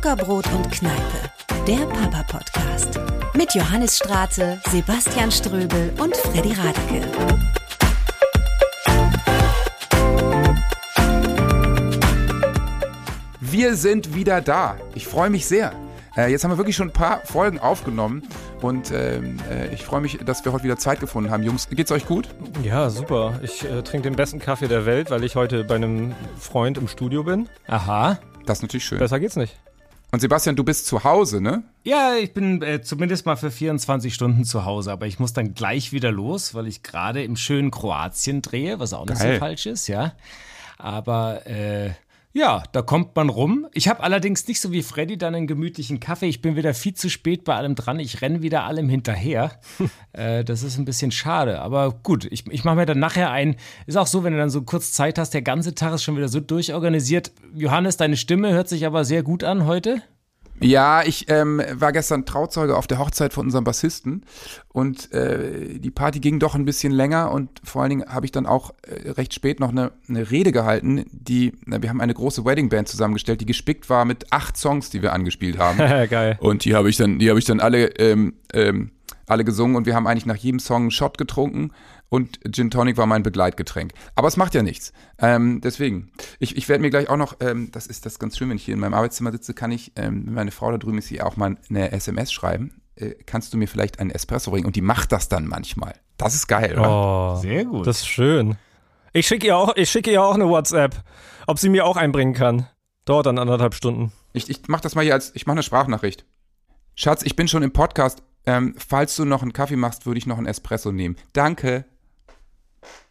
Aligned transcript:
Zuckerbrot 0.00 0.50
und 0.54 0.70
Kneipe, 0.70 1.30
der 1.68 1.84
Papa-Podcast. 1.84 2.98
Mit 3.34 3.54
Johannes 3.54 3.98
Straße, 3.98 4.58
Sebastian 4.70 5.30
Ströbel 5.30 5.92
und 5.98 6.16
Freddy 6.16 6.54
Radeke. 6.54 7.06
Wir 13.40 13.76
sind 13.76 14.14
wieder 14.14 14.40
da. 14.40 14.78
Ich 14.94 15.06
freue 15.06 15.28
mich 15.28 15.44
sehr. 15.44 15.74
Äh, 16.16 16.30
jetzt 16.30 16.44
haben 16.44 16.50
wir 16.50 16.56
wirklich 16.56 16.76
schon 16.76 16.88
ein 16.88 16.94
paar 16.94 17.20
Folgen 17.26 17.58
aufgenommen 17.58 18.22
und 18.62 18.90
ähm, 18.92 19.36
äh, 19.50 19.68
ich 19.74 19.84
freue 19.84 20.00
mich, 20.00 20.16
dass 20.24 20.42
wir 20.46 20.52
heute 20.52 20.64
wieder 20.64 20.78
Zeit 20.78 21.00
gefunden 21.00 21.30
haben. 21.30 21.42
Jungs, 21.42 21.68
geht's 21.68 21.92
euch 21.92 22.06
gut? 22.06 22.26
Ja, 22.62 22.88
super. 22.88 23.38
Ich 23.42 23.66
äh, 23.66 23.82
trinke 23.82 24.08
den 24.08 24.16
besten 24.16 24.38
Kaffee 24.38 24.68
der 24.68 24.86
Welt, 24.86 25.10
weil 25.10 25.24
ich 25.24 25.36
heute 25.36 25.62
bei 25.62 25.74
einem 25.74 26.14
Freund 26.38 26.78
im 26.78 26.88
Studio 26.88 27.22
bin. 27.22 27.50
Aha. 27.66 28.18
Das 28.46 28.60
ist 28.60 28.62
natürlich 28.62 28.86
schön. 28.86 28.98
Besser 28.98 29.20
geht's 29.20 29.36
nicht. 29.36 29.58
Und 30.12 30.20
Sebastian, 30.20 30.56
du 30.56 30.64
bist 30.64 30.86
zu 30.86 31.04
Hause, 31.04 31.40
ne? 31.40 31.62
Ja, 31.84 32.14
ich 32.16 32.34
bin 32.34 32.62
äh, 32.62 32.82
zumindest 32.82 33.26
mal 33.26 33.36
für 33.36 33.50
24 33.50 34.12
Stunden 34.12 34.44
zu 34.44 34.64
Hause, 34.64 34.90
aber 34.90 35.06
ich 35.06 35.20
muss 35.20 35.32
dann 35.32 35.54
gleich 35.54 35.92
wieder 35.92 36.10
los, 36.10 36.54
weil 36.54 36.66
ich 36.66 36.82
gerade 36.82 37.22
im 37.22 37.36
schönen 37.36 37.70
Kroatien 37.70 38.42
drehe, 38.42 38.80
was 38.80 38.92
auch 38.92 39.06
nicht 39.06 39.20
Geil. 39.20 39.34
so 39.34 39.38
falsch 39.38 39.66
ist, 39.66 39.86
ja. 39.86 40.12
Aber 40.78 41.46
äh, 41.46 41.90
ja, 42.32 42.62
da 42.70 42.82
kommt 42.82 43.16
man 43.16 43.28
rum. 43.28 43.66
Ich 43.72 43.88
habe 43.88 44.02
allerdings 44.04 44.46
nicht 44.46 44.60
so 44.60 44.70
wie 44.70 44.82
Freddy 44.82 45.18
dann 45.18 45.34
einen 45.34 45.48
gemütlichen 45.48 45.98
Kaffee. 45.98 46.26
Ich 46.26 46.40
bin 46.40 46.54
wieder 46.54 46.74
viel 46.74 46.94
zu 46.94 47.10
spät 47.10 47.42
bei 47.42 47.56
allem 47.56 47.74
dran. 47.74 47.98
Ich 47.98 48.22
renne 48.22 48.40
wieder 48.40 48.64
allem 48.64 48.88
hinterher. 48.88 49.58
äh, 50.12 50.44
das 50.44 50.62
ist 50.62 50.78
ein 50.78 50.84
bisschen 50.84 51.10
schade. 51.10 51.60
Aber 51.60 51.90
gut, 51.90 52.26
ich, 52.30 52.46
ich 52.46 52.62
mache 52.62 52.76
mir 52.76 52.86
dann 52.86 53.00
nachher 53.00 53.32
ein. 53.32 53.56
Ist 53.86 53.96
auch 53.96 54.06
so, 54.06 54.22
wenn 54.22 54.32
du 54.32 54.38
dann 54.38 54.50
so 54.50 54.62
kurz 54.62 54.92
Zeit 54.92 55.18
hast, 55.18 55.34
der 55.34 55.42
ganze 55.42 55.74
Tag 55.74 55.94
ist 55.94 56.04
schon 56.04 56.16
wieder 56.16 56.28
so 56.28 56.38
durchorganisiert. 56.38 57.32
Johannes, 57.54 57.96
deine 57.96 58.16
Stimme 58.16 58.52
hört 58.52 58.68
sich 58.68 58.86
aber 58.86 59.04
sehr 59.04 59.24
gut 59.24 59.42
an 59.42 59.66
heute. 59.66 60.00
Ja, 60.60 61.02
ich 61.02 61.26
ähm, 61.28 61.62
war 61.72 61.92
gestern 61.92 62.26
Trauzeuge 62.26 62.76
auf 62.76 62.86
der 62.86 62.98
Hochzeit 62.98 63.32
von 63.32 63.46
unserem 63.46 63.64
Bassisten 63.64 64.24
und 64.68 65.12
äh, 65.12 65.78
die 65.78 65.90
Party 65.90 66.20
ging 66.20 66.38
doch 66.38 66.54
ein 66.54 66.64
bisschen 66.64 66.92
länger 66.92 67.30
und 67.32 67.48
vor 67.64 67.82
allen 67.82 67.90
Dingen 67.90 68.08
habe 68.08 68.26
ich 68.26 68.32
dann 68.32 68.46
auch 68.46 68.72
äh, 68.82 69.10
recht 69.10 69.34
spät 69.34 69.58
noch 69.58 69.70
eine, 69.70 69.92
eine 70.08 70.30
Rede 70.30 70.52
gehalten, 70.52 71.06
die, 71.12 71.52
na, 71.64 71.82
wir 71.82 71.88
haben 71.88 72.00
eine 72.00 72.14
große 72.14 72.44
Weddingband 72.44 72.88
zusammengestellt, 72.88 73.40
die 73.40 73.46
gespickt 73.46 73.88
war 73.88 74.04
mit 74.04 74.32
acht 74.32 74.56
Songs, 74.56 74.90
die 74.90 75.02
wir 75.02 75.12
angespielt 75.12 75.58
haben. 75.58 75.78
Geil. 76.10 76.38
Und 76.40 76.64
die 76.64 76.74
habe 76.74 76.90
ich 76.90 76.96
dann, 76.96 77.18
die 77.18 77.30
habe 77.30 77.38
ich 77.38 77.46
dann 77.46 77.60
alle, 77.60 77.86
ähm, 77.98 78.34
ähm, 78.52 78.90
alle 79.26 79.44
gesungen 79.44 79.76
und 79.76 79.86
wir 79.86 79.94
haben 79.94 80.06
eigentlich 80.06 80.26
nach 80.26 80.36
jedem 80.36 80.58
Song 80.58 80.82
einen 80.82 80.90
Shot 80.90 81.16
getrunken 81.16 81.70
und 82.10 82.38
Gin 82.52 82.70
Tonic 82.70 82.96
war 82.98 83.06
mein 83.06 83.22
Begleitgetränk. 83.22 83.92
Aber 84.14 84.28
es 84.28 84.36
macht 84.36 84.54
ja 84.54 84.62
nichts. 84.62 84.92
Ähm, 85.18 85.60
deswegen, 85.62 86.12
ich, 86.38 86.56
ich 86.56 86.68
werde 86.68 86.82
mir 86.82 86.90
gleich 86.90 87.08
auch 87.08 87.16
noch, 87.16 87.36
ähm, 87.40 87.70
das 87.72 87.86
ist 87.86 88.04
das 88.04 88.18
ganz 88.18 88.36
schön, 88.36 88.50
wenn 88.50 88.56
ich 88.56 88.64
hier 88.64 88.74
in 88.74 88.80
meinem 88.80 88.94
Arbeitszimmer 88.94 89.32
sitze, 89.32 89.54
kann 89.54 89.70
ich, 89.72 89.92
ähm, 89.96 90.26
wenn 90.26 90.34
meine 90.34 90.50
Frau 90.50 90.70
da 90.70 90.76
drüben 90.78 90.98
ist, 90.98 91.06
hier 91.08 91.26
auch 91.26 91.36
mal 91.36 91.56
eine 91.70 91.92
SMS 91.92 92.30
schreiben. 92.32 92.82
Äh, 92.96 93.14
kannst 93.24 93.54
du 93.54 93.56
mir 93.56 93.66
vielleicht 93.68 93.98
einen 94.00 94.10
Espresso 94.10 94.50
bringen? 94.50 94.66
Und 94.66 94.76
die 94.76 94.82
macht 94.82 95.12
das 95.12 95.28
dann 95.30 95.46
manchmal. 95.46 95.94
Das 96.18 96.34
ist 96.34 96.48
geil, 96.48 96.78
oder? 96.78 96.90
Oh, 96.90 97.40
Sehr 97.40 97.64
gut. 97.64 97.86
das 97.86 98.00
ist 98.00 98.08
schön. 98.08 98.56
Ich 99.12 99.26
schicke 99.26 99.46
ihr, 99.46 99.56
auch- 99.56 99.74
ich 99.76 99.88
schicke 99.90 100.10
ihr 100.10 100.22
auch 100.22 100.34
eine 100.34 100.48
WhatsApp, 100.48 101.02
ob 101.46 101.58
sie 101.58 101.68
mir 101.68 101.86
auch 101.86 101.96
einbringen 101.96 102.34
kann. 102.34 102.66
Dauert 103.06 103.26
dann 103.26 103.38
anderthalb 103.38 103.74
Stunden. 103.74 104.12
Ich, 104.32 104.50
ich 104.50 104.62
mach 104.68 104.80
das 104.80 104.94
mal 104.94 105.02
hier 105.04 105.14
als, 105.14 105.34
ich 105.34 105.46
mache 105.46 105.54
eine 105.54 105.62
Sprachnachricht. 105.62 106.24
Schatz, 106.94 107.22
ich 107.22 107.34
bin 107.36 107.48
schon 107.48 107.62
im 107.62 107.72
Podcast. 107.72 108.22
Ähm, 108.46 108.74
falls 108.78 109.16
du 109.16 109.24
noch 109.24 109.42
einen 109.42 109.52
Kaffee 109.52 109.76
machst, 109.76 110.06
würde 110.06 110.18
ich 110.18 110.26
noch 110.26 110.38
einen 110.38 110.46
Espresso 110.46 110.92
nehmen. 110.92 111.16
Danke. 111.32 111.84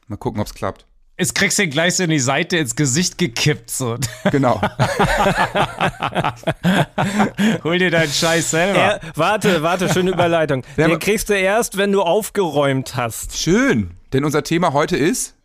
Mal 0.10 0.18
gucken, 0.18 0.42
ob's 0.42 0.54
klappt. 0.54 0.86
Jetzt 1.20 1.36
kriegst 1.36 1.60
du 1.60 1.64
ihn 1.64 1.70
gleich 1.70 1.96
so 1.96 2.04
in 2.04 2.10
die 2.10 2.20
Seite 2.20 2.58
ins 2.58 2.76
Gesicht 2.76 3.18
gekippt. 3.18 3.70
So. 3.70 3.98
Genau. 4.32 4.60
Hol 7.64 7.78
dir 7.78 7.92
deinen 7.92 8.12
Scheiß 8.12 8.52
selber. 8.52 8.80
Er, 8.80 9.02
warte, 9.16 9.62
warte, 9.62 9.90
schöne 9.90 10.12
Überleitung. 10.12 10.64
Ja, 10.78 10.88
Den 10.88 10.98
kriegst 10.98 11.30
du 11.30 11.38
erst, 11.38 11.78
wenn 11.78 11.92
du 11.92 12.02
aufgeräumt 12.02 12.96
hast. 12.96 13.38
Schön. 13.38 13.92
Denn 14.14 14.24
unser 14.24 14.44
Thema 14.44 14.74
heute 14.74 14.98
ist 14.98 15.36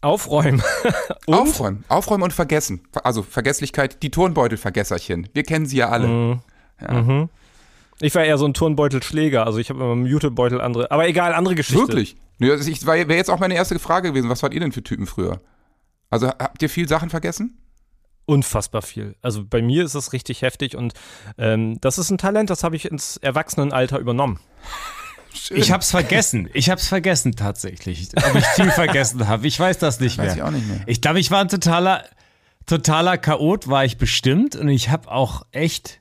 Aufräumen. 0.00 0.62
Und? 1.26 1.34
Aufräumen. 1.34 1.84
Aufräumen 1.88 2.22
und 2.24 2.32
vergessen. 2.32 2.82
Also 3.02 3.22
Vergesslichkeit, 3.22 4.02
die 4.02 4.10
Turnbeutelvergesserchen. 4.10 5.28
Wir 5.32 5.42
kennen 5.42 5.66
sie 5.66 5.78
ja 5.78 5.88
alle. 5.88 6.40
Ich 8.00 8.14
war 8.14 8.24
eher 8.24 8.38
so 8.38 8.44
ein 8.44 8.54
Turnbeutelschläger, 8.54 9.46
also 9.46 9.58
ich 9.58 9.70
habe 9.70 9.82
immer 9.82 9.94
im 9.94 10.04
Jutebeutel 10.04 10.60
andere. 10.60 10.90
Aber 10.90 11.08
egal, 11.08 11.32
andere 11.32 11.54
Geschichte. 11.54 11.80
Wirklich. 11.80 12.16
Nö, 12.38 12.52
also 12.52 12.70
ich 12.70 12.84
wäre 12.86 13.14
jetzt 13.14 13.30
auch 13.30 13.38
meine 13.38 13.54
erste 13.54 13.78
Frage 13.78 14.10
gewesen. 14.10 14.28
Was 14.28 14.42
wart 14.42 14.54
ihr 14.54 14.60
denn 14.60 14.72
für 14.72 14.82
Typen 14.82 15.06
früher? 15.06 15.40
Also 16.10 16.28
habt 16.28 16.62
ihr 16.62 16.68
viel 16.68 16.88
Sachen 16.88 17.10
vergessen? 17.10 17.58
Unfassbar 18.26 18.82
viel. 18.82 19.14
Also 19.22 19.44
bei 19.44 19.62
mir 19.62 19.84
ist 19.84 19.94
das 19.94 20.12
richtig 20.12 20.42
heftig 20.42 20.76
und 20.76 20.94
ähm, 21.38 21.80
das 21.80 21.96
ist 21.98 22.10
ein 22.10 22.18
Talent, 22.18 22.50
das 22.50 22.64
habe 22.64 22.74
ich 22.74 22.90
ins 22.90 23.16
Erwachsenenalter 23.18 23.98
übernommen. 23.98 24.40
Schön. 25.32 25.56
Ich 25.60 25.70
hab's 25.70 25.90
vergessen. 25.90 26.48
Ich 26.54 26.70
hab's 26.70 26.88
vergessen 26.88 27.36
tatsächlich. 27.36 28.08
Ob 28.16 28.34
ich 28.34 28.44
viel 28.46 28.70
vergessen 28.70 29.28
habe. 29.28 29.46
Ich 29.46 29.60
weiß 29.60 29.78
das 29.78 30.00
nicht 30.00 30.16
Weiß 30.18 30.28
mehr. 30.28 30.36
ich 30.36 30.42
auch 30.42 30.50
nicht 30.50 30.66
mehr. 30.66 30.80
Ich 30.86 31.00
glaube, 31.02 31.20
ich 31.20 31.30
war 31.30 31.42
ein 31.42 31.48
totaler, 31.48 32.04
totaler 32.64 33.18
Chaot, 33.18 33.68
war 33.68 33.84
ich 33.84 33.98
bestimmt. 33.98 34.56
Und 34.56 34.68
ich 34.70 34.88
habe 34.88 35.10
auch 35.10 35.44
echt 35.52 36.00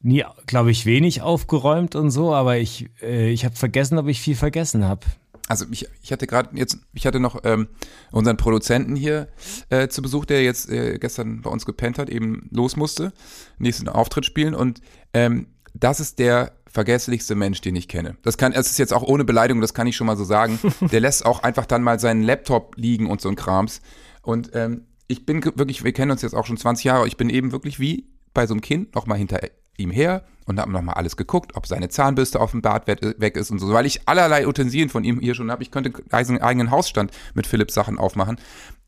nie, 0.00 0.24
glaube 0.46 0.70
ich, 0.70 0.86
wenig 0.86 1.20
aufgeräumt 1.20 1.96
und 1.96 2.10
so. 2.10 2.32
Aber 2.32 2.56
ich, 2.56 2.88
äh, 3.02 3.28
ich 3.30 3.44
habe 3.44 3.56
vergessen, 3.56 3.98
ob 3.98 4.06
ich 4.06 4.20
viel 4.20 4.36
vergessen 4.36 4.84
habe. 4.84 5.04
Also 5.48 5.66
ich, 5.70 5.86
ich 6.02 6.10
hatte 6.10 6.26
gerade 6.26 6.56
jetzt, 6.56 6.78
ich 6.94 7.06
hatte 7.06 7.20
noch 7.20 7.40
ähm, 7.44 7.68
unseren 8.10 8.38
Produzenten 8.38 8.96
hier 8.96 9.28
äh, 9.68 9.88
zu 9.88 10.00
Besuch, 10.00 10.24
der 10.24 10.42
jetzt 10.42 10.70
äh, 10.70 10.98
gestern 10.98 11.42
bei 11.42 11.50
uns 11.50 11.66
gepennt 11.66 11.98
hat, 11.98 12.08
eben 12.08 12.48
los 12.50 12.76
musste, 12.76 13.12
nächsten 13.58 13.88
Auftritt 13.88 14.24
spielen 14.24 14.54
und 14.54 14.80
ähm, 15.12 15.48
das 15.74 16.00
ist 16.00 16.18
der 16.18 16.52
vergesslichste 16.74 17.34
Mensch, 17.34 17.60
den 17.60 17.76
ich 17.76 17.88
kenne. 17.88 18.16
Das 18.22 18.36
kann, 18.38 18.52
es 18.52 18.70
ist 18.70 18.78
jetzt 18.78 18.92
auch 18.92 19.02
ohne 19.02 19.24
Beleidigung, 19.24 19.60
das 19.60 19.74
kann 19.74 19.86
ich 19.86 19.96
schon 19.96 20.06
mal 20.06 20.16
so 20.16 20.24
sagen. 20.24 20.58
Der 20.80 21.00
lässt 21.00 21.24
auch 21.24 21.42
einfach 21.42 21.66
dann 21.66 21.82
mal 21.82 22.00
seinen 22.00 22.22
Laptop 22.22 22.76
liegen 22.76 23.08
und 23.08 23.20
so 23.20 23.28
ein 23.28 23.36
Krams. 23.36 23.80
Und 24.22 24.50
ähm, 24.54 24.86
ich 25.06 25.24
bin 25.24 25.44
wirklich, 25.44 25.84
wir 25.84 25.92
kennen 25.92 26.10
uns 26.10 26.22
jetzt 26.22 26.34
auch 26.34 26.46
schon 26.46 26.56
20 26.56 26.84
Jahre, 26.84 27.06
ich 27.06 27.16
bin 27.16 27.30
eben 27.30 27.52
wirklich 27.52 27.78
wie 27.78 28.08
bei 28.32 28.46
so 28.46 28.54
einem 28.54 28.60
Kind 28.60 28.94
noch 28.96 29.06
mal 29.06 29.16
hinter 29.16 29.40
ihm 29.76 29.90
her 29.90 30.24
und 30.46 30.60
habe 30.60 30.70
noch 30.70 30.82
mal 30.82 30.92
alles 30.92 31.16
geguckt, 31.16 31.56
ob 31.56 31.66
seine 31.66 31.88
Zahnbürste 31.88 32.40
auf 32.40 32.50
dem 32.50 32.62
Bad 32.62 32.86
we- 32.86 33.14
weg 33.18 33.36
ist 33.36 33.50
und 33.50 33.58
so, 33.58 33.72
weil 33.72 33.86
ich 33.86 34.08
allerlei 34.08 34.46
Utensilien 34.46 34.88
von 34.90 35.04
ihm 35.04 35.20
hier 35.20 35.34
schon 35.34 35.50
habe. 35.50 35.62
Ich 35.62 35.70
könnte 35.70 35.92
einen 36.10 36.42
eigenen 36.42 36.70
Hausstand 36.70 37.12
mit 37.34 37.46
Philips 37.46 37.74
Sachen 37.74 37.98
aufmachen. 37.98 38.38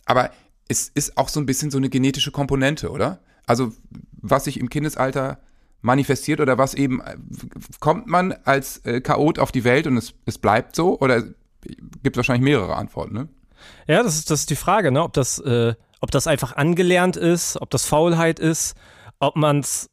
Aber 0.04 0.30
es 0.68 0.88
ist 0.88 1.16
auch 1.16 1.28
so 1.28 1.40
ein 1.40 1.46
bisschen 1.46 1.70
so 1.70 1.78
eine 1.78 1.88
genetische 1.88 2.30
Komponente, 2.30 2.90
oder? 2.90 3.20
Also 3.46 3.72
was 4.20 4.44
sich 4.44 4.58
im 4.60 4.68
Kindesalter 4.68 5.38
manifestiert 5.82 6.40
oder 6.40 6.58
was 6.58 6.74
eben, 6.74 7.00
äh, 7.00 7.16
kommt 7.80 8.06
man 8.06 8.32
als 8.44 8.78
äh, 8.84 9.00
Chaot 9.00 9.38
auf 9.38 9.52
die 9.52 9.64
Welt 9.64 9.86
und 9.86 9.96
es, 9.96 10.14
es 10.24 10.38
bleibt 10.38 10.74
so 10.74 10.98
oder 10.98 11.22
gibt 12.02 12.16
wahrscheinlich 12.16 12.44
mehrere 12.44 12.74
Antworten, 12.76 13.14
ne? 13.14 13.28
Ja, 13.86 14.02
das 14.02 14.16
ist, 14.16 14.30
das 14.30 14.40
ist 14.40 14.50
die 14.50 14.56
Frage, 14.56 14.92
ne? 14.92 15.02
ob, 15.02 15.12
das, 15.12 15.38
äh, 15.38 15.74
ob 16.00 16.10
das 16.10 16.26
einfach 16.26 16.56
angelernt 16.56 17.16
ist, 17.16 17.60
ob 17.60 17.70
das 17.70 17.84
Faulheit 17.86 18.38
ist, 18.38 18.74
ob 19.18 19.36
man 19.36 19.60
es 19.60 19.88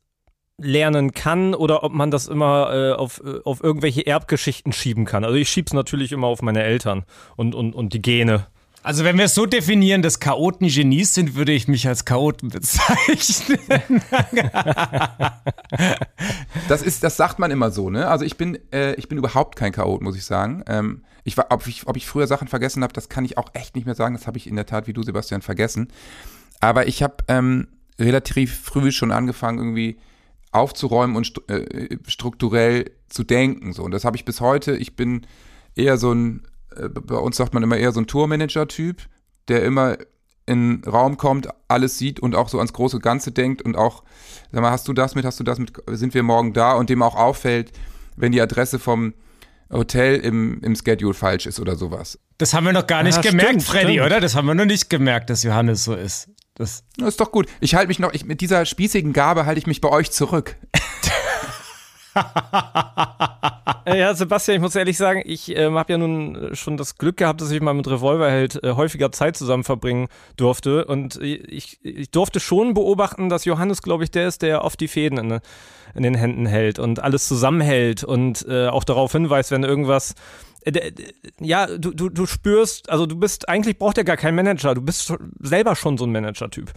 lernen 0.58 1.12
kann 1.12 1.56
oder 1.56 1.84
ob 1.84 1.94
man 1.94 2.12
das 2.12 2.28
immer 2.28 2.74
äh, 2.74 2.92
auf, 2.94 3.22
äh, 3.26 3.40
auf 3.44 3.64
irgendwelche 3.64 4.06
Erbgeschichten 4.06 4.72
schieben 4.72 5.06
kann. 5.06 5.24
Also 5.24 5.36
ich 5.36 5.50
schieb's 5.50 5.74
natürlich 5.74 6.12
immer 6.12 6.28
auf 6.28 6.42
meine 6.42 6.64
Eltern 6.64 7.06
und, 7.36 7.56
und, 7.56 7.74
und 7.74 7.94
die 7.94 8.02
Gene. 8.02 8.48
Also 8.84 9.06
wenn 9.06 9.18
wir 9.18 9.26
es 9.26 9.34
so 9.34 9.46
definieren, 9.46 10.02
dass 10.02 10.20
Chaoten 10.20 10.68
Genies 10.68 11.14
sind, 11.14 11.36
würde 11.36 11.54
ich 11.54 11.70
mich 11.70 11.88
als 11.88 12.04
Chaoten 12.06 12.50
bezeichnen. 12.50 14.02
Das 16.70 16.82
ist, 16.82 17.04
das 17.04 17.18
sagt 17.18 17.40
man 17.40 17.52
immer 17.52 17.72
so, 17.72 17.90
ne? 17.90 18.08
Also 18.08 18.24
ich 18.24 18.38
bin, 18.38 18.58
äh, 18.72 18.94
ich 18.94 19.10
bin 19.10 19.18
überhaupt 19.18 19.56
kein 19.56 19.72
Chaot, 19.72 20.02
muss 20.02 20.16
ich 20.16 20.24
sagen. 20.24 20.64
Ähm, 20.68 21.04
ich 21.24 21.36
war, 21.36 21.48
ob 21.50 21.66
ich, 21.68 21.88
ob 21.88 21.98
ich 21.98 22.06
früher 22.06 22.28
Sachen 22.28 22.48
vergessen 22.48 22.84
habe, 22.84 22.94
das 22.94 23.10
kann 23.10 23.26
ich 23.26 23.38
auch 23.38 23.50
echt 23.54 23.76
nicht 23.76 23.86
mehr 23.86 23.96
sagen. 23.96 24.16
Das 24.16 24.28
habe 24.28 24.38
ich 24.38 24.48
in 24.48 24.56
der 24.56 24.66
Tat, 24.66 24.88
wie 24.88 24.94
du, 24.94 25.04
Sebastian, 25.04 25.42
vergessen. 25.42 25.90
Aber 26.60 26.88
ich 26.88 27.04
habe 27.04 27.18
ähm, 27.28 27.68
relativ 28.00 28.60
früh 28.62 28.92
schon 28.92 29.12
angefangen, 29.12 29.58
irgendwie 29.58 29.98
aufzuräumen 30.54 31.16
und 31.16 31.50
äh, 31.50 31.98
strukturell 32.08 32.92
zu 33.10 33.24
denken. 33.24 33.74
So. 33.74 33.84
Und 33.84 33.92
das 33.92 34.06
habe 34.06 34.16
ich 34.18 34.26
bis 34.26 34.42
heute. 34.42 34.76
Ich 34.76 34.96
bin 34.96 35.26
eher 35.76 35.98
so 35.98 36.14
ein, 36.14 36.44
äh, 36.76 36.90
bei 36.90 37.18
uns 37.18 37.38
sagt 37.38 37.54
man 37.54 37.64
immer 37.64 37.78
eher 37.78 37.92
so 37.92 38.00
ein 38.00 38.08
Tourmanager-Typ, 38.08 39.02
der 39.48 39.64
immer 39.64 39.98
in 40.46 40.82
den 40.82 40.90
Raum 40.92 41.18
kommt, 41.18 41.48
alles 41.68 41.98
sieht 41.98 42.20
und 42.20 42.36
auch 42.36 42.50
so 42.50 42.58
ans 42.58 42.74
große 42.74 43.00
Ganze 43.00 43.32
denkt 43.32 43.62
und 43.62 43.78
auch, 43.78 44.04
sag 44.52 44.62
mal, 44.62 44.72
hast 44.72 44.88
du 44.88 44.94
das 44.94 45.16
mit, 45.16 45.26
hast 45.26 45.40
du 45.40 45.44
das 45.44 45.58
mit, 45.58 45.72
sind 45.92 46.14
wir 46.14 46.24
morgen 46.24 46.54
da 46.54 46.74
und 46.74 46.90
dem 46.90 47.02
auch 47.02 47.16
auffällt, 47.16 47.72
wenn 48.18 48.32
die 48.34 48.42
Adresse 48.42 48.78
vom 48.78 49.14
Hotel 49.72 50.18
im, 50.18 50.60
im 50.62 50.76
Schedule 50.76 51.14
falsch 51.14 51.46
ist 51.46 51.60
oder 51.60 51.76
sowas. 51.78 52.20
Das 52.38 52.54
haben 52.54 52.66
wir 52.66 52.74
noch 52.74 52.88
gar 52.88 53.04
nicht 53.04 53.16
Ja, 53.24 53.32
gemerkt, 53.32 53.50
stimmt, 53.50 53.64
Freddy, 53.64 53.94
stimmt. 53.94 54.06
oder? 54.06 54.20
Das 54.20 54.36
haben 54.36 54.46
wir 54.46 54.54
noch 54.54 54.66
nicht 54.66 54.90
gemerkt, 54.90 55.30
dass 55.30 55.44
Johannes 55.44 55.84
so 55.86 55.96
ist. 55.96 56.30
Das, 56.56 56.84
Das 56.98 57.10
ist 57.10 57.20
doch 57.20 57.32
gut. 57.32 57.48
Ich 57.62 57.76
halte 57.76 57.88
mich 57.88 58.00
noch, 58.00 58.14
ich, 58.14 58.26
mit 58.26 58.42
dieser 58.42 58.66
spießigen 58.66 59.14
Gabe 59.14 59.46
halte 59.46 59.60
ich 59.60 59.68
mich 59.68 59.82
bei 59.82 59.90
euch 59.90 60.12
zurück. 60.12 60.56
Äh, 63.86 64.00
ja, 64.00 64.14
Sebastian, 64.14 64.56
ich 64.56 64.62
muss 64.62 64.76
ehrlich 64.76 64.98
sagen, 64.98 65.22
ich 65.26 65.56
ähm, 65.56 65.76
habe 65.78 65.94
ja 65.94 65.98
nun 65.98 66.56
schon 66.56 66.78
das 66.78 66.98
Glück 66.98 67.18
gehabt, 67.18 67.42
dass 67.42 67.52
ich 67.52 67.62
mal 67.62 67.74
mit 67.74 67.88
Revolverheld 67.88 68.64
äh, 68.64 68.72
häufiger 68.74 69.12
Zeit 69.12 69.36
zusammen 69.36 69.64
verbringen 69.64 70.08
durfte. 70.38 70.86
Und 70.86 71.22
ich, 71.22 71.80
ich 71.84 72.10
durfte 72.10 72.40
schon 72.40 72.74
beobachten, 72.74 73.30
dass 73.30 73.46
Johannes, 73.46 73.82
glaube 73.82 74.06
ich, 74.06 74.12
der 74.12 74.28
ist, 74.28 74.42
der 74.42 74.64
oft 74.64 74.80
die 74.80 74.88
Fäden 74.88 75.18
in, 75.18 75.40
in 75.96 76.04
den 76.04 76.16
Händen 76.16 76.46
hält 76.46 76.80
und 76.80 77.02
alles 77.02 77.28
zusammenhält 77.28 78.04
und 78.04 78.46
äh, 78.48 78.68
auch 78.68 78.84
darauf 78.84 79.12
hinweist, 79.12 79.52
wenn 79.52 79.64
irgendwas 79.64 80.16
äh, 80.62 80.92
ja, 81.40 81.68
du, 81.68 81.92
du, 81.92 82.10
du 82.10 82.26
spürst, 82.26 82.90
also 82.90 83.06
du 83.06 83.18
bist, 83.18 83.50
eigentlich 83.50 83.78
braucht 83.78 83.98
er 83.98 84.06
gar 84.06 84.18
keinen 84.18 84.36
Manager, 84.36 84.76
du 84.76 84.82
bist 84.82 85.14
selber 85.40 85.76
schon 85.76 85.98
so 85.98 86.06
ein 86.06 86.12
Manager-Typ. 86.12 86.72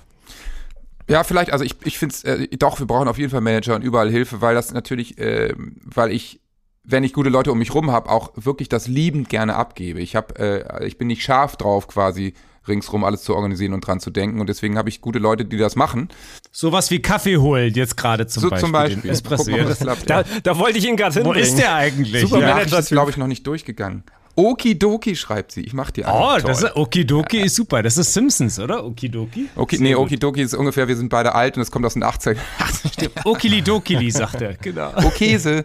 Ja, 1.09 1.23
vielleicht, 1.25 1.53
also 1.53 1.65
ich, 1.65 1.77
ich 1.85 1.99
finde 1.99 2.15
es, 2.15 2.25
äh, 2.25 2.49
doch, 2.57 2.79
wir 2.81 2.87
brauchen 2.87 3.09
auf 3.09 3.19
jeden 3.19 3.31
Fall 3.31 3.41
Manager 3.41 3.77
und 3.77 3.83
überall 3.83 4.11
Hilfe, 4.11 4.41
weil 4.41 4.55
das 4.55 4.73
natürlich, 4.73 5.19
äh, 5.19 5.55
weil 5.85 6.11
ich, 6.11 6.41
wenn 6.83 7.05
ich 7.05 7.13
gute 7.13 7.31
Leute 7.31 7.53
um 7.53 7.59
mich 7.59 7.75
rum 7.75 7.91
habe, 7.91 8.11
auch 8.11 8.33
wirklich 8.37 8.69
das 8.69 8.89
liebend 8.89 9.29
gerne 9.29 9.55
abgebe. 9.55 10.01
Ich 10.01 10.17
habe, 10.17 10.39
äh, 10.39 10.87
ich 10.87 10.99
bin 10.99 11.09
nicht 11.09 11.23
scharf 11.23 11.57
drauf, 11.57 11.87
quasi 11.89 12.35
ringsrum 12.69 13.05
alles 13.05 13.23
zu 13.23 13.35
organisieren 13.35 13.73
und 13.73 13.87
dran 13.87 14.01
zu 14.01 14.11
denken. 14.11 14.41
Und 14.41 14.49
deswegen 14.49 14.79
habe 14.79 14.89
ich 14.89 15.01
gute 15.01 15.19
Leute, 15.19 15.45
die 15.45 15.57
das 15.57 15.77
machen. 15.77 16.09
Sowas 16.51 16.91
wie 16.91 17.01
Kaffee 17.01 17.37
holen, 17.37 17.73
jetzt 17.75 17.97
gerade 17.97 18.27
zum 18.27 18.43
so, 18.43 18.51
Beispiel. 18.51 18.65
Zum 18.65 18.73
Beispiel. 18.73 19.11
Espresso. 19.11 19.51
Mal, 19.51 19.75
klappt, 19.75 20.11
da, 20.11 20.25
da, 20.43 20.59
wollte 20.59 20.79
ich 20.79 20.87
ihn 20.87 20.97
gerade 20.97 21.15
hinbringen. 21.15 21.39
Wo 21.39 21.43
ist 21.43 21.59
der 21.59 21.75
eigentlich? 21.75 22.23
Super 22.23 22.41
ja, 22.41 22.55
Manager 22.55 22.79
ist, 22.79 22.89
glaube 22.89 23.11
ich, 23.11 23.17
noch 23.17 23.29
nicht 23.29 23.47
durchgegangen. 23.47 24.05
Okidoki 24.37 25.17
schreibt 25.17 25.53
sie. 25.53 25.63
Ich 25.63 25.73
mach 25.73 25.91
die 25.91 26.05
Oh, 26.05 26.37
das 26.45 26.63
ist, 26.63 26.77
Okidoki 26.77 27.39
ist 27.39 27.57
super. 27.57 27.83
Das 27.83 27.97
ist 27.97 28.13
Simpsons, 28.13 28.59
oder? 28.59 28.85
Okidoki? 28.85 29.49
Okay, 29.57 29.79
nee, 29.81 29.95
Okidoki 29.95 30.43
ist 30.43 30.55
ungefähr, 30.55 30.87
wir 30.87 30.97
sind 30.97 31.09
beide 31.09 31.35
alt 31.35 31.57
und 31.57 31.63
es 31.63 31.71
kommt 31.71 31.87
aus 31.87 31.95
den 31.95 32.05
80ern. 32.05 32.37
Okilidokili, 33.25 34.11
sagt 34.11 34.43
er. 34.43 34.55
Genau. 34.55 34.93
Okese. 35.05 35.65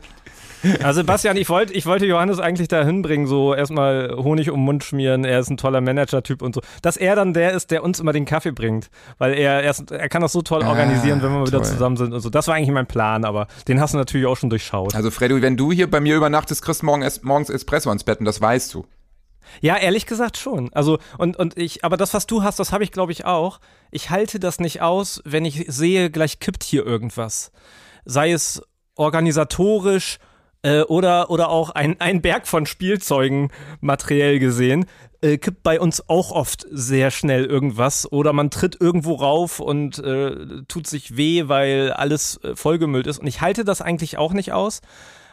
Also 0.84 1.02
Sebastian, 1.02 1.38
ich 1.38 1.50
wollte 1.50 1.74
ich 1.74 1.86
wollte 1.86 2.06
Johannes 2.06 2.40
eigentlich 2.40 2.68
da 2.68 2.84
hinbringen, 2.84 3.28
so 3.28 3.54
erstmal 3.54 4.16
Honig 4.16 4.50
um 4.50 4.60
den 4.60 4.66
Mund 4.66 4.84
schmieren, 4.84 5.26
er 5.26 5.40
ist 5.40 5.50
ein 5.50 5.58
toller 5.58 5.82
Manager-Typ 5.82 6.42
und 6.42 6.56
so. 6.56 6.62
Dass 6.82 6.98
er 6.98 7.16
dann 7.16 7.34
der 7.34 7.54
ist, 7.54 7.72
der 7.72 7.84
uns 7.84 8.00
immer 8.00 8.14
den 8.14 8.26
Kaffee 8.26 8.52
bringt. 8.52 8.90
Weil 9.18 9.34
er, 9.34 9.64
er, 9.64 9.76
er 9.92 10.10
kann 10.10 10.22
das 10.22 10.32
so 10.32 10.42
toll 10.42 10.64
organisieren, 10.64 11.20
ah, 11.20 11.24
wenn 11.24 11.32
wir 11.32 11.38
toll. 11.40 11.48
wieder 11.48 11.64
zusammen 11.64 11.98
sind 11.98 12.14
und 12.14 12.22
so. 12.22 12.30
Das 12.30 12.48
war 12.48 12.56
eigentlich 12.56 12.72
mein 12.72 12.88
Plan, 12.88 13.26
aber 13.26 13.48
den 13.68 13.80
hast 13.80 13.94
du 13.94 13.98
natürlich 13.98 14.28
auch 14.28 14.38
schon 14.38 14.50
durchschaut. 14.50 14.96
Also 14.96 15.12
Freddy, 15.12 15.42
wenn 15.42 15.58
du 15.58 15.72
hier 15.72 15.90
bei 15.90 16.00
mir 16.00 16.16
übernachtest, 16.16 16.62
kriegst 16.62 16.82
du 16.82 16.86
morgen 16.86 17.02
es, 17.02 17.24
morgens 17.24 17.50
Espresso 17.50 17.90
ans 17.90 18.04
Bett 18.04 18.20
und 18.20 18.26
das 18.26 18.42
weißt 18.42 18.74
du. 18.74 18.86
Ja, 19.60 19.76
ehrlich 19.78 20.06
gesagt 20.06 20.38
schon. 20.38 20.72
Also, 20.74 21.00
und, 21.18 21.36
und 21.38 21.58
ich, 21.58 21.84
aber 21.84 21.98
das, 21.98 22.14
was 22.14 22.28
du 22.28 22.44
hast, 22.44 22.60
das 22.60 22.72
habe 22.72 22.84
ich, 22.84 22.92
glaube 22.92 23.12
ich, 23.12 23.26
auch. 23.26 23.60
Ich 23.90 24.10
halte 24.10 24.40
das 24.40 24.60
nicht 24.60 24.82
aus, 24.82 25.22
wenn 25.26 25.44
ich 25.44 25.66
sehe, 25.68 26.10
gleich 26.10 26.40
kippt 26.40 26.64
hier 26.64 26.86
irgendwas. 26.86 27.52
Sei 28.06 28.32
es 28.32 28.62
organisatorisch, 28.96 30.20
äh, 30.64 30.82
oder, 30.82 31.30
oder 31.30 31.50
auch 31.50 31.72
ein, 31.72 32.00
ein 32.00 32.22
Berg 32.22 32.48
von 32.48 32.66
Spielzeugen 32.66 33.52
materiell 33.80 34.40
gesehen, 34.40 34.86
äh, 35.22 35.38
kippt 35.38 35.64
bei 35.64 35.80
uns 35.80 36.08
auch 36.10 36.32
oft 36.32 36.66
sehr 36.70 37.12
schnell 37.12 37.46
irgendwas 37.46 38.12
oder 38.12 38.34
man 38.34 38.50
tritt 38.50 38.80
irgendwo 38.80 39.16
rauf 39.16 39.60
und 39.60 40.00
äh, 40.00 40.64
tut 40.68 40.88
sich 40.88 41.18
weh, 41.18 41.48
weil 41.48 41.92
alles 41.94 42.40
äh, 42.44 42.56
vollgemüllt 42.56 43.08
ist. 43.08 43.20
Und 43.20 43.28
ich 43.28 43.42
halte 43.42 43.64
das 43.64 43.82
eigentlich 43.82 44.18
auch 44.18 44.34
nicht 44.34 44.52
aus. 44.52 44.82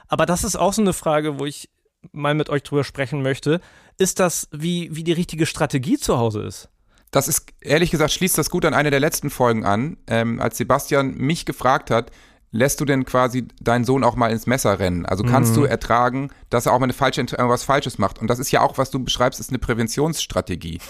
Aber 0.08 0.26
das 0.26 0.44
ist 0.44 0.56
auch 0.56 0.72
so 0.72 0.82
eine 0.82 0.92
Frage, 0.92 1.38
wo 1.38 1.44
ich 1.44 1.68
mal 2.12 2.34
mit 2.34 2.48
euch 2.50 2.62
drüber 2.62 2.84
sprechen 2.84 3.22
möchte. 3.22 3.60
Ist 3.98 4.20
das, 4.20 4.48
wie, 4.52 4.94
wie 4.94 5.04
die 5.04 5.12
richtige 5.12 5.46
Strategie 5.46 5.98
zu 5.98 6.18
Hause 6.18 6.42
ist? 6.42 6.68
Das 7.10 7.26
ist, 7.26 7.52
ehrlich 7.60 7.90
gesagt, 7.90 8.12
schließt 8.12 8.36
das 8.36 8.50
gut 8.50 8.64
an 8.64 8.74
eine 8.74 8.90
der 8.90 9.00
letzten 9.00 9.30
Folgen 9.30 9.64
an, 9.64 9.96
ähm, 10.06 10.40
als 10.40 10.58
Sebastian 10.58 11.14
mich 11.14 11.46
gefragt 11.46 11.90
hat, 11.90 12.10
lässt 12.50 12.80
du 12.80 12.84
denn 12.84 13.04
quasi 13.04 13.46
deinen 13.60 13.84
Sohn 13.84 14.04
auch 14.04 14.16
mal 14.16 14.30
ins 14.30 14.46
Messer 14.46 14.78
rennen? 14.78 15.04
Also 15.06 15.24
kannst 15.24 15.52
mhm. 15.52 15.56
du 15.56 15.64
ertragen, 15.64 16.30
dass 16.50 16.66
er 16.66 16.72
auch 16.72 16.78
mal 16.78 16.84
eine 16.84 16.92
falsche 16.92 17.26
was 17.36 17.64
Falsches 17.64 17.98
macht? 17.98 18.18
Und 18.18 18.28
das 18.28 18.38
ist 18.38 18.50
ja 18.50 18.62
auch, 18.62 18.78
was 18.78 18.90
du 18.90 19.02
beschreibst, 19.02 19.40
ist 19.40 19.50
eine 19.50 19.58
Präventionsstrategie. 19.58 20.80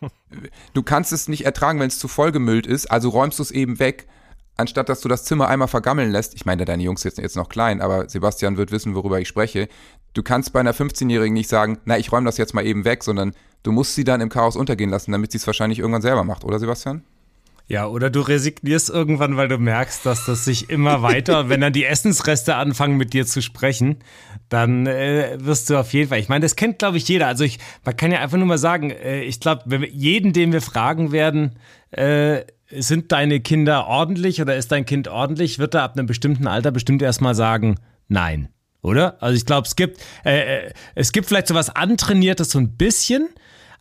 du 0.74 0.82
kannst 0.82 1.12
es 1.12 1.28
nicht 1.28 1.44
ertragen, 1.44 1.80
wenn 1.80 1.88
es 1.88 1.98
zu 1.98 2.08
vollgemüllt 2.08 2.66
ist, 2.66 2.90
also 2.90 3.10
räumst 3.10 3.38
du 3.38 3.42
es 3.42 3.50
eben 3.50 3.78
weg, 3.78 4.08
anstatt 4.56 4.88
dass 4.88 5.00
du 5.00 5.08
das 5.08 5.24
Zimmer 5.24 5.48
einmal 5.48 5.68
vergammeln 5.68 6.10
lässt. 6.10 6.34
Ich 6.34 6.44
meine, 6.44 6.64
deine 6.64 6.82
Jungs 6.82 7.02
sind 7.02 7.18
jetzt 7.18 7.36
noch 7.36 7.48
klein, 7.48 7.80
aber 7.80 8.08
Sebastian 8.08 8.56
wird 8.56 8.72
wissen, 8.72 8.94
worüber 8.94 9.20
ich 9.20 9.28
spreche. 9.28 9.68
Du 10.14 10.22
kannst 10.22 10.52
bei 10.52 10.60
einer 10.60 10.74
15-Jährigen 10.74 11.34
nicht 11.34 11.48
sagen, 11.48 11.78
na, 11.84 11.96
ich 11.96 12.10
räume 12.10 12.26
das 12.26 12.38
jetzt 12.38 12.54
mal 12.54 12.66
eben 12.66 12.84
weg, 12.84 13.04
sondern 13.04 13.34
du 13.62 13.70
musst 13.70 13.94
sie 13.94 14.04
dann 14.04 14.20
im 14.20 14.30
Chaos 14.30 14.56
untergehen 14.56 14.90
lassen, 14.90 15.12
damit 15.12 15.30
sie 15.30 15.38
es 15.38 15.46
wahrscheinlich 15.46 15.78
irgendwann 15.78 16.02
selber 16.02 16.24
macht, 16.24 16.44
oder 16.44 16.58
Sebastian? 16.58 17.04
Ja, 17.70 17.86
oder 17.86 18.08
du 18.08 18.22
resignierst 18.22 18.88
irgendwann, 18.88 19.36
weil 19.36 19.48
du 19.48 19.58
merkst, 19.58 20.06
dass 20.06 20.24
das 20.24 20.46
sich 20.46 20.70
immer 20.70 21.02
weiter, 21.02 21.50
wenn 21.50 21.60
dann 21.60 21.74
die 21.74 21.84
Essensreste 21.84 22.56
anfangen 22.56 22.96
mit 22.96 23.12
dir 23.12 23.26
zu 23.26 23.42
sprechen, 23.42 23.98
dann 24.48 24.86
äh, 24.86 25.36
wirst 25.38 25.68
du 25.68 25.76
auf 25.76 25.92
jeden 25.92 26.08
Fall. 26.08 26.18
Ich 26.18 26.30
meine, 26.30 26.42
das 26.44 26.56
kennt, 26.56 26.78
glaube 26.78 26.96
ich, 26.96 27.06
jeder. 27.06 27.26
Also 27.26 27.44
ich, 27.44 27.58
man 27.84 27.94
kann 27.94 28.10
ja 28.10 28.20
einfach 28.20 28.38
nur 28.38 28.46
mal 28.46 28.58
sagen, 28.58 28.90
äh, 28.90 29.20
ich 29.20 29.38
glaube, 29.38 29.86
jeden, 29.86 30.32
den 30.32 30.52
wir 30.52 30.62
fragen 30.62 31.12
werden, 31.12 31.56
äh, 31.90 32.44
sind 32.70 33.12
deine 33.12 33.40
Kinder 33.40 33.86
ordentlich 33.86 34.40
oder 34.40 34.56
ist 34.56 34.72
dein 34.72 34.86
Kind 34.86 35.08
ordentlich, 35.08 35.58
wird 35.58 35.74
er 35.74 35.82
ab 35.82 35.96
einem 35.96 36.06
bestimmten 36.06 36.46
Alter 36.46 36.70
bestimmt 36.70 37.02
erstmal 37.02 37.34
sagen, 37.34 37.76
nein. 38.08 38.48
Oder? 38.80 39.22
Also 39.22 39.36
ich 39.36 39.44
glaube, 39.44 39.66
es 39.66 39.76
gibt, 39.76 40.00
äh, 40.24 40.68
äh, 40.68 40.72
es 40.94 41.12
gibt 41.12 41.26
vielleicht 41.26 41.48
so 41.48 41.54
was 41.54 41.74
Antrainiertes 41.74 42.50
so 42.50 42.58
ein 42.58 42.76
bisschen, 42.76 43.28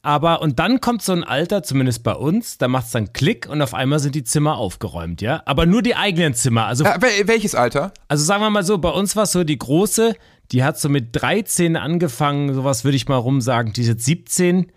aber, 0.08 0.42
und 0.42 0.58
dann 0.58 0.80
kommt 0.80 1.02
so 1.02 1.12
ein 1.12 1.26
Alter, 1.26 1.64
zumindest 1.64 2.02
bei 2.02 2.14
uns, 2.14 2.58
da 2.58 2.70
macht 2.70 2.86
es 2.86 2.92
dann 2.92 3.12
Klick 3.12 3.50
und 3.50 3.62
auf 3.62 3.74
einmal 3.74 4.00
sind 4.00 4.16
die 4.16 4.24
Zimmer 4.24 4.56
aufgeräumt, 4.56 5.22
ja? 5.22 5.42
Aber 5.44 5.66
nur 5.66 5.82
die 5.82 5.98
eigenen 5.98 6.34
Zimmer. 6.34 6.66
Also, 6.66 6.86
ja, 6.86 6.96
welches 7.02 7.56
Alter? 7.56 7.92
Also 8.08 8.24
sagen 8.24 8.42
wir 8.42 8.50
mal 8.50 8.64
so, 8.64 8.78
bei 8.78 8.88
uns 8.88 9.18
war 9.18 9.24
es 9.24 9.34
so 9.34 9.44
die 9.44 9.58
große, 9.58 10.16
die 10.54 10.64
hat 10.64 10.80
so 10.80 10.88
mit 10.88 11.10
13 11.12 11.76
angefangen, 11.76 12.54
sowas 12.54 12.86
würde 12.86 12.96
ich 12.96 13.10
mal 13.10 13.18
rumsagen, 13.18 13.74
die 13.74 13.82
ist 13.82 13.88
jetzt 13.88 14.06
17 14.06 14.72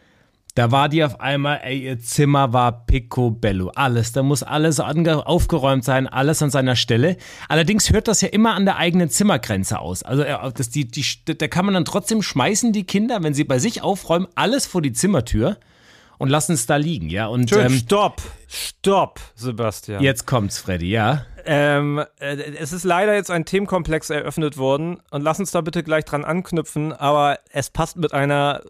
da 0.61 0.71
war 0.71 0.91
die 0.91 1.03
auf 1.03 1.21
einmal, 1.21 1.63
ey, 1.63 1.87
ihr 1.87 1.99
Zimmer 2.01 2.53
war 2.53 2.85
picobello. 2.85 3.73
Alles, 3.77 4.13
da 4.13 4.23
muss 4.23 4.43
alles 4.43 4.79
aufgeräumt 4.79 5.85
sein, 5.85 6.07
alles 6.07 6.43
an 6.43 6.51
seiner 6.51 6.77
Stelle. 6.77 7.17
Allerdings 7.49 7.91
hört 7.91 8.09
das 8.09 8.21
ja 8.21 8.29
immer 8.29 8.55
an 8.55 8.67
der 8.67 8.77
eigenen 8.77 9.09
Zimmergrenze 9.09 9.79
aus. 9.79 10.03
Also 10.03 10.23
das, 10.51 10.69
die, 10.69 10.87
die, 10.87 11.03
da 11.25 11.49
kann 11.49 11.65
man 11.65 11.73
dann 11.73 11.87
trotzdem 11.87 12.21
schmeißen 12.21 12.75
die 12.75 12.85
Kinder, 12.85 13.23
wenn 13.23 13.33
sie 13.33 13.45
bei 13.45 13.59
sich 13.59 13.81
aufräumen, 13.81 14.27
alles 14.35 14.67
vor 14.67 14.83
die 14.83 14.93
Zimmertür 14.93 15.57
und 16.19 16.29
lassen 16.29 16.53
es 16.53 16.67
da 16.67 16.77
liegen, 16.77 17.09
ja. 17.09 17.27
Und 17.29 17.51
ähm, 17.53 17.71
stopp, 17.71 18.21
stopp, 18.47 19.19
Sebastian. 19.35 20.03
Jetzt 20.03 20.27
kommt's, 20.27 20.59
Freddy, 20.59 20.91
ja. 20.91 21.25
Ähm, 21.47 22.05
äh, 22.19 22.37
es 22.37 22.75
ist 22.75 22.85
leider 22.85 23.15
jetzt 23.15 23.31
ein 23.31 23.47
Themenkomplex 23.47 24.11
eröffnet 24.11 24.59
worden 24.59 25.01
und 25.11 25.23
lass 25.23 25.41
uns 25.41 25.53
da 25.53 25.63
bitte 25.63 25.83
gleich 25.83 26.05
dran 26.05 26.23
anknüpfen, 26.23 26.93
aber 26.93 27.39
es 27.51 27.71
passt 27.71 27.97
mit 27.97 28.13
einer 28.13 28.61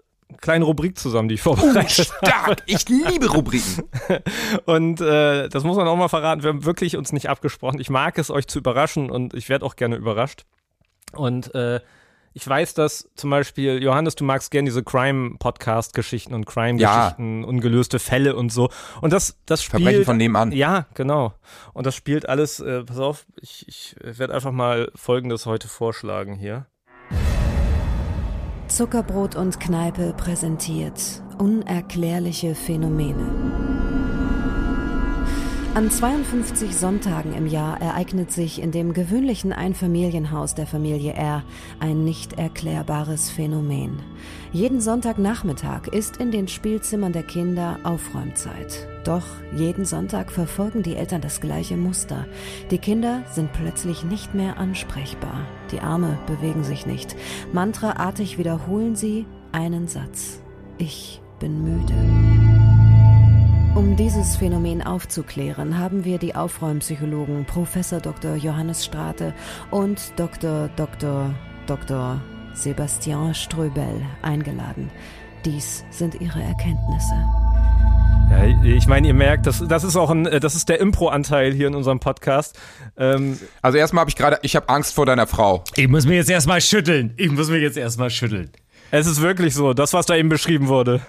kleinen 0.41 0.63
Rubrik 0.63 0.99
zusammen, 0.99 1.29
die 1.29 1.37
ich 1.37 1.43
vorbereitet 1.43 2.11
oh, 2.11 2.27
stark! 2.27 2.63
Ich 2.67 2.89
liebe 2.89 3.31
Rubriken. 3.31 3.85
und 4.67 5.01
äh, 5.01 5.49
das 5.49 5.65
muss 5.65 5.77
man 5.77 5.87
auch 5.89 5.97
mal 5.97 6.09
verraten. 6.09 6.43
Wir 6.43 6.51
haben 6.51 6.65
wirklich 6.65 6.97
uns 6.97 7.13
nicht 7.13 7.29
abgesprochen. 7.29 7.81
Ich 7.81 7.91
mag 7.91 8.19
es, 8.19 8.31
euch 8.31 8.47
zu 8.47 8.59
überraschen 8.59 9.11
und 9.11 9.35
ich 9.35 9.49
werde 9.49 9.65
auch 9.65 9.77
gerne 9.77 9.97
überrascht. 9.97 10.45
Und 11.13 11.55
äh, 11.55 11.81
ich 12.33 12.47
weiß, 12.47 12.75
dass 12.75 13.09
zum 13.17 13.31
Beispiel, 13.31 13.83
Johannes, 13.83 14.15
du 14.15 14.25
magst 14.25 14.53
gerne 14.53 14.67
diese 14.67 14.85
Crime-Podcast-Geschichten 14.85 16.33
und 16.33 16.47
Crime-Geschichten, 16.47 17.43
ja. 17.43 17.47
ungelöste 17.47 17.99
Fälle 17.99 18.37
und 18.37 18.53
so. 18.53 18.71
Und 19.01 19.13
das, 19.13 19.37
das 19.47 19.65
spielt. 19.65 19.83
Verbrechen 19.83 20.05
von 20.05 20.17
nebenan. 20.17 20.53
Ja, 20.53 20.87
genau. 20.95 21.35
Und 21.73 21.87
das 21.87 21.97
spielt 21.97 22.29
alles, 22.29 22.61
äh, 22.61 22.85
pass 22.85 22.99
auf, 22.99 23.27
ich, 23.41 23.67
ich 23.67 23.97
werde 24.01 24.33
einfach 24.33 24.53
mal 24.53 24.93
Folgendes 24.95 25.47
heute 25.47 25.67
vorschlagen 25.67 26.37
hier. 26.37 26.67
Zuckerbrot 28.71 29.35
und 29.35 29.59
Kneipe 29.59 30.15
präsentiert 30.17 31.23
unerklärliche 31.39 32.55
Phänomene. 32.55 33.80
An 35.73 35.89
52 35.89 36.77
Sonntagen 36.77 37.33
im 37.33 37.47
Jahr 37.47 37.81
ereignet 37.81 38.33
sich 38.33 38.61
in 38.61 38.73
dem 38.73 38.93
gewöhnlichen 38.93 39.53
Einfamilienhaus 39.53 40.57
der 40.57 40.67
Familie 40.67 41.13
R 41.13 41.45
ein 41.79 42.03
nicht 42.03 42.33
erklärbares 42.33 43.31
Phänomen. 43.31 44.01
Jeden 44.53 44.81
Sonntagnachmittag 44.81 45.87
ist 45.87 46.17
in 46.17 46.33
den 46.33 46.49
Spielzimmern 46.49 47.13
der 47.13 47.23
Kinder 47.23 47.79
Aufräumzeit. 47.85 48.89
Doch 49.05 49.25
jeden 49.57 49.85
Sonntag 49.85 50.33
verfolgen 50.33 50.83
die 50.83 50.97
Eltern 50.97 51.21
das 51.21 51.41
gleiche 51.41 51.77
Muster. 51.77 52.27
Die 52.73 52.79
Kinder 52.79 53.23
sind 53.31 53.53
plötzlich 53.53 54.03
nicht 54.03 54.35
mehr 54.35 54.59
ansprechbar. 54.59 55.47
Die 55.71 55.79
Arme 55.79 56.19
bewegen 56.27 56.65
sich 56.65 56.85
nicht. 56.85 57.15
Mantraartig 57.53 58.39
wiederholen 58.39 58.97
sie 58.97 59.25
einen 59.53 59.87
Satz. 59.87 60.41
Ich 60.79 61.21
bin 61.39 61.63
müde. 61.63 62.20
Um 63.77 63.95
dieses 63.95 64.37
Phänomen 64.37 64.83
aufzuklären, 64.83 65.79
haben 65.79 66.05
wir 66.05 66.19
die 66.19 66.35
Aufräumpsychologen 66.35 67.45
Prof. 67.45 67.71
Dr. 68.03 68.35
Johannes 68.35 68.85
Strate 68.85 69.33
und 69.71 70.13
Dr. 70.17 70.69
Dr. 70.75 71.33
Dr. 71.67 72.21
Sebastian 72.53 73.33
Ströbel 73.33 74.03
eingeladen. 74.23 74.91
Dies 75.45 75.85
sind 75.91 76.21
ihre 76.21 76.43
Erkenntnisse. 76.43 77.15
Ja, 78.31 78.45
ich 78.65 78.89
meine, 78.89 79.07
ihr 79.07 79.15
merkt, 79.15 79.47
das, 79.47 79.65
das 79.67 79.85
ist 79.85 79.97
auch 79.97 80.11
ein, 80.11 80.25
das 80.25 80.57
ist 80.57 80.69
der 80.69 80.81
Impro-Anteil 80.81 81.53
hier 81.53 81.69
in 81.69 81.77
unserem 81.77 82.01
Podcast. 82.01 82.59
Ähm, 82.97 83.39
also 83.63 83.79
erstmal 83.79 84.01
habe 84.03 84.11
ich 84.11 84.17
gerade, 84.17 84.41
ich 84.43 84.57
habe 84.57 84.69
Angst 84.69 84.95
vor 84.95 85.07
deiner 85.07 85.29
Frau. 85.29 85.63
Ich 85.77 85.89
muss 85.89 86.07
mich 86.07 86.17
jetzt 86.17 86.31
erstmal 86.31 86.61
schütteln. 86.61 87.15
Ich 87.17 87.31
muss 87.31 87.49
mich 87.49 87.63
jetzt 87.63 87.77
erstmal 87.77 88.11
schütteln. 88.11 88.51
Es 88.91 89.07
ist 89.07 89.21
wirklich 89.23 89.55
so, 89.55 89.75
das, 89.75 89.93
was 89.93 90.07
da 90.07 90.17
eben 90.17 90.29
beschrieben 90.29 90.67
wurde. 90.67 91.01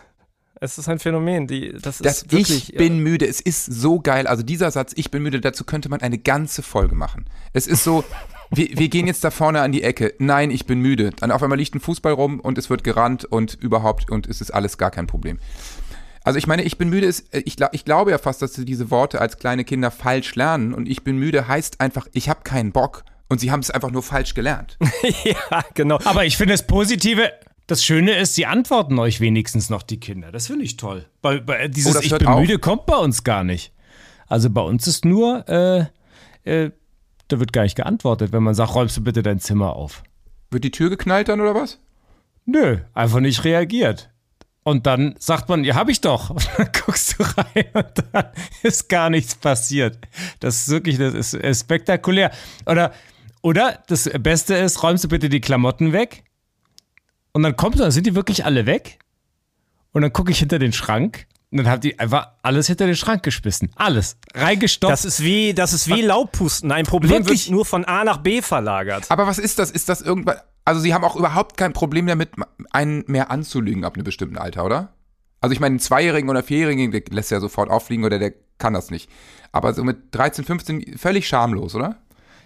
Es 0.64 0.78
ist 0.78 0.88
ein 0.88 1.00
Phänomen, 1.00 1.48
die, 1.48 1.74
das, 1.82 1.98
das 1.98 2.22
ist 2.22 2.32
wirklich, 2.32 2.70
Ich 2.70 2.78
bin 2.78 3.00
müde, 3.00 3.26
es 3.26 3.42
ist 3.42 3.66
so 3.66 4.00
geil. 4.00 4.28
Also 4.28 4.44
dieser 4.44 4.70
Satz, 4.70 4.94
ich 4.96 5.10
bin 5.10 5.24
müde, 5.24 5.42
dazu 5.42 5.64
könnte 5.64 5.90
man 5.90 6.02
eine 6.02 6.20
ganze 6.20 6.62
Folge 6.62 6.94
machen. 6.94 7.26
Es 7.52 7.66
ist 7.66 7.84
so, 7.84 8.04
wir, 8.52 8.70
wir 8.78 8.88
gehen 8.88 9.08
jetzt 9.08 9.24
da 9.24 9.32
vorne 9.32 9.62
an 9.62 9.72
die 9.72 9.82
Ecke. 9.82 10.14
Nein, 10.20 10.52
ich 10.52 10.68
bin 10.68 10.80
müde. 10.80 11.10
Dann 11.20 11.32
auf 11.32 11.42
einmal 11.42 11.58
liegt 11.58 11.74
ein 11.74 11.80
Fußball 11.80 12.14
rum 12.14 12.40
und 12.40 12.60
es 12.60 12.70
wird 12.70 12.84
gerannt 12.84 13.26
und 13.26 13.56
überhaupt 13.56 14.12
und 14.12 14.28
es 14.28 14.40
ist 14.40 14.52
alles 14.52 14.78
gar 14.78 14.92
kein 14.92 15.08
Problem. 15.08 15.40
Also 16.24 16.38
ich 16.38 16.46
meine, 16.46 16.62
ich 16.62 16.78
bin 16.78 16.92
müde 16.92 17.08
ist, 17.08 17.36
ich, 17.36 17.56
ich 17.72 17.84
glaube 17.84 18.12
ja 18.12 18.20
fast, 18.20 18.44
dass 18.44 18.54
sie 18.54 18.64
diese 18.64 18.92
Worte 18.92 19.20
als 19.20 19.40
kleine 19.40 19.64
Kinder 19.64 19.90
falsch 19.90 20.36
lernen 20.36 20.76
und 20.76 20.88
ich 20.88 21.04
bin 21.04 21.18
müde 21.18 21.48
heißt 21.48 21.82
einfach, 21.82 22.06
ich 22.14 22.30
habe 22.30 22.42
keinen 22.44 22.72
Bock 22.72 23.04
und 23.30 23.40
sie 23.40 23.50
haben 23.50 23.62
es 23.62 23.72
einfach 23.72 23.90
nur 23.90 24.04
falsch 24.04 24.36
gelernt. 24.36 24.78
ja, 25.24 25.64
genau. 25.74 25.98
Aber 26.04 26.24
ich 26.24 26.38
finde 26.38 26.54
das 26.54 26.68
Positive, 26.68 27.32
das 27.72 27.86
Schöne 27.86 28.18
ist, 28.18 28.36
sie 28.36 28.46
antworten 28.46 29.00
euch 29.00 29.22
wenigstens 29.22 29.70
noch 29.70 29.82
die 29.82 29.98
Kinder. 29.98 30.30
Das 30.34 30.48
finde 30.48 30.66
ich 30.66 30.76
toll. 30.76 31.06
Bei, 31.22 31.40
bei 31.40 31.70
dieses 31.70 31.96
oh, 31.96 32.00
Ich 32.02 32.12
bin 32.12 32.28
auf. 32.28 32.42
müde 32.42 32.60
kommt 32.60 32.86
bei 32.86 32.98
uns 32.98 33.24
gar 33.24 33.46
nicht. 33.46 33.72
Also 34.28 34.50
bei 34.50 34.60
uns 34.60 34.88
ist 34.88 35.06
nur, 35.06 35.48
äh, 35.48 35.86
äh, 36.44 36.72
da 37.30 37.40
wird 37.40 37.54
gar 37.54 37.64
nicht 37.64 37.78
geantwortet, 37.78 38.34
wenn 38.34 38.44
man 38.44 38.56
sagt, 38.56 38.76
räumst 38.76 38.98
du 38.98 39.04
bitte 39.06 39.24
dein 39.24 39.40
Zimmer 39.40 39.74
auf. 39.74 40.04
Wird 40.50 40.66
die 40.66 40.72
Tür 40.72 40.90
geknallt 40.90 41.30
dann 41.30 41.40
oder 41.40 41.56
was? 41.56 41.80
Nö, 42.46 42.80
einfach 42.94 43.22
nicht 43.22 43.46
reagiert. 43.46 44.10
Und 44.64 44.86
dann 44.86 45.16
sagt 45.18 45.48
man, 45.48 45.64
ja, 45.64 45.76
hab 45.76 45.88
ich 45.88 46.02
doch. 46.02 46.30
Und 46.32 46.50
dann 46.58 46.70
guckst 46.74 47.18
du 47.18 47.24
rein 47.24 47.66
und 47.74 48.04
dann 48.12 48.26
ist 48.64 48.90
gar 48.90 49.10
nichts 49.10 49.36
passiert. 49.36 49.98
Das 50.42 50.60
ist 50.60 50.70
wirklich, 50.70 50.98
das 50.98 51.14
ist, 51.14 51.36
ist 51.36 51.62
spektakulär. 51.62 52.32
Oder, 52.66 52.92
oder 53.42 53.82
das 53.88 54.10
Beste 54.20 54.56
ist, 54.56 54.84
räumst 54.84 55.06
du 55.06 55.08
bitte 55.08 55.30
die 55.30 55.40
Klamotten 55.40 55.94
weg? 55.94 56.26
Und 57.34 57.44
dann 57.44 57.56
kommt, 57.56 57.80
dann 57.80 57.92
sind 57.92 58.08
die 58.08 58.16
wirklich 58.16 58.46
alle 58.46 58.66
weg. 58.66 59.00
Und 59.92 60.02
dann 60.02 60.14
gucke 60.14 60.32
ich 60.32 60.40
hinter 60.40 60.60
den 60.60 60.74
Schrank 60.74 61.28
und 61.52 61.58
dann 61.58 61.68
haben 61.68 61.82
die 61.82 62.00
einfach 62.00 62.30
alles 62.44 62.68
hinter 62.68 62.86
den 62.86 62.96
Schrank 62.96 63.24
geschmissen. 63.24 63.72
Alles. 63.76 64.16
Reingestopft. 64.34 64.94
Das 64.94 65.04
ist 65.04 65.22
wie, 65.22 65.54
das 65.54 65.74
ist 65.74 65.90
wie 65.90 66.02
Laubpusten. 66.02 66.72
Ein 66.72 66.86
Problem 66.86 67.12
Wirklich? 67.12 67.48
wird 67.48 67.52
nur 67.52 67.66
von 67.66 67.84
A 67.84 68.06
nach 68.06 68.18
B 68.18 68.42
verlagert. 68.42 69.06
Aber 69.10 69.28
was 69.28 69.38
ist 69.38 69.60
das? 69.60 69.70
Ist 69.70 69.90
das 69.90 70.02
irgendwann, 70.02 70.38
also 70.64 70.80
sie 70.80 70.94
haben 70.94 71.04
auch 71.04 71.18
überhaupt 71.18 71.58
kein 71.58 71.74
Problem 71.74 72.08
damit, 72.08 72.30
einen 72.72 73.04
mehr 73.08 73.32
anzulügen 73.32 73.84
ab 73.84 73.96
einem 73.96 74.06
bestimmten 74.06 74.38
Alter, 74.38 74.64
oder? 74.64 74.94
Also 75.42 75.54
ich 75.54 75.60
meine, 75.60 75.74
einen 75.74 75.80
Zweijährigen 75.80 76.30
oder 76.30 76.42
Vierjährigen, 76.42 76.92
der 76.92 77.02
lässt 77.10 77.32
ja 77.32 77.42
sofort 77.42 77.70
auffliegen 77.70 78.06
oder 78.06 78.18
der 78.18 78.34
kann 78.58 78.74
das 78.74 78.90
nicht. 78.90 79.10
Aber 79.52 79.74
so 79.74 79.84
mit 79.84 80.16
13, 80.16 80.46
15 80.46 80.98
völlig 80.98 81.28
schamlos, 81.28 81.76
oder? 81.76 81.98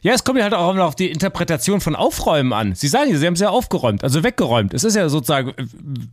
Ja, 0.06 0.14
es 0.14 0.24
kommt 0.24 0.38
ja 0.38 0.44
halt 0.44 0.54
auch 0.54 0.72
immer 0.72 0.86
auf 0.86 0.94
die 0.94 1.10
Interpretation 1.10 1.82
von 1.82 1.96
Aufräumen 1.96 2.54
an. 2.54 2.76
Sie 2.76 2.88
sagen 2.88 3.10
ja, 3.10 3.18
Sie 3.18 3.26
haben 3.26 3.34
es 3.34 3.40
ja 3.40 3.50
aufgeräumt, 3.50 4.04
also 4.04 4.24
weggeräumt. 4.24 4.72
Es 4.76 4.84
ist 4.84 4.96
ja 4.96 5.10
sozusagen, 5.10 5.56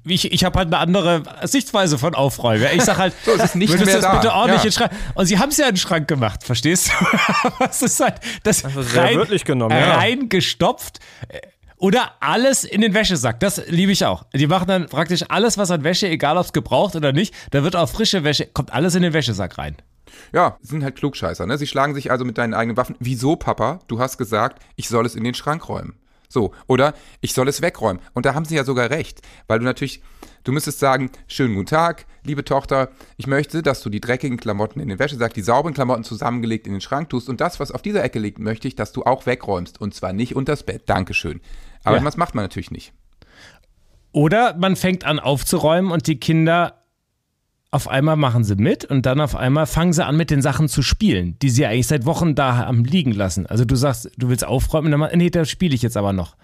ich, 0.07 0.33
ich 0.33 0.45
habe 0.45 0.61
halt 0.61 0.69
eine 0.69 0.79
andere 0.79 1.25
Sichtweise 1.43 1.99
von 1.99 2.15
Aufräumen. 2.15 2.67
Ich 2.75 2.85
sag 2.85 2.97
halt, 2.97 3.13
so, 3.27 3.33
es 3.33 3.45
ist 3.45 3.55
nicht 3.55 3.75
mehr 3.75 3.85
das 3.85 4.01
da. 4.01 4.15
bitte 4.15 4.33
ordentlich 4.33 4.63
ja. 4.63 4.67
in 4.69 4.73
Schrank. 4.73 4.93
Und 5.15 5.27
Sie 5.27 5.39
haben 5.39 5.51
es 5.51 5.59
ja 5.59 5.67
in 5.67 5.75
den 5.75 5.77
Schrank 5.77 6.09
gemacht, 6.09 6.43
verstehst 6.43 6.89
du? 6.89 7.07
es 7.69 7.83
ist 7.83 8.01
halt 8.01 8.15
das, 8.45 8.63
das 8.63 8.75
ist 8.75 8.97
rein, 8.97 9.27
genommen, 9.45 9.77
ja. 9.77 9.97
reingestopft. 9.97 10.99
Oder 11.83 12.13
alles 12.21 12.63
in 12.63 12.81
den 12.81 12.95
Wäschesack. 12.95 13.41
Das 13.41 13.61
liebe 13.67 13.91
ich 13.91 14.07
auch. 14.07 14.25
Die 14.33 14.47
machen 14.47 14.69
dann 14.69 14.87
praktisch 14.87 15.25
alles, 15.29 15.59
was 15.59 15.73
an 15.73 15.83
Wäsche, 15.83 16.09
egal 16.09 16.37
ob 16.37 16.45
es 16.45 16.53
gebraucht 16.53 16.95
oder 16.95 17.13
nicht, 17.13 17.35
da 17.51 17.65
wird 17.65 17.75
auch 17.75 17.89
frische 17.89 18.23
Wäsche, 18.23 18.47
kommt 18.47 18.73
alles 18.73 18.95
in 18.95 19.03
den 19.03 19.13
Wäschesack 19.13 19.59
rein. 19.59 19.75
Ja, 20.33 20.59
sind 20.61 20.85
halt 20.85 20.95
Klugscheißer, 20.95 21.45
ne? 21.45 21.59
Sie 21.59 21.67
schlagen 21.67 21.95
sich 21.95 22.13
also 22.13 22.25
mit 22.25 22.39
deinen 22.39 22.55
eigenen 22.55 22.77
Waffen. 22.77 22.95
Wieso, 23.01 23.35
Papa? 23.35 23.81
Du 23.89 23.99
hast 23.99 24.17
gesagt, 24.17 24.63
ich 24.77 24.89
soll 24.89 25.05
es 25.07 25.17
in 25.17 25.25
den 25.25 25.35
Schrank 25.35 25.69
räumen. 25.69 25.95
So, 26.29 26.53
oder 26.69 26.95
ich 27.21 27.35
soll 27.35 27.49
es 27.49 27.63
wegräumen. 27.63 28.01
Und 28.15 28.27
da 28.27 28.35
haben 28.35 28.45
sie 28.45 28.55
ja 28.55 28.63
sogar 28.65 28.89
recht, 28.89 29.21
weil 29.49 29.59
du 29.59 29.65
natürlich, 29.65 30.03
du 30.45 30.53
müsstest 30.53 30.79
sagen, 30.79 31.11
schönen 31.27 31.55
guten 31.55 31.67
Tag, 31.67 32.07
liebe 32.23 32.45
Tochter, 32.45 32.91
ich 33.17 33.27
möchte, 33.27 33.61
dass 33.61 33.83
du 33.83 33.91
die 33.91 34.01
dreckigen 34.01 34.39
Klamotten 34.39 34.81
in 34.81 34.89
den 34.89 34.99
Wäschesack, 34.99 35.35
die 35.35 35.43
sauberen 35.43 35.75
Klamotten 35.75 36.05
zusammengelegt 36.05 36.67
in 36.67 36.73
den 36.73 36.81
Schrank 36.81 37.11
tust 37.11 37.29
und 37.29 37.41
das, 37.41 37.61
was 37.61 37.71
auf 37.71 37.83
dieser 37.83 38.03
Ecke 38.05 38.19
liegt, 38.19 38.39
möchte 38.39 38.67
ich, 38.67 38.77
dass 38.77 38.93
du 38.93 39.03
auch 39.03 39.27
wegräumst 39.27 39.79
und 39.81 39.95
zwar 39.95 40.15
nicht 40.15 40.35
unters 40.35 40.63
Bett. 40.63 40.85
Dankeschön. 40.87 41.43
Aber 41.85 41.97
ja. 41.97 42.03
das 42.03 42.17
macht 42.17 42.35
man 42.35 42.45
natürlich 42.45 42.71
nicht. 42.71 42.93
Oder 44.13 44.55
man 44.57 44.77
fängt 44.77 45.05
an 45.05 45.19
aufzuräumen 45.19 45.91
und 45.91 46.07
die 46.07 46.21
Kinder 46.21 46.83
auf 47.71 47.89
einmal 47.89 48.17
machen 48.17 48.45
sie 48.45 48.55
mit 48.55 48.85
und 48.85 49.07
dann 49.07 49.19
auf 49.19 49.35
einmal 49.35 49.67
fangen 49.67 49.95
sie 49.95 50.05
an 50.05 50.17
mit 50.17 50.31
den 50.31 50.43
Sachen 50.43 50.69
zu 50.69 50.83
spielen, 50.83 51.39
die 51.41 51.49
sie 51.49 51.65
eigentlich 51.65 51.87
seit 51.87 52.05
Wochen 52.05 52.35
da 52.35 52.57
haben 52.57 52.85
liegen 52.85 53.13
lassen. 53.13 53.47
Also 53.47 53.65
du 53.65 53.77
sagst, 53.77 54.11
du 54.19 54.29
willst 54.29 54.45
aufräumen, 54.45 54.93
und 54.93 55.01
dann 55.01 55.19
nee, 55.19 55.31
da 55.31 55.47
spiele 55.47 55.75
ich 55.75 55.81
jetzt 55.81 55.97
aber 55.97 56.13
noch. 56.13 56.37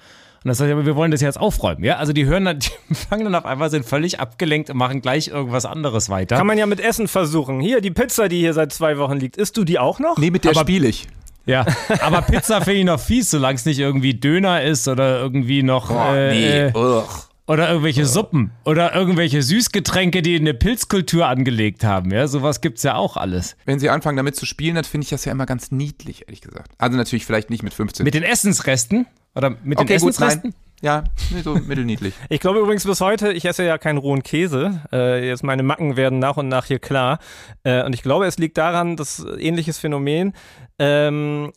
Und 0.43 0.49
das 0.49 0.59
sagt, 0.59 0.71
aber 0.71 0.87
wir 0.87 0.97
wollen 0.97 1.11
das 1.11 1.21
jetzt 1.21 1.39
aufräumen, 1.39 1.85
ja? 1.85 1.97
Also 1.97 2.15
die 2.15 2.25
hören 2.25 2.47
dann, 2.47 2.59
die 2.89 2.95
fangen 2.95 3.25
dann 3.25 3.35
auf 3.35 3.45
einmal, 3.45 3.69
sind 3.69 3.85
völlig 3.85 4.21
abgelenkt 4.21 4.71
und 4.71 4.79
machen 4.79 5.03
gleich 5.03 5.29
irgendwas 5.29 5.67
anderes 5.67 6.09
weiter. 6.09 6.37
Kann 6.37 6.47
man 6.47 6.57
ja 6.57 6.65
mit 6.65 6.81
Essen 6.81 7.09
versuchen. 7.09 7.61
Hier, 7.61 7.83
die 7.83 7.91
Pizza, 7.91 8.31
die 8.31 8.39
hier 8.39 8.55
seit 8.55 8.73
zwei 8.73 8.97
Wochen 8.97 9.19
liegt, 9.19 9.37
isst 9.37 9.59
du 9.59 9.65
die 9.65 9.79
auch 9.79 9.99
noch? 9.99 10.17
Nee, 10.17 10.31
mit 10.31 10.45
der 10.45 10.55
spiele 10.55 10.89
ich. 10.89 11.09
Ja, 11.49 11.67
aber 12.03 12.23
Pizza 12.23 12.61
finde 12.61 12.81
ich 12.81 12.85
noch 12.85 13.01
fies, 13.01 13.31
solange 13.31 13.57
es 13.57 13.65
nicht 13.65 13.79
irgendwie 13.79 14.15
Döner 14.15 14.63
ist 14.63 14.87
oder 14.87 15.19
irgendwie 15.19 15.63
noch. 15.63 15.91
Oh, 15.91 16.15
äh, 16.15 16.31
nee, 16.31 16.79
Ugh. 16.79 17.05
Oder 17.49 17.71
irgendwelche 17.71 18.05
Suppen. 18.05 18.51
Oder 18.67 18.95
irgendwelche 18.95 19.43
Süßgetränke, 19.43 20.21
die 20.21 20.37
eine 20.37 20.53
Pilzkultur 20.53 21.27
angelegt 21.27 21.83
haben. 21.83 22.13
Ja, 22.13 22.29
sowas 22.29 22.61
gibt's 22.61 22.83
ja 22.83 22.95
auch 22.97 23.17
alles. 23.17 23.57
Wenn 23.65 23.79
sie 23.79 23.89
anfangen 23.89 24.19
damit 24.19 24.37
zu 24.37 24.45
spielen, 24.45 24.75
dann 24.75 24.85
finde 24.85 25.07
ich 25.07 25.11
das 25.11 25.25
ja 25.25 25.33
immer 25.33 25.47
ganz 25.47 25.71
niedlich, 25.71 26.27
ehrlich 26.27 26.43
gesagt. 26.43 26.73
Also 26.77 26.99
natürlich 26.99 27.25
vielleicht 27.25 27.49
nicht 27.49 27.63
mit 27.63 27.73
15. 27.73 28.05
Mit 28.05 28.13
den 28.13 28.23
Essensresten? 28.23 29.07
Oder 29.35 29.57
mit 29.65 29.79
okay, 29.79 29.95
den 29.95 30.01
gut, 30.01 30.11
Essensresten? 30.11 30.51
Nein. 30.51 30.68
Ja, 30.81 31.05
so 31.43 31.55
mittelniedlich. 31.55 32.15
ich 32.29 32.41
glaube 32.41 32.61
übrigens 32.61 32.85
bis 32.85 33.01
heute, 33.01 33.33
ich 33.33 33.45
esse 33.45 33.65
ja 33.65 33.79
keinen 33.79 33.99
rohen 33.99 34.23
Käse. 34.23 34.83
Äh, 34.93 35.27
jetzt 35.27 35.43
meine 35.43 35.63
Macken 35.63 35.97
werden 35.97 36.19
nach 36.19 36.37
und 36.37 36.49
nach 36.49 36.67
hier 36.67 36.79
klar. 36.79 37.19
Äh, 37.65 37.85
und 37.85 37.95
ich 37.95 38.03
glaube, 38.03 38.27
es 38.27 38.39
liegt 38.39 38.59
daran, 38.59 38.97
dass 38.97 39.25
ähnliches 39.39 39.79
Phänomen. 39.79 40.35
Ähm, 40.79 41.53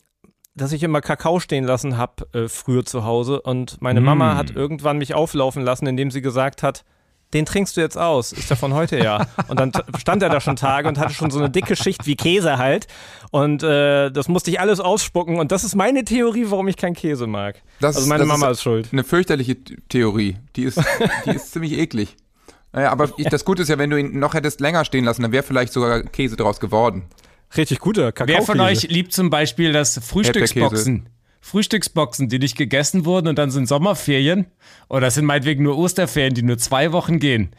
dass 0.54 0.72
ich 0.72 0.82
immer 0.82 1.00
Kakao 1.00 1.40
stehen 1.40 1.64
lassen 1.64 1.96
habe 1.96 2.26
äh, 2.34 2.48
früher 2.48 2.84
zu 2.84 3.04
Hause 3.04 3.40
und 3.40 3.80
meine 3.80 4.02
mm. 4.02 4.04
Mama 4.04 4.36
hat 4.36 4.50
irgendwann 4.50 4.98
mich 4.98 5.14
auflaufen 5.14 5.62
lassen, 5.62 5.86
indem 5.86 6.10
sie 6.10 6.20
gesagt 6.20 6.62
hat, 6.62 6.84
den 7.32 7.46
trinkst 7.46 7.76
du 7.76 7.80
jetzt 7.80 7.96
aus, 7.96 8.32
ist 8.32 8.50
ja 8.50 8.56
von 8.56 8.74
heute 8.74 8.98
ja. 8.98 9.26
Und 9.48 9.58
dann 9.58 9.72
stand 9.98 10.22
er 10.22 10.28
da 10.28 10.40
schon 10.40 10.56
Tage 10.56 10.88
und 10.88 10.98
hatte 10.98 11.14
schon 11.14 11.30
so 11.30 11.38
eine 11.38 11.50
dicke 11.50 11.76
Schicht 11.76 12.06
wie 12.06 12.16
Käse 12.16 12.58
halt. 12.58 12.86
Und 13.30 13.62
äh, 13.62 14.10
das 14.10 14.28
musste 14.28 14.50
ich 14.50 14.60
alles 14.60 14.80
ausspucken. 14.80 15.38
Und 15.38 15.52
das 15.52 15.64
ist 15.64 15.74
meine 15.74 16.04
Theorie, 16.04 16.46
warum 16.48 16.68
ich 16.68 16.76
keinen 16.76 16.94
Käse 16.94 17.26
mag. 17.26 17.62
Das, 17.80 17.96
also 17.96 18.08
meine 18.08 18.26
Mama 18.26 18.50
ist, 18.50 18.58
ist, 18.58 18.62
schuld. 18.62 18.88
Eine 18.92 19.04
fürchterliche 19.04 19.56
Theorie. 19.88 20.36
Die 20.56 20.64
ist, 20.64 20.80
die 21.26 21.30
ist 21.30 21.52
ziemlich 21.52 21.78
eklig. 21.78 22.16
Naja, 22.72 22.90
aber 22.90 23.10
ich, 23.16 23.28
das 23.28 23.44
Gute 23.44 23.62
ist 23.62 23.68
ja, 23.68 23.78
wenn 23.78 23.90
du 23.90 23.98
ihn 23.98 24.18
noch 24.18 24.34
hättest 24.34 24.60
länger 24.60 24.84
stehen 24.84 25.04
lassen, 25.04 25.22
dann 25.22 25.32
wäre 25.32 25.42
vielleicht 25.42 25.72
sogar 25.72 26.02
Käse 26.02 26.36
draus 26.36 26.60
geworden. 26.60 27.04
Richtig 27.56 27.80
guter 27.80 28.12
Kakao. 28.12 28.34
Wer 28.34 28.42
von 28.42 28.60
euch 28.60 28.84
liebt 28.84 29.12
zum 29.12 29.28
Beispiel 29.28 29.72
das 29.72 29.98
Frühstücksboxen? 30.02 31.08
Frühstücksboxen, 31.42 32.28
die 32.28 32.38
nicht 32.38 32.56
gegessen 32.56 33.04
wurden 33.04 33.26
und 33.26 33.36
dann 33.36 33.50
sind 33.50 33.66
Sommerferien 33.66 34.46
oder 34.88 35.10
sind 35.10 35.26
meinetwegen 35.26 35.64
nur 35.64 35.76
Osterferien, 35.76 36.34
die 36.34 36.42
nur 36.42 36.56
zwei 36.56 36.92
Wochen 36.92 37.18
gehen. 37.18 37.50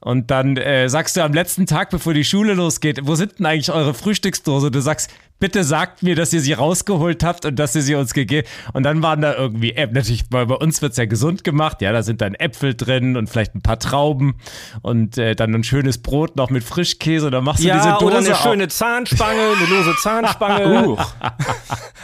Und 0.00 0.30
dann 0.30 0.56
äh, 0.56 0.88
sagst 0.88 1.16
du 1.16 1.22
am 1.22 1.34
letzten 1.34 1.66
Tag, 1.66 1.90
bevor 1.90 2.14
die 2.14 2.24
Schule 2.24 2.54
losgeht, 2.54 3.00
wo 3.02 3.14
sind 3.14 3.38
denn 3.38 3.46
eigentlich 3.46 3.70
eure 3.70 3.92
Frühstücksdose? 3.92 4.70
Du 4.70 4.80
sagst, 4.80 5.10
bitte 5.40 5.62
sagt 5.64 6.02
mir, 6.02 6.14
dass 6.14 6.32
ihr 6.32 6.40
sie 6.40 6.52
rausgeholt 6.52 7.24
habt 7.24 7.44
und 7.44 7.58
dass 7.58 7.74
ihr 7.74 7.82
sie 7.82 7.94
uns 7.94 8.14
gegeben 8.14 8.46
Und 8.72 8.84
dann 8.84 9.02
waren 9.02 9.20
da 9.20 9.34
irgendwie, 9.34 9.72
äh, 9.72 9.86
natürlich, 9.90 10.28
bei, 10.28 10.44
bei 10.44 10.54
uns 10.54 10.80
wird's 10.80 10.96
ja 10.96 11.04
gesund 11.06 11.44
gemacht, 11.44 11.82
ja, 11.82 11.92
da 11.92 12.02
sind 12.02 12.20
dann 12.20 12.34
Äpfel 12.34 12.74
drin 12.74 13.16
und 13.16 13.28
vielleicht 13.28 13.54
ein 13.54 13.62
paar 13.62 13.78
Trauben 13.78 14.36
und 14.82 15.18
äh, 15.18 15.34
dann 15.34 15.54
ein 15.54 15.64
schönes 15.64 15.98
Brot 15.98 16.36
noch 16.36 16.50
mit 16.50 16.64
Frischkäse 16.64 17.26
und 17.26 17.32
dann 17.32 17.44
machst 17.44 17.62
du 17.62 17.68
ja, 17.68 17.76
diese 17.76 17.90
Dose 17.98 18.04
oder 18.04 18.18
eine 18.18 18.34
schöne 18.36 18.68
Zahnspange, 18.68 19.40
eine 19.40 19.66
lose 19.66 19.94
Zahnspange. 19.96 20.88
uh. 20.88 20.96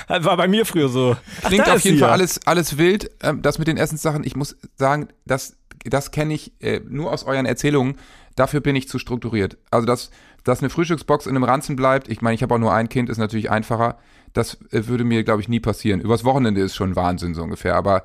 War 0.08 0.36
bei 0.36 0.48
mir 0.48 0.66
früher 0.66 0.88
so. 0.88 1.16
Klingt 1.44 1.68
auf 1.68 1.80
jeden 1.80 1.98
Fall 1.98 2.10
alles, 2.10 2.46
alles 2.46 2.78
wild. 2.78 3.10
Ähm, 3.22 3.42
das 3.42 3.58
mit 3.58 3.68
den 3.68 3.76
Essenssachen, 3.76 4.24
ich 4.24 4.36
muss 4.36 4.56
sagen, 4.76 5.08
das 5.24 5.56
das 5.90 6.10
kenne 6.10 6.34
ich 6.34 6.52
äh, 6.60 6.80
nur 6.88 7.12
aus 7.12 7.24
euren 7.24 7.46
Erzählungen. 7.46 7.96
Dafür 8.34 8.60
bin 8.60 8.76
ich 8.76 8.88
zu 8.88 8.98
strukturiert. 8.98 9.56
Also, 9.70 9.86
dass, 9.86 10.10
dass 10.44 10.60
eine 10.60 10.70
Frühstücksbox 10.70 11.26
in 11.26 11.36
einem 11.36 11.44
Ranzen 11.44 11.76
bleibt, 11.76 12.08
ich 12.08 12.20
meine, 12.20 12.34
ich 12.34 12.42
habe 12.42 12.54
auch 12.54 12.58
nur 12.58 12.72
ein 12.72 12.88
Kind, 12.88 13.08
ist 13.08 13.18
natürlich 13.18 13.50
einfacher. 13.50 13.98
Das 14.32 14.58
äh, 14.72 14.86
würde 14.86 15.04
mir, 15.04 15.24
glaube 15.24 15.40
ich, 15.40 15.48
nie 15.48 15.60
passieren. 15.60 16.00
Übers 16.00 16.24
Wochenende 16.24 16.60
ist 16.60 16.76
schon 16.76 16.96
Wahnsinn 16.96 17.34
so 17.34 17.42
ungefähr. 17.42 17.76
Aber 17.76 18.04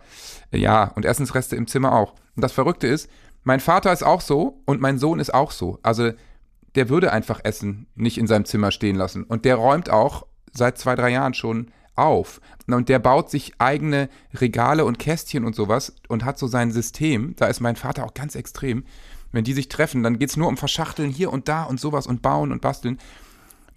äh, 0.52 0.58
ja, 0.58 0.86
und 0.96 1.06
Essensreste 1.06 1.56
im 1.56 1.68
Zimmer 1.68 1.94
auch. 1.94 2.14
Und 2.36 2.44
das 2.44 2.54
Verrückte 2.54 2.88
ist, 2.88 3.10
mein 3.44 3.60
Vater 3.60 3.92
ist 3.92 4.04
auch 4.04 4.22
so 4.22 4.62
und 4.66 4.82
mein 4.82 5.00
Sohn 5.00 5.20
ist 5.20 5.34
auch 5.34 5.52
so. 5.52 5.80
Also, 5.84 6.12
der 6.76 6.90
würde 6.90 7.12
einfach 7.12 7.42
Essen 7.44 7.88
nicht 7.96 8.18
in 8.18 8.28
seinem 8.28 8.46
Zimmer 8.46 8.72
stehen 8.72 8.96
lassen. 8.96 9.24
Und 9.24 9.44
der 9.44 9.56
räumt 9.56 9.90
auch 9.90 10.26
seit 10.54 10.78
zwei, 10.78 10.96
drei 10.96 11.10
Jahren 11.10 11.34
schon 11.34 11.72
auf. 12.02 12.42
Und 12.68 12.88
der 12.90 13.00
baut 13.00 13.30
sich 13.30 13.54
eigene 13.58 14.08
Regale 14.34 14.86
und 14.86 14.98
Kästchen 15.00 15.44
und 15.46 15.56
sowas 15.56 15.94
und 16.08 16.24
hat 16.26 16.40
so 16.40 16.48
sein 16.48 16.72
System. 16.72 17.34
Da 17.38 17.48
ist 17.48 17.60
mein 17.60 17.76
Vater 17.76 18.06
auch 18.06 18.14
ganz 18.14 18.36
extrem. 18.36 18.84
wenn 19.34 19.44
die 19.46 19.54
sich 19.54 19.70
treffen, 19.70 20.04
dann 20.04 20.20
geht's 20.20 20.36
nur 20.38 20.48
um 20.50 20.58
Verschachteln 20.58 21.10
hier 21.10 21.32
und 21.32 21.48
da 21.48 21.64
und 21.64 21.80
sowas 21.80 22.06
und 22.08 22.22
bauen 22.22 22.52
und 22.52 22.62
basteln. 22.62 22.98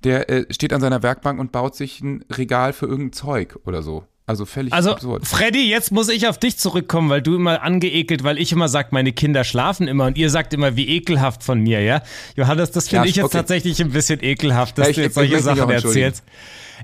Der 0.02 0.28
äh, 0.28 0.46
steht 0.52 0.72
an 0.72 0.80
seiner 0.80 1.02
Werkbank 1.02 1.38
und 1.40 1.52
baut 1.52 1.74
sich 1.76 2.00
ein 2.00 2.24
Regal 2.30 2.72
für 2.72 2.86
irgendein 2.86 3.12
Zeug 3.12 3.56
oder 3.64 3.82
so. 3.82 4.04
Also 4.26 4.46
völlig 4.46 4.72
Also, 4.72 4.92
absurd. 4.92 5.26
Freddy, 5.26 5.68
jetzt 5.68 5.92
muss 5.92 6.08
ich 6.08 6.26
auf 6.28 6.38
dich 6.38 6.56
zurückkommen, 6.58 7.08
weil 7.10 7.20
du 7.22 7.36
immer 7.36 7.62
angeekelt, 7.62 8.24
weil 8.24 8.38
ich 8.38 8.52
immer 8.52 8.68
sag, 8.68 8.90
meine 8.92 9.12
Kinder 9.12 9.44
schlafen 9.44 9.86
immer 9.86 10.06
und 10.06 10.16
ihr 10.18 10.30
sagt 10.30 10.52
immer, 10.54 10.76
wie 10.76 10.88
ekelhaft 10.88 11.42
von 11.44 11.60
mir, 11.60 11.80
ja? 11.82 12.02
Johannes, 12.34 12.70
das 12.70 12.88
finde 12.88 13.04
Ja, 13.06 13.10
ich 13.10 13.16
jetzt 13.16 13.26
okay. 13.26 13.36
tatsächlich 13.38 13.80
ein 13.82 13.90
bisschen 13.90 14.22
ekelhaft, 14.24 14.78
dass 14.78 14.86
Ja, 14.86 14.90
ich- 14.90 14.96
du 14.96 15.02
jetzt 15.02 15.14
solche 15.14 15.40
Sachen 15.40 15.70
erzählst. 15.70 16.24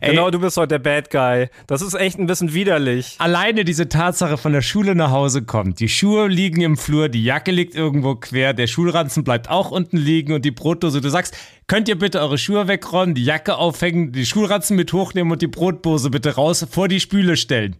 Ey, 0.01 0.11
Genau, 0.11 0.31
du 0.31 0.39
bist 0.39 0.57
heute 0.57 0.79
der 0.79 0.79
Bad 0.79 1.11
Guy. 1.11 1.49
Das 1.67 1.83
ist 1.83 1.95
echt 1.95 2.19
ein 2.19 2.27
bisschen 2.27 2.55
widerlich. 2.55 3.17
Alleine 3.19 3.65
diese 3.65 3.89
Tatsache 3.89 4.39
von 4.39 4.53
der 4.53 4.63
Schule 4.63 4.95
nach 4.95 5.11
Hause 5.11 5.43
kommt. 5.43 5.81
Die 5.81 5.89
Schuhe 5.89 6.29
liegen 6.29 6.61
im 6.61 6.77
Flur, 6.77 7.09
die 7.09 7.25
Jacke 7.25 7.51
liegt 7.51 7.75
irgendwo 7.75 8.15
quer, 8.15 8.53
der 8.53 8.67
Schulranzen 8.67 9.25
bleibt 9.25 9.49
auch 9.51 9.71
unten 9.71 9.97
liegen 9.97 10.33
und 10.33 10.45
die 10.45 10.51
Brotdose. 10.51 11.01
Du 11.01 11.09
sagst, 11.09 11.37
könnt 11.67 11.89
ihr 11.89 11.99
bitte 11.99 12.21
eure 12.21 12.39
Schuhe 12.39 12.69
wegräumen, 12.69 13.15
die 13.15 13.25
Jacke 13.25 13.57
aufhängen, 13.57 14.13
die 14.13 14.27
Schulranzen 14.27 14.77
mit 14.77 14.93
hochnehmen 14.93 15.33
und 15.33 15.43
die 15.43 15.47
Brotdose 15.49 16.11
bitte 16.11 16.35
raus 16.35 16.67
vor 16.71 16.89
die 16.89 17.01
Spüle 17.01 17.37
stellen. 17.37 17.77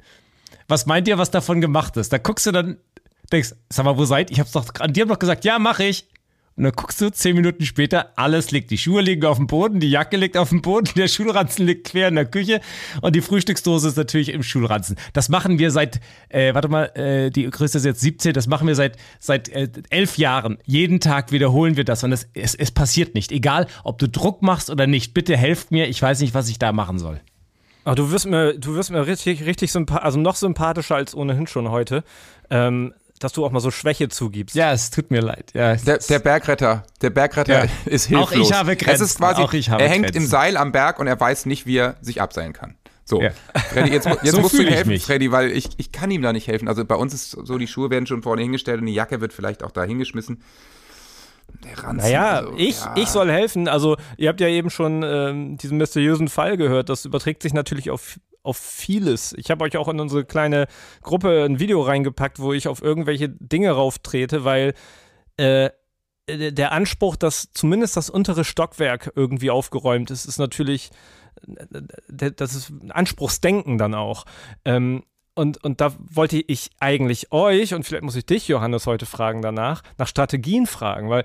Was 0.69 0.87
meint 0.87 1.09
ihr, 1.09 1.19
was 1.19 1.31
davon 1.31 1.61
gemacht 1.61 1.97
ist? 1.97 2.13
Da 2.13 2.19
guckst 2.19 2.47
du 2.47 2.53
dann, 2.53 2.77
denkst, 3.33 3.55
sag 3.69 3.85
mal, 3.85 3.99
wo 3.99 4.05
seid 4.05 4.31
ihr? 4.31 4.35
Ich 4.35 4.41
hab's 4.41 4.53
doch, 4.53 4.67
die 4.89 5.01
haben 5.01 5.09
doch 5.09 5.19
gesagt, 5.19 5.45
ja, 5.45 5.59
mach 5.59 5.81
ich. 5.81 6.07
Und 6.57 6.65
dann 6.65 6.73
guckst 6.73 7.01
du 7.01 7.11
zehn 7.11 7.37
Minuten 7.37 7.65
später, 7.65 8.13
alles 8.17 8.51
liegt. 8.51 8.71
Die 8.71 8.77
Schuhe 8.77 9.01
liegen 9.01 9.25
auf 9.25 9.39
dem 9.39 9.47
Boden, 9.47 9.81
die 9.81 9.89
Jacke 9.89 10.17
liegt 10.17 10.37
auf 10.37 10.51
dem 10.51 10.61
Boden, 10.61 10.91
der 10.97 11.09
Schulranzen 11.09 11.65
liegt 11.65 11.89
quer 11.89 12.09
in 12.09 12.17
der 12.17 12.27
Küche 12.27 12.61
und 13.01 13.17
die 13.17 13.21
Frühstücksdose 13.21 13.89
ist 13.89 13.97
natürlich 13.97 14.29
im 14.31 14.43
Schulranzen. 14.43 14.97
Das 15.13 15.29
machen 15.29 15.59
wir 15.59 15.71
seit, 15.71 16.01
äh, 16.29 16.53
warte 16.53 16.69
mal, 16.69 16.85
äh, 16.97 17.31
die 17.31 17.49
größte 17.49 17.79
ist 17.79 17.85
jetzt 17.85 18.01
17, 18.01 18.33
das 18.33 18.47
machen 18.47 18.69
wir 18.69 18.75
seit, 18.75 18.97
seit 19.19 19.49
äh, 19.49 19.69
elf 19.89 20.19
Jahren. 20.19 20.59
Jeden 20.67 21.01
Tag 21.01 21.33
wiederholen 21.33 21.77
wir 21.77 21.85
das 21.85 22.05
und 22.05 22.13
es, 22.13 22.29
es, 22.35 22.55
es 22.55 22.71
passiert 22.71 23.15
nicht. 23.15 23.33
Egal, 23.33 23.67
ob 23.85 23.99
du 23.99 24.09
Druck 24.09 24.43
machst 24.43 24.71
oder 24.71 24.87
nicht, 24.87 25.15
bitte 25.15 25.37
helft 25.37 25.71
mir, 25.71 25.89
ich 25.89 26.03
weiß 26.03 26.21
nicht, 26.21 26.35
was 26.35 26.49
ich 26.49 26.59
da 26.59 26.73
machen 26.73 26.99
soll. 26.99 27.21
Aber 27.85 27.95
du 27.95 28.11
wirst 28.11 28.27
mir, 28.27 28.59
du 28.59 28.75
wirst 28.75 28.91
mir 28.91 29.07
richtig, 29.07 29.47
richtig 29.47 29.73
sympathisch, 29.73 30.05
also 30.05 30.21
noch 30.21 30.37
sympathischer 30.37 30.97
als 30.97 31.15
ohnehin 31.15 31.47
schon 31.47 31.71
heute, 31.71 32.05
ähm, 32.51 32.93
dass 33.21 33.33
du 33.33 33.45
auch 33.45 33.53
mal 33.53 33.61
so 33.61 33.71
Schwäche 33.71 34.09
zugibst. 34.09 34.57
Ja, 34.57 34.73
es 34.73 34.91
tut 34.91 35.11
mir 35.13 35.21
leid. 35.21 35.53
Ja, 35.55 35.77
Der, 35.77 35.99
der 35.99 36.19
Bergretter, 36.19 36.85
der 37.01 37.11
Bergretter 37.11 37.65
Ja. 37.67 37.71
ist 37.87 38.07
Auch 38.15 38.31
hilflos. 38.33 38.51
ich 38.51 38.57
habe 38.57 38.77
Grenzen, 38.77 39.05
Es 39.05 39.11
ist 39.13 39.19
quasi, 39.19 39.41
auch 39.43 39.53
ich 39.53 39.71
habe 39.71 39.83
er 39.83 39.89
hängt 39.89 40.05
Grenzen. 40.07 40.23
im 40.23 40.27
Seil 40.27 40.57
am 40.57 40.73
Berg 40.73 40.99
und 40.99 41.07
er 41.07 41.21
weiß 41.21 41.47
nicht, 41.47 41.67
wie 41.67 41.77
er 41.79 41.97
sich 42.01 42.21
abseilen 42.21 42.53
kann. 42.53 42.75
So, 43.05 43.21
Ja. 43.23 43.31
Freddy, 43.73 43.91
jetzt, 43.93 44.07
jetzt 44.23 44.31
So 44.35 44.41
musst 44.41 44.59
du 44.59 44.63
ihm 44.63 44.69
helfen, 44.69 44.89
mich. 44.91 45.05
Freddy, 45.05 45.31
weil 45.33 45.51
ich, 45.53 45.69
ich 45.77 45.93
kann 45.93 46.11
ihm 46.11 46.23
da 46.23 46.33
nicht 46.33 46.49
helfen. 46.49 46.67
Also 46.69 46.85
bei 46.85 46.95
uns 46.97 47.13
ist 47.15 47.31
so, 47.31 47.59
die 47.59 47.67
Schuhe 47.67 47.91
werden 47.91 48.07
schon 48.07 48.23
vorne 48.23 48.43
hingestellt 48.43 48.81
und 48.81 48.87
die 48.87 48.95
Jacke 48.95 49.21
wird 49.21 49.33
vielleicht 49.33 49.63
auch 49.63 49.71
da 49.71 49.85
hingeschmissen. 49.85 50.43
Der 51.65 51.77
Ranzen, 51.83 51.97
Naja, 52.07 52.31
also, 52.39 52.55
ich, 52.57 52.79
ja. 52.81 52.95
ich 52.97 53.09
soll 53.09 53.31
helfen. 53.31 53.67
Also, 53.69 53.97
ihr 54.17 54.29
habt 54.29 54.41
ja 54.41 54.47
eben 54.49 54.71
schon 54.71 55.03
ähm, 55.03 55.57
diesen 55.59 55.79
mysteriösen 55.79 56.29
Fall 56.29 56.57
gehört. 56.57 56.89
Das 56.89 57.05
überträgt 57.05 57.43
sich 57.43 57.53
natürlich 57.53 57.91
auf, 57.91 58.21
auf 58.43 58.57
vieles. 58.57 59.35
Ich 59.37 59.51
habe 59.51 59.65
euch 59.65 59.77
auch 59.77 59.89
in 59.89 60.01
unsere 60.01 60.25
kleine 60.25 60.67
Gruppe 61.03 61.45
ein 61.45 61.59
Video 61.59 61.83
reingepackt, 61.83 62.39
wo 62.39 62.53
ich 62.53 62.69
auf 62.69 62.83
irgendwelche 62.83 63.29
Dinge 63.29 63.73
rauftrete, 63.73 64.45
weil 64.45 64.75
äh, 65.37 65.71
der 66.29 66.73
Anspruch, 66.73 67.17
dass 67.17 67.51
zumindest 67.53 67.97
das 67.97 68.11
untere 68.11 68.45
Stockwerk 68.45 69.13
irgendwie 69.17 69.51
aufgeräumt 69.51 70.11
ist, 70.11 70.27
ist 70.27 70.39
natürlich, 70.39 70.91
das 72.09 72.55
ist 72.55 72.73
Anspruchsdenken 72.91 73.79
dann 73.79 73.95
auch. 73.95 74.25
Ähm, 74.65 75.05
und, 75.35 75.63
und 75.65 75.81
da 75.81 75.95
wollte 75.99 76.43
ich 76.47 76.71
eigentlich 76.81 77.33
euch, 77.33 77.75
und 77.75 77.85
vielleicht 77.85 78.05
muss 78.05 78.17
ich 78.17 78.27
dich, 78.27 78.49
Johannes, 78.49 78.87
heute 78.87 79.07
fragen 79.07 79.43
danach, 79.43 79.83
nach 79.97 80.07
Strategien 80.07 80.67
fragen, 80.67 81.09
weil 81.09 81.25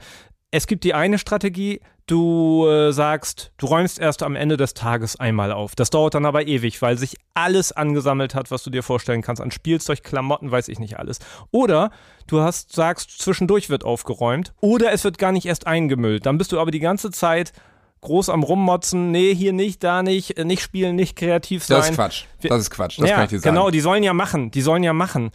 es 0.52 0.68
gibt 0.68 0.84
die 0.84 0.94
eine 0.94 1.20
Strategie, 1.20 1.82
du 2.08 2.68
äh, 2.68 2.92
sagst, 2.92 3.52
du 3.58 3.66
räumst 3.66 4.00
erst 4.00 4.24
am 4.24 4.36
Ende 4.36 4.58
des 4.58 4.74
Tages 4.74 5.20
einmal 5.20 5.52
auf. 5.52 5.76
Das 5.76 5.90
dauert 5.90 6.14
dann 6.14 6.26
aber 6.26 6.48
ewig, 6.48 6.82
weil 6.82 6.98
sich 6.98 7.16
alles 7.34 7.72
angesammelt 7.72 8.36
hat, 8.36 8.52
was 8.52 8.64
du 8.64 8.70
dir 8.70 8.84
vorstellen 8.84 9.22
kannst, 9.22 9.42
an 9.42 9.52
Spielzeug, 9.52 10.04
Klamotten, 10.04 10.52
weiß 10.52 10.68
ich 10.68 10.80
nicht 10.80 11.00
alles. 11.00 11.20
Oder 11.52 11.92
du 12.28 12.42
hast, 12.42 12.74
sagst, 12.74 13.22
zwischendurch 13.22 13.70
wird 13.70 13.84
aufgeräumt, 13.84 14.54
oder 14.62 14.92
es 14.92 15.04
wird 15.04 15.18
gar 15.18 15.32
nicht 15.32 15.46
erst 15.46 15.68
eingemüllt. 15.68 16.26
Dann 16.26 16.38
bist 16.38 16.52
du 16.52 16.60
aber 16.60 16.72
die 16.72 16.80
ganze 16.80 17.12
Zeit 17.12 17.54
groß 18.02 18.30
am 18.30 18.44
Rummotzen, 18.44 19.12
nee, 19.12 19.34
hier 19.34 19.52
nicht, 19.52 19.84
da 19.84 20.04
nicht, 20.04 20.38
äh, 20.38 20.46
nicht 20.46 20.62
spielen, 20.62 20.96
nicht 20.96 21.16
kreativ 21.16 21.66
sein. 21.66 21.78
Das 21.78 21.90
ist 21.90 21.96
Quatsch. 21.96 22.26
Das 22.42 22.62
ist 22.62 22.70
Quatsch. 22.70 23.00
Das 23.00 23.10
ja, 23.10 23.16
kann 23.16 23.24
ich 23.26 23.30
dir 23.32 23.40
sagen. 23.40 23.56
genau, 23.56 23.72
die 23.72 23.80
sollen 23.80 24.04
ja 24.04 24.14
machen, 24.14 24.52
die 24.52 24.62
sollen 24.62 24.84
ja 24.84 24.94
machen. 24.94 25.32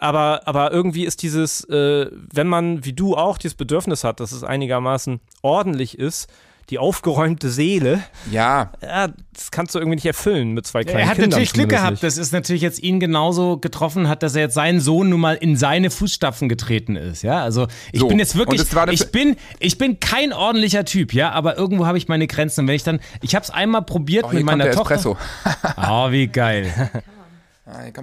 Aber, 0.00 0.40
aber 0.46 0.72
irgendwie 0.72 1.04
ist 1.04 1.22
dieses, 1.22 1.62
äh, 1.68 2.06
wenn 2.32 2.46
man, 2.46 2.84
wie 2.86 2.94
du 2.94 3.16
auch, 3.16 3.36
dieses 3.38 3.54
Bedürfnis 3.54 4.02
hat, 4.02 4.18
dass 4.18 4.32
es 4.32 4.42
einigermaßen 4.42 5.20
ordentlich 5.42 5.98
ist, 5.98 6.26
die 6.70 6.78
aufgeräumte 6.78 7.50
Seele, 7.50 8.00
Ja, 8.30 8.70
ja, 8.80 9.08
das 9.34 9.50
kannst 9.50 9.74
du 9.74 9.78
irgendwie 9.80 9.96
nicht 9.96 10.06
erfüllen 10.06 10.52
mit 10.52 10.66
zwei 10.66 10.84
kleinen 10.84 11.00
Er 11.00 11.06
hat 11.08 11.14
Kindern. 11.16 11.30
natürlich 11.30 11.52
Glück 11.52 11.68
gehabt, 11.68 11.90
nicht. 11.90 12.02
dass 12.04 12.16
es 12.16 12.30
natürlich 12.30 12.62
jetzt 12.62 12.80
ihn 12.80 13.00
genauso 13.00 13.58
getroffen 13.58 14.08
hat, 14.08 14.22
dass 14.22 14.36
er 14.36 14.42
jetzt 14.42 14.54
seinen 14.54 14.80
Sohn 14.80 15.08
nun 15.08 15.20
mal 15.20 15.34
in 15.34 15.56
seine 15.56 15.90
Fußstapfen 15.90 16.48
getreten 16.48 16.94
ist, 16.96 17.22
ja? 17.22 17.42
Also, 17.42 17.66
ich 17.92 17.98
So, 18.00 18.06
bin 18.08 18.20
jetzt 18.20 18.36
wirklich 18.36 18.62
ich 18.92 19.10
bin 19.10 19.36
ich 19.58 19.78
bin 19.78 19.98
kein 20.00 20.32
ordentlicher 20.32 20.84
Typ, 20.84 21.12
ja, 21.12 21.32
aber 21.32 21.58
irgendwo 21.58 21.86
habe 21.86 21.98
ich 21.98 22.06
meine 22.08 22.26
Grenzen, 22.28 22.60
Und 22.60 22.68
wenn 22.68 22.76
ich 22.76 22.84
dann 22.84 23.00
ich 23.20 23.34
habe 23.34 23.42
es 23.42 23.50
einmal 23.50 23.82
probiert 23.82 24.24
oh, 24.26 24.32
mit 24.32 24.44
meiner 24.44 24.64
der 24.64 24.74
Tochter. 24.74 24.94
Espresso. 24.94 25.18
Oh, 25.76 26.10
wie 26.12 26.28
geil. 26.28 26.72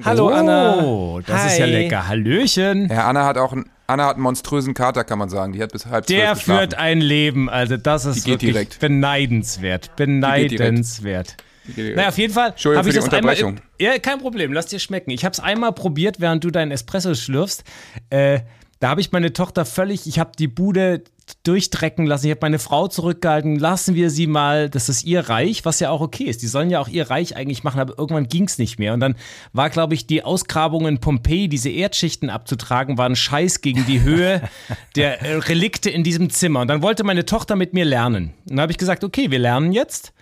Hallo, 0.04 0.30
Anna. 0.30 0.84
Oh, 0.84 1.20
das 1.26 1.46
ist 1.54 1.58
ja 1.60 1.66
Hi. 1.66 1.72
lecker. 1.72 2.08
Hallöchen. 2.08 2.90
Ja, 2.90 3.08
Anna 3.08 3.26
hat 3.26 3.38
auch 3.38 3.52
einen, 3.54 3.70
Anna 3.88 4.06
hat 4.06 4.14
einen 4.16 4.24
monströsen 4.24 4.74
Kater, 4.74 5.04
kann 5.04 5.20
man 5.20 5.30
sagen. 5.30 5.54
Die 5.54 5.62
hat 5.62 5.72
bis 5.72 5.86
halb 5.86 6.06
zwölf 6.08 6.20
Der 6.20 6.34
geschlafen. 6.34 6.60
führt 6.60 6.74
ein 6.76 7.02
Leben, 7.02 7.50
also 7.50 7.78
das 7.78 8.06
ist 8.06 8.26
wirklich 8.28 8.52
direkt. 8.54 8.80
beneidenswert. 8.80 9.96
Beneidenswert. 9.96 11.38
Naja, 11.76 12.08
auf 12.08 12.18
jeden 12.18 12.34
Fall 12.34 12.52
Entschuldigung 12.52 12.78
habe 12.80 12.90
ich 12.90 12.96
für 12.96 13.02
die 13.02 13.06
das 13.10 13.14
einmal. 13.18 13.34
Unterbrechung. 13.36 13.68
Ja, 13.80 14.00
kein 14.00 14.20
Problem, 14.20 14.54
lass 14.54 14.68
dir 14.68 14.80
schmecken. 14.80 15.12
Ich 15.12 15.26
habe 15.26 15.34
es 15.34 15.40
einmal 15.42 15.74
probiert, 15.74 16.22
während 16.22 16.44
du 16.44 16.50
deinen 16.50 16.72
Espresso 16.72 17.14
schlürfst. 17.14 17.66
Äh, 18.10 18.40
da 18.80 18.90
habe 18.90 19.02
ich 19.02 19.12
meine 19.12 19.34
Tochter 19.34 19.66
völlig, 19.66 20.08
ich 20.08 20.18
habe 20.20 20.32
die 20.40 20.48
Bude 20.48 21.04
durchdrecken 21.44 22.06
lassen. 22.06 22.26
Ich 22.26 22.32
habe 22.32 22.42
meine 22.42 22.60
Frau 22.60 22.88
zurückgehalten. 22.88 23.58
Lassen 23.60 23.96
wir 23.96 24.10
sie 24.10 24.28
mal, 24.28 24.70
das 24.70 24.90
ist 24.90 25.04
ihr 25.04 25.30
Reich, 25.30 25.66
was 25.66 25.80
ja 25.80 25.90
auch 25.90 26.02
okay 26.02 26.24
ist. 26.24 26.42
Die 26.42 26.48
sollen 26.48 26.70
ja 26.70 26.80
auch 26.80 26.88
ihr 26.88 27.10
Reich 27.10 27.36
eigentlich 27.36 27.64
machen, 27.64 27.80
aber 27.80 27.98
irgendwann 27.98 28.28
ging 28.28 28.46
es 28.46 28.58
nicht 28.58 28.80
mehr. 28.80 28.94
Und 28.94 29.00
dann 29.00 29.16
war, 29.54 29.70
glaube 29.70 29.94
ich, 29.94 30.08
die 30.08 30.24
Ausgrabung 30.24 30.88
in 30.88 31.00
Pompeji, 31.00 31.50
diese 31.50 31.70
Erdschichten 31.70 32.30
abzutragen, 32.30 32.98
war 32.98 33.08
ein 33.08 33.16
Scheiß 33.16 33.62
gegen 33.62 33.86
die 33.86 34.02
Höhe 34.02 34.42
der 34.96 35.22
äh, 35.22 35.36
Relikte 35.36 35.90
in 35.90 36.04
diesem 36.04 36.30
Zimmer. 36.30 36.62
Und 36.62 36.70
dann 36.70 36.82
wollte 36.82 37.04
meine 37.04 37.26
Tochter 37.26 37.56
mit 37.56 37.74
mir 37.74 37.86
lernen. 37.86 38.34
Und 38.46 38.52
dann 38.52 38.62
habe 38.62 38.72
ich 38.72 38.78
gesagt, 38.78 39.04
okay, 39.04 39.32
wir 39.32 39.40
lernen 39.40 39.72
jetzt. 39.72 40.14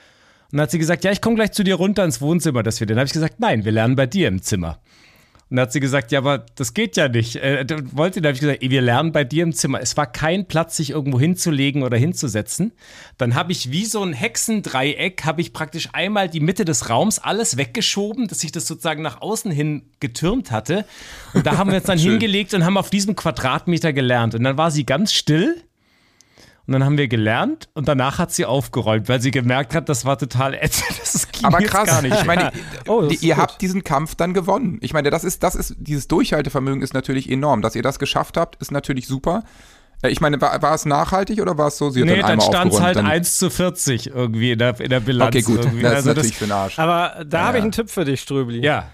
Und 0.51 0.57
dann 0.57 0.61
hat 0.61 0.71
sie 0.71 0.79
gesagt, 0.79 1.03
ja, 1.03 1.11
ich 1.11 1.21
komme 1.21 1.35
gleich 1.35 1.51
zu 1.51 1.63
dir 1.63 1.75
runter 1.75 2.03
ins 2.03 2.21
Wohnzimmer, 2.21 2.63
dass 2.63 2.79
wir. 2.79 2.87
Dann 2.87 2.97
habe 2.97 3.07
ich 3.07 3.13
gesagt, 3.13 3.39
nein, 3.39 3.65
wir 3.65 3.71
lernen 3.71 3.95
bei 3.95 4.05
dir 4.05 4.27
im 4.27 4.41
Zimmer. 4.41 4.79
Und 5.55 5.59
dann 5.59 5.67
hat 5.67 5.71
sie 5.71 5.79
gesagt, 5.79 6.11
ja, 6.11 6.19
aber 6.19 6.45
das 6.55 6.73
geht 6.73 6.97
ja 6.97 7.07
nicht. 7.07 7.37
Äh, 7.37 7.63
da 7.63 7.77
wollte, 7.93 8.19
dann 8.19 8.31
habe 8.31 8.35
ich 8.35 8.41
gesagt, 8.41 8.61
ey, 8.61 8.69
wir 8.69 8.81
lernen 8.81 9.13
bei 9.13 9.23
dir 9.23 9.41
im 9.41 9.53
Zimmer. 9.53 9.79
Es 9.79 9.95
war 9.95 10.05
kein 10.05 10.49
Platz, 10.49 10.75
sich 10.75 10.89
irgendwo 10.89 11.17
hinzulegen 11.17 11.83
oder 11.83 11.95
hinzusetzen. 11.95 12.73
Dann 13.17 13.35
habe 13.35 13.53
ich 13.53 13.71
wie 13.71 13.85
so 13.85 14.03
ein 14.03 14.11
Hexendreieck, 14.11 15.23
habe 15.23 15.39
ich 15.39 15.53
praktisch 15.53 15.87
einmal 15.93 16.27
die 16.27 16.41
Mitte 16.41 16.65
des 16.65 16.89
Raums 16.89 17.19
alles 17.19 17.55
weggeschoben, 17.55 18.27
dass 18.27 18.43
ich 18.43 18.51
das 18.51 18.67
sozusagen 18.67 19.01
nach 19.01 19.21
außen 19.21 19.49
hin 19.49 19.83
getürmt 20.01 20.51
hatte. 20.51 20.83
Und 21.33 21.45
da 21.45 21.57
haben 21.57 21.69
wir 21.69 21.77
uns 21.77 21.85
dann 21.85 21.99
hingelegt 21.99 22.53
und 22.53 22.65
haben 22.65 22.75
auf 22.75 22.89
diesem 22.89 23.15
Quadratmeter 23.15 23.93
gelernt. 23.93 24.35
Und 24.35 24.43
dann 24.43 24.57
war 24.57 24.71
sie 24.71 24.85
ganz 24.85 25.13
still. 25.13 25.63
Und 26.67 26.73
dann 26.73 26.83
haben 26.83 26.97
wir 26.97 27.07
gelernt 27.07 27.69
und 27.75 27.87
danach 27.87 28.17
hat 28.17 28.31
sie 28.31 28.45
aufgeräumt, 28.45 29.07
weil 29.07 29.21
sie 29.21 29.29
gemerkt 29.31 29.75
hat, 29.75 29.87
das 29.87 30.03
war 30.05 30.17
total 30.17 30.53
ätzend. 30.55 30.85
Das 30.99 31.31
ging 31.31 31.45
Aber 31.45 31.61
jetzt 31.61 31.69
krass, 31.71 31.87
gar 31.87 32.01
nicht. 32.01 32.15
ich 32.19 32.25
meine, 32.25 32.51
Oh, 32.87 33.01
das 33.03 33.19
die, 33.19 33.27
ihr 33.27 33.35
gut. 33.35 33.43
habt 33.43 33.61
diesen 33.61 33.83
Kampf 33.83 34.15
dann 34.15 34.33
gewonnen. 34.33 34.79
Ich 34.81 34.91
meine, 34.93 35.11
das 35.11 35.23
ist, 35.23 35.43
das 35.43 35.53
ist, 35.55 35.75
dieses 35.77 36.07
Durchhaltevermögen 36.07 36.81
ist 36.81 36.93
natürlich 36.95 37.29
enorm. 37.29 37.61
Dass 37.61 37.75
ihr 37.75 37.83
das 37.83 37.99
geschafft 37.99 38.35
habt, 38.37 38.55
ist 38.61 38.71
natürlich 38.71 39.05
super. 39.07 39.43
Äh, 40.01 40.09
Ich 40.09 40.21
meine, 40.21 40.41
war, 40.41 40.59
war 40.63 40.73
es 40.73 40.85
nachhaltig 40.85 41.39
oder 41.39 41.57
war 41.57 41.67
es 41.67 41.77
so, 41.77 41.89
sie 41.91 42.01
hat 42.01 42.07
Nee, 42.07 42.21
dann 42.21 42.39
dann 42.39 42.41
stand 42.41 42.73
es 42.73 42.81
halt 42.81 42.95
dann, 42.97 43.05
1 43.05 43.37
zu 43.37 43.49
40 43.51 44.07
irgendwie 44.07 44.51
in 44.53 44.59
der, 44.59 44.79
in 44.79 44.89
der 44.89 44.99
Bilanz. 45.01 45.35
Okay, 45.35 45.43
gut, 45.43 45.59
Irgendwie. 45.59 45.83
das 45.83 45.91
ist 45.91 45.97
Also 45.97 46.09
natürlich 46.09 46.37
für 46.37 46.45
den 46.45 46.51
Arsch. 46.53 46.79
Aber 46.79 47.23
da 47.25 47.41
habe 47.45 47.57
ich 47.57 47.61
ja. 47.61 47.63
einen 47.63 47.71
Tipp 47.73 47.89
für 47.91 48.05
dich, 48.05 48.21
Ströbli. 48.21 48.63
Ja, 48.65 48.85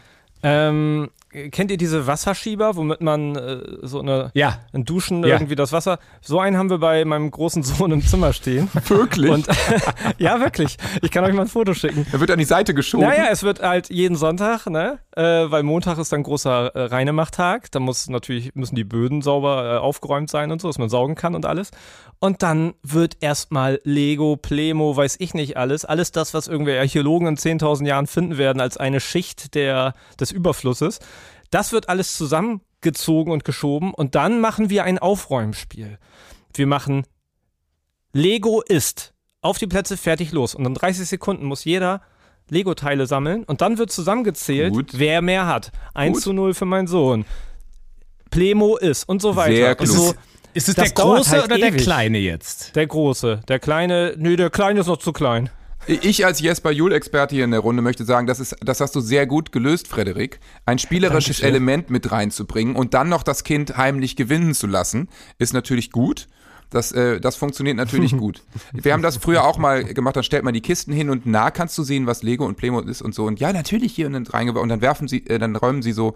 Ähm, 0.44 1.10
kennt 1.32 1.72
ihr 1.72 1.78
diese 1.78 2.08
Wasserschieber, 2.08 2.76
womit 2.76 3.02
man 3.02 3.36
äh, 3.36 3.60
so 3.82 4.00
eine 4.00 4.32
ja. 4.34 4.60
in 4.74 4.86
Duschen 4.86 5.24
Ja. 5.24 5.36
irgendwie 5.36 5.56
das 5.56 5.72
Wasser. 5.72 6.00
So 6.22 6.40
einen 6.40 6.58
haben 6.58 6.70
wir 6.70 6.78
bei 6.80 7.06
meinem 7.06 7.32
großen 7.32 7.64
Sohn 7.64 7.92
im 7.92 8.06
Zimmer 8.06 8.34
stehen. 8.34 8.70
Wirklich? 8.88 9.30
Und 9.32 9.48
ja, 10.18 10.40
wirklich. 10.40 10.78
Ich 11.02 11.12
kann 11.12 11.24
euch 11.24 11.34
mal 11.34 11.44
ein 11.44 11.48
Foto 11.48 11.74
schicken. 11.74 12.06
er 12.12 12.20
wird 12.20 12.32
an 12.32 12.40
die 12.40 12.46
Seite 12.46 12.74
geschoben. 12.74 13.06
Naja, 13.06 13.28
es 13.32 13.44
wird 13.44 13.62
halt 13.62 13.90
jeden 13.90 14.16
Sonntag, 14.16 14.68
ne? 14.68 15.00
Äh, 15.16 15.22
weil 15.22 15.64
Montag 15.64 15.98
ist 15.98 16.12
dann 16.12 16.24
großer 16.24 16.76
äh, 16.76 16.84
Reinemachtag. 16.86 17.72
Da 17.72 17.80
muss 17.80 18.10
natürlich, 18.10 18.56
müssen 18.56 18.76
die 18.76 18.84
Böden 18.84 19.22
sauber 19.22 19.76
äh, 19.76 19.78
aufgeräumt 19.78 20.30
sein 20.30 20.52
und 20.52 20.62
so, 20.62 20.68
dass 20.68 20.78
man 20.78 20.90
saugen 20.90 21.16
kann 21.16 21.36
und 21.36 21.46
alles. 21.46 21.72
Und 22.20 22.44
dann 22.44 22.76
wird 22.84 23.18
erstmal 23.22 23.80
Lego, 23.84 24.38
Plemo, 24.38 24.96
weiß 24.96 25.16
ich 25.20 25.34
nicht 25.34 25.58
alles, 25.58 25.86
alles 25.86 26.12
das, 26.12 26.36
was 26.36 26.48
irgendwie 26.48 26.78
Archäologen 26.78 27.28
in 27.28 27.36
10.000 27.36 27.88
Jahren 27.88 28.06
finden 28.06 28.38
werden 28.38 28.62
als 28.62 28.78
eine 28.78 29.00
Schicht 29.00 29.56
der, 29.56 29.96
des 30.20 30.32
Überflusses, 30.32 31.00
das 31.52 31.72
wird 31.72 31.88
alles 31.90 32.18
zusammengezogen 32.18 33.32
und 33.32 33.46
geschoben 33.46 33.94
und 33.94 34.16
dann 34.16 34.40
machen 34.42 34.70
wir 34.72 34.84
ein 34.84 34.98
Aufräumspiel. 35.00 36.00
wir 36.56 36.68
machen 36.68 37.06
Lego 38.14 38.62
ist. 38.62 39.14
Auf 39.42 39.58
die 39.58 39.68
Plätze, 39.68 39.98
fertig, 39.98 40.32
los. 40.34 40.54
Und 40.54 40.66
in 40.66 40.74
30 40.74 41.08
Sekunden 41.08 41.46
muss 41.46 41.64
jeder 41.66 42.02
Lego-Teile 42.50 43.08
sammeln 43.08 43.44
und 43.46 43.62
dann 43.62 43.78
wird 43.78 43.92
zusammengezählt, 43.92 44.74
Gut. 44.74 44.92
wer 44.94 45.22
mehr 45.22 45.48
hat. 45.48 45.72
1 45.94 46.16
Gut. 46.18 46.24
zu 46.24 46.34
0 46.34 46.54
für 46.54 46.66
meinen 46.66 46.88
Sohn. 46.88 47.26
Plemo 48.30 48.78
ist 48.78 49.08
und 49.08 49.22
so 49.22 49.36
weiter. 49.36 49.56
Sehr 49.56 49.70
Und 49.80 49.86
klug. 49.88 49.98
so, 49.98 50.14
Ist 50.54 50.68
es 50.70 50.76
Das 50.76 50.94
der 50.94 51.04
große 51.04 51.32
halt 51.32 51.46
oder 51.46 51.58
der 51.58 51.70
ewig. 51.70 51.82
kleine 51.82 52.18
jetzt? 52.18 52.76
der 52.76 52.86
Große. 52.88 53.42
Der 53.48 53.60
Kleine, 53.60 54.16
nö, 54.18 54.36
der 54.36 54.50
Kleine 54.50 54.82
ist 54.82 54.88
noch 54.88 54.98
zu 54.98 55.14
klein. 55.14 55.50
Ich 55.88 56.26
als 56.26 56.40
Jesper 56.40 56.72
Juhl-Experte 56.72 57.36
hier 57.36 57.44
in 57.44 57.52
der 57.52 57.60
Runde 57.62 57.82
möchte 57.82 58.06
sagen, 58.06 58.28
das, 58.28 58.40
ist, 58.40 58.56
das 58.62 58.82
hast 58.82 58.96
du 58.96 59.02
sehr 59.02 59.26
gut 59.26 59.52
gelöst, 59.52 59.88
Frederik. 59.88 60.40
Ein 60.66 60.78
spielerisches 60.78 61.38
Dankeschön. 61.38 61.50
Element 61.50 61.90
mit 61.90 62.12
reinzubringen 62.12 62.76
und 62.76 62.94
dann 62.94 63.10
noch 63.10 63.24
das 63.24 63.44
Kind 63.44 63.78
heimlich 63.78 64.16
gewinnen 64.16 64.54
zu 64.54 64.68
lassen, 64.68 65.10
ist 65.40 65.54
natürlich 65.54 65.92
gut. 65.92 66.28
Das, 66.72 66.92
äh, 66.94 67.20
das 67.20 67.36
funktioniert 67.36 67.78
natürlich 67.78 68.12
gut. 68.18 68.42
Wir 68.74 68.94
haben 68.94 69.04
das 69.04 69.18
früher 69.18 69.44
auch 69.44 69.58
mal 69.58 69.84
gemacht, 69.84 70.16
dann 70.16 70.24
stellt 70.24 70.44
man 70.44 70.54
die 70.54 70.62
Kisten 70.62 70.92
hin 70.94 71.10
und 71.10 71.26
nah 71.26 71.52
kannst 71.52 71.78
du 71.78 71.84
sehen, 71.84 72.08
was 72.08 72.24
Lego 72.24 72.46
und 72.46 72.56
Plemo 72.56 72.80
ist 72.80 73.02
und 73.02 73.14
so. 73.14 73.26
Und 73.26 73.40
ja, 73.40 73.54
natürlich 73.54 73.94
hier 73.94 74.08
und 74.08 74.14
dann 74.14 74.26
reingebaut. 74.26 74.64
Und 74.64 74.70
dann 74.70 74.82
werfen 74.82 75.08
sie, 75.08 75.26
äh, 75.28 75.38
dann 75.38 75.56
räumen 75.56 75.82
sie 75.82 75.92
so 75.92 76.16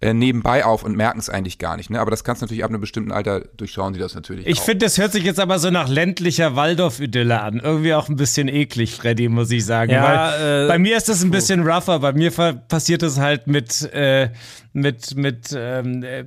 äh, 0.00 0.14
nebenbei 0.14 0.64
auf 0.64 0.84
und 0.84 0.96
merken 0.96 1.18
es 1.18 1.28
eigentlich 1.28 1.58
gar 1.58 1.76
nicht. 1.76 1.90
Ne? 1.90 2.00
Aber 2.00 2.10
das 2.10 2.24
kannst 2.24 2.40
du 2.40 2.46
natürlich 2.46 2.64
ab 2.64 2.70
einem 2.70 2.80
bestimmten 2.80 3.12
Alter 3.12 3.40
durchschauen 3.56 3.94
sie 3.94 4.00
das 4.00 4.14
natürlich. 4.14 4.46
Ich 4.46 4.60
finde, 4.60 4.86
das 4.86 4.96
hört 4.98 5.12
sich 5.12 5.24
jetzt 5.24 5.40
aber 5.40 5.58
so 5.58 5.70
nach 5.70 5.88
ländlicher 5.88 6.54
Waldorf-Idylle 6.54 7.40
an. 7.40 7.60
Irgendwie 7.62 7.94
auch 7.94 8.08
ein 8.08 8.16
bisschen 8.16 8.48
eklig, 8.48 8.94
Freddy, 8.94 9.28
muss 9.28 9.50
ich 9.50 9.64
sagen. 9.64 9.90
Ja, 9.90 10.32
Weil 10.38 10.64
äh, 10.64 10.68
bei 10.68 10.78
mir 10.78 10.96
ist 10.96 11.08
das 11.08 11.22
ein 11.22 11.30
bisschen 11.30 11.66
rougher. 11.66 11.98
Bei 11.98 12.12
mir 12.12 12.30
passiert 12.30 13.02
das 13.02 13.18
halt 13.18 13.48
mit, 13.48 13.82
äh, 13.92 14.30
mit, 14.72 15.16
mit 15.16 15.56
ähm, 15.56 16.02
äh, 16.04 16.24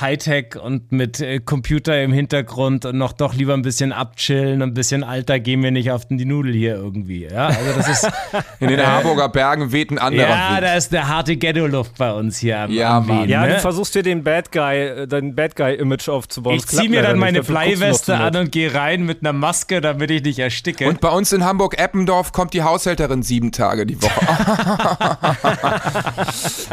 Hightech 0.00 0.56
und 0.56 0.92
mit 0.92 1.20
äh, 1.20 1.40
Computer 1.40 2.00
im 2.02 2.12
Hintergrund 2.12 2.84
und 2.84 2.96
noch 2.96 3.12
doch 3.20 3.34
lieber 3.34 3.54
ein 3.54 3.62
bisschen 3.62 3.92
abchillen 3.92 4.62
ein 4.62 4.74
bisschen 4.74 5.04
Alter, 5.04 5.38
gehen 5.40 5.62
wir 5.62 5.70
nicht 5.70 5.90
auf 5.90 6.06
die 6.06 6.24
Nudel 6.24 6.52
hier 6.52 6.74
irgendwie. 6.74 7.26
Ja, 7.26 7.46
also 7.46 7.72
das 7.76 7.88
ist. 7.88 8.08
In 8.60 8.68
den 8.68 8.84
Harburger 8.84 9.28
Bergen 9.28 9.72
weht 9.72 9.90
ein 9.90 9.98
anderer 9.98 10.28
ja, 10.28 10.50
Wind. 10.54 10.62
da 10.62 10.74
ist 10.74 10.94
eine 10.94 11.08
harte 11.08 11.36
Ghetto-Luft 11.36 11.96
bei 11.98 12.12
uns 12.12 12.38
hier 12.38 12.60
am, 12.60 12.70
Ja, 12.70 12.98
am 12.98 13.06
Mann. 13.06 13.22
Wehen, 13.22 13.30
Ja, 13.30 13.46
ne? 13.46 13.54
du 13.54 13.60
versuchst 13.60 13.94
dir 13.94 14.02
den 14.02 14.22
Bad 14.24 14.52
Guy, 14.52 14.76
äh, 14.76 15.06
dein 15.06 15.34
Bad 15.34 15.56
Guy-Image 15.56 16.08
aufzubauen. 16.08 16.56
Ich 16.56 16.66
ziehe 16.66 16.88
mir 16.88 17.02
dann 17.02 17.18
meine 17.18 17.42
Bleiweste 17.42 18.16
an 18.16 18.36
und 18.36 18.52
gehe 18.52 18.74
rein 18.74 19.04
mit 19.04 19.20
einer 19.22 19.32
Maske, 19.32 19.80
damit 19.80 20.10
ich 20.10 20.22
nicht 20.22 20.38
ersticke. 20.38 20.88
Und 20.88 21.00
bei 21.00 21.10
uns 21.10 21.32
in 21.32 21.44
Hamburg-Eppendorf 21.44 22.32
kommt 22.32 22.54
die 22.54 22.62
Haushälterin 22.62 23.22
sieben 23.22 23.52
Tage 23.52 23.86
die 23.86 24.00
Woche. 24.02 25.16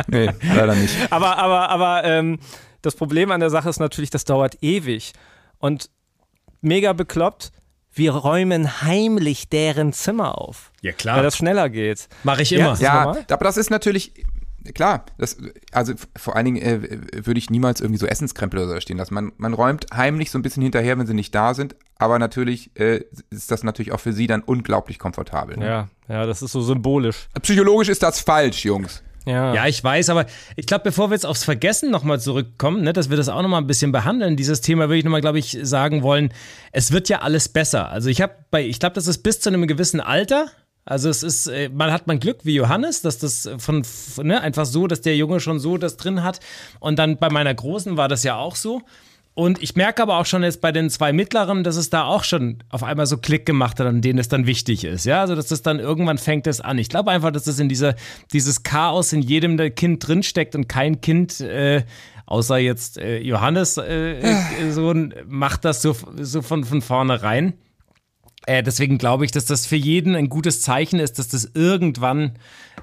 nee, 0.08 0.30
leider 0.56 0.76
nicht. 0.76 0.96
Aber, 1.10 1.38
aber, 1.38 1.70
aber 1.70 2.04
ähm, 2.04 2.40
das 2.82 2.96
Problem 2.96 3.32
an 3.32 3.40
der 3.40 3.50
Sache 3.50 3.70
ist 3.70 3.80
natürlich, 3.80 4.10
das 4.10 4.26
dauert 4.26 4.58
ewig. 4.62 5.14
Und 5.58 5.90
mega 6.66 6.94
bekloppt, 6.94 7.52
wir 7.94 8.12
räumen 8.14 8.82
heimlich 8.82 9.48
deren 9.48 9.94
Zimmer 9.94 10.38
auf. 10.40 10.72
ja, 10.82 10.90
Weil 10.92 10.98
klar. 10.98 11.24
das 11.24 11.38
schneller 11.38 11.70
geht. 11.70 12.10
Mache 12.24 12.42
ich 12.42 12.50
Ja, 12.50 12.58
immer. 12.74 12.80
Ja, 12.80 13.04
normal? 13.06 13.26
aber 13.30 13.46
das 13.46 13.56
ist 13.56 13.70
natürlich, 13.70 14.12
klar, 14.74 15.06
das, 15.18 15.38
also 15.72 15.94
vor 16.18 16.36
allen 16.36 16.46
Dingen 16.46 16.58
äh, 16.62 17.26
würde 17.26 17.38
ich 17.38 17.50
niemals 17.50 17.80
irgendwie 17.80 18.00
so 18.00 18.06
Essenskrempel 18.06 18.60
oder 18.60 18.74
so 18.74 18.80
stehen 18.82 18.98
lassen. 18.98 19.14
Man, 19.14 19.32
man 19.38 19.54
räumt 19.54 19.86
heimlich 19.94 20.30
so 20.30 20.38
ein 20.38 20.42
bisschen 20.42 20.62
hinterher, 20.64 20.98
wenn 21.00 21.08
sie 21.08 21.14
nicht 21.14 21.34
da 21.34 21.54
sind, 21.54 21.76
aber 21.98 22.20
natürlich 22.20 22.70
äh, 22.78 23.02
ist 23.30 23.50
das 23.52 23.64
natürlich 23.64 23.94
auch 23.94 24.02
für 24.02 24.12
sie 24.12 24.28
dann 24.28 24.42
unglaublich 24.42 25.00
komfortabel. 25.00 25.56
Ne? 25.58 25.66
Ja, 25.66 25.88
ja, 26.10 26.26
das 26.26 26.42
ist 26.42 26.52
so 26.52 26.62
symbolisch. 26.62 27.28
Psychologisch 27.42 27.88
ist 27.88 28.04
das 28.04 28.20
falsch, 28.20 28.66
Jungs. 28.66 29.04
Ja. 29.26 29.54
Ja, 29.54 29.68
ich 29.68 29.84
weiß, 29.84 30.10
aber 30.10 30.26
ich 30.56 30.66
glaube, 30.66 30.84
bevor 30.84 31.10
wir 31.10 31.16
jetzt 31.16 31.26
aufs 31.26 31.44
Vergessen 31.44 31.92
nochmal 31.92 32.20
zurückkommen, 32.20 32.84
ne, 32.84 32.94
dass 32.94 33.10
wir 33.10 33.18
das 33.18 33.30
auch 33.30 33.42
nochmal 33.42 33.62
ein 33.62 33.68
bisschen 33.68 33.92
behandeln, 33.92 34.38
dieses 34.38 34.62
Thema 34.62 34.88
würde 34.88 35.00
ich 35.00 35.04
nochmal, 35.04 35.22
glaube 35.22 35.40
ich, 35.40 35.58
sagen 35.64 36.04
wollen, 36.04 36.32
es 36.72 36.92
wird 36.92 37.10
ja 37.10 37.20
alles 37.20 37.50
besser. 37.50 37.90
Also 37.90 38.10
ich 38.10 38.22
habe 38.22 38.34
bei, 38.52 38.64
ich 38.64 38.80
glaube, 38.80 38.94
das 38.94 39.08
ist 39.08 39.20
bis 39.20 39.40
zu 39.40 39.50
einem 39.50 39.68
gewissen 39.68 40.00
Alter. 40.00 40.48
Also 40.86 41.10
es 41.10 41.24
ist, 41.24 41.48
äh, 41.48 41.70
man 41.70 41.92
hat 41.92 42.06
man 42.06 42.20
Glück 42.20 42.40
wie 42.44 42.54
Johannes, 42.54 43.02
dass 43.02 43.18
das 43.18 43.50
von, 43.58 43.84
ne, 44.22 44.40
einfach 44.42 44.66
so, 44.66 44.86
dass 44.86 45.02
der 45.02 45.18
Junge 45.18 45.40
schon 45.40 45.60
so 45.60 45.78
das 45.78 45.98
drin 45.98 46.24
hat. 46.24 46.40
Und 46.80 47.00
dann 47.00 47.18
bei 47.18 47.30
meiner 47.30 47.54
Großen 47.54 47.98
war 47.98 48.08
das 48.08 48.24
ja 48.24 48.36
auch 48.36 48.56
so. 48.56 48.84
Und 49.36 49.62
ich 49.62 49.76
merke 49.76 50.02
aber 50.02 50.18
auch 50.18 50.26
schon 50.26 50.44
jetzt 50.44 50.62
bei 50.62 50.72
den 50.72 50.90
zwei 50.90 51.12
mittleren, 51.12 51.66
dass 51.66 51.76
es 51.76 51.90
da 51.90 52.06
auch 52.06 52.24
schon 52.24 52.64
auf 52.70 52.84
einmal 52.84 53.06
so 53.06 53.18
Klick 53.18 53.46
gemacht 53.46 53.82
hat, 53.82 53.86
an 53.86 54.02
denen 54.02 54.18
es 54.18 54.30
dann 54.30 54.48
wichtig 54.48 54.86
ist. 54.86 55.06
Ja, 55.06 55.20
also 55.20 55.36
dass 55.36 55.48
das 55.48 55.62
dann 55.62 55.78
irgendwann 55.78 56.18
fängt 56.18 56.48
es 56.48 56.62
an. 56.62 56.78
Ich 56.78 56.88
glaube 56.88 57.12
einfach, 57.12 57.32
dass 57.32 57.44
das 57.44 57.60
in 57.60 57.68
dieser, 57.68 57.96
dieses 58.32 58.64
Chaos 58.64 59.12
in 59.12 59.22
jedem 59.22 59.58
der 59.58 59.72
Kind 59.72 60.08
drinsteckt 60.08 60.56
und 60.56 60.70
kein 60.70 61.02
Kind, 61.02 61.42
äh, 61.42 61.84
außer 62.26 62.58
jetzt 62.58 62.98
äh, 62.98 63.20
Johannes, 63.20 63.76
äh, 63.76 64.20
äh, 64.20 64.72
Sohn, 64.72 65.14
macht 65.28 65.66
das 65.66 65.82
so, 65.82 65.94
so 66.18 66.42
von, 66.42 66.64
von 66.64 66.82
vornherein. 66.82 67.56
Äh, 68.46 68.64
deswegen 68.64 68.98
glaube 68.98 69.26
ich, 69.26 69.32
dass 69.32 69.46
das 69.46 69.66
für 69.66 69.76
jeden 69.76 70.16
ein 70.16 70.30
gutes 70.30 70.62
Zeichen 70.62 71.00
ist, 71.00 71.20
dass 71.20 71.28
das 71.28 71.50
irgendwann 71.54 72.34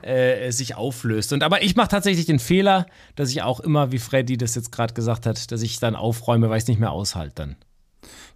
äh, 0.02 0.50
sich 0.50 0.74
auflöst. 0.74 1.32
Und 1.32 1.42
aber 1.42 1.62
ich 1.62 1.76
mache 1.76 1.88
tatsächlich 1.88 2.26
den 2.26 2.38
Fehler, 2.38 2.86
dass 3.14 3.30
ich 3.30 3.42
auch 3.42 3.60
immer, 3.60 3.92
wie 3.92 3.98
Freddy 3.98 4.36
das 4.36 4.54
jetzt 4.54 4.72
gerade 4.72 4.94
gesagt 4.94 5.26
hat, 5.26 5.52
dass 5.52 5.62
ich 5.62 5.78
dann 5.78 5.94
aufräume, 5.94 6.50
weil 6.50 6.58
ich 6.58 6.64
es 6.64 6.68
nicht 6.68 6.80
mehr 6.80 6.92
aushalte 6.92 7.34
dann. 7.34 7.56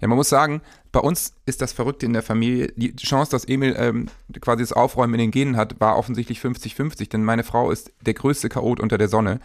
Ja, 0.01 0.09
man 0.09 0.17
muss 0.17 0.29
sagen, 0.29 0.63
bei 0.93 1.01
uns 1.01 1.35
ist 1.47 1.61
das 1.61 1.73
Verrückte 1.73 2.07
in 2.07 2.13
der 2.13 2.23
Familie. 2.23 2.73
Die 2.77 2.95
Chance, 2.95 3.31
dass 3.31 3.45
Emil 3.45 3.75
ähm, 3.79 4.09
quasi 4.41 4.63
das 4.63 4.73
Aufräumen 4.73 5.15
in 5.15 5.21
den 5.21 5.31
Genen 5.31 5.57
hat, 5.57 5.81
war 5.81 5.97
offensichtlich 5.97 6.39
50-50, 6.39 7.11
denn 7.11 7.25
meine 7.25 7.45
Frau 7.45 7.71
ist 7.71 7.93
der 8.03 8.15
größte 8.15 8.49
Chaot 8.49 8.81
unter 8.81 8.99
der 8.99 9.09
Sonne. 9.09 9.41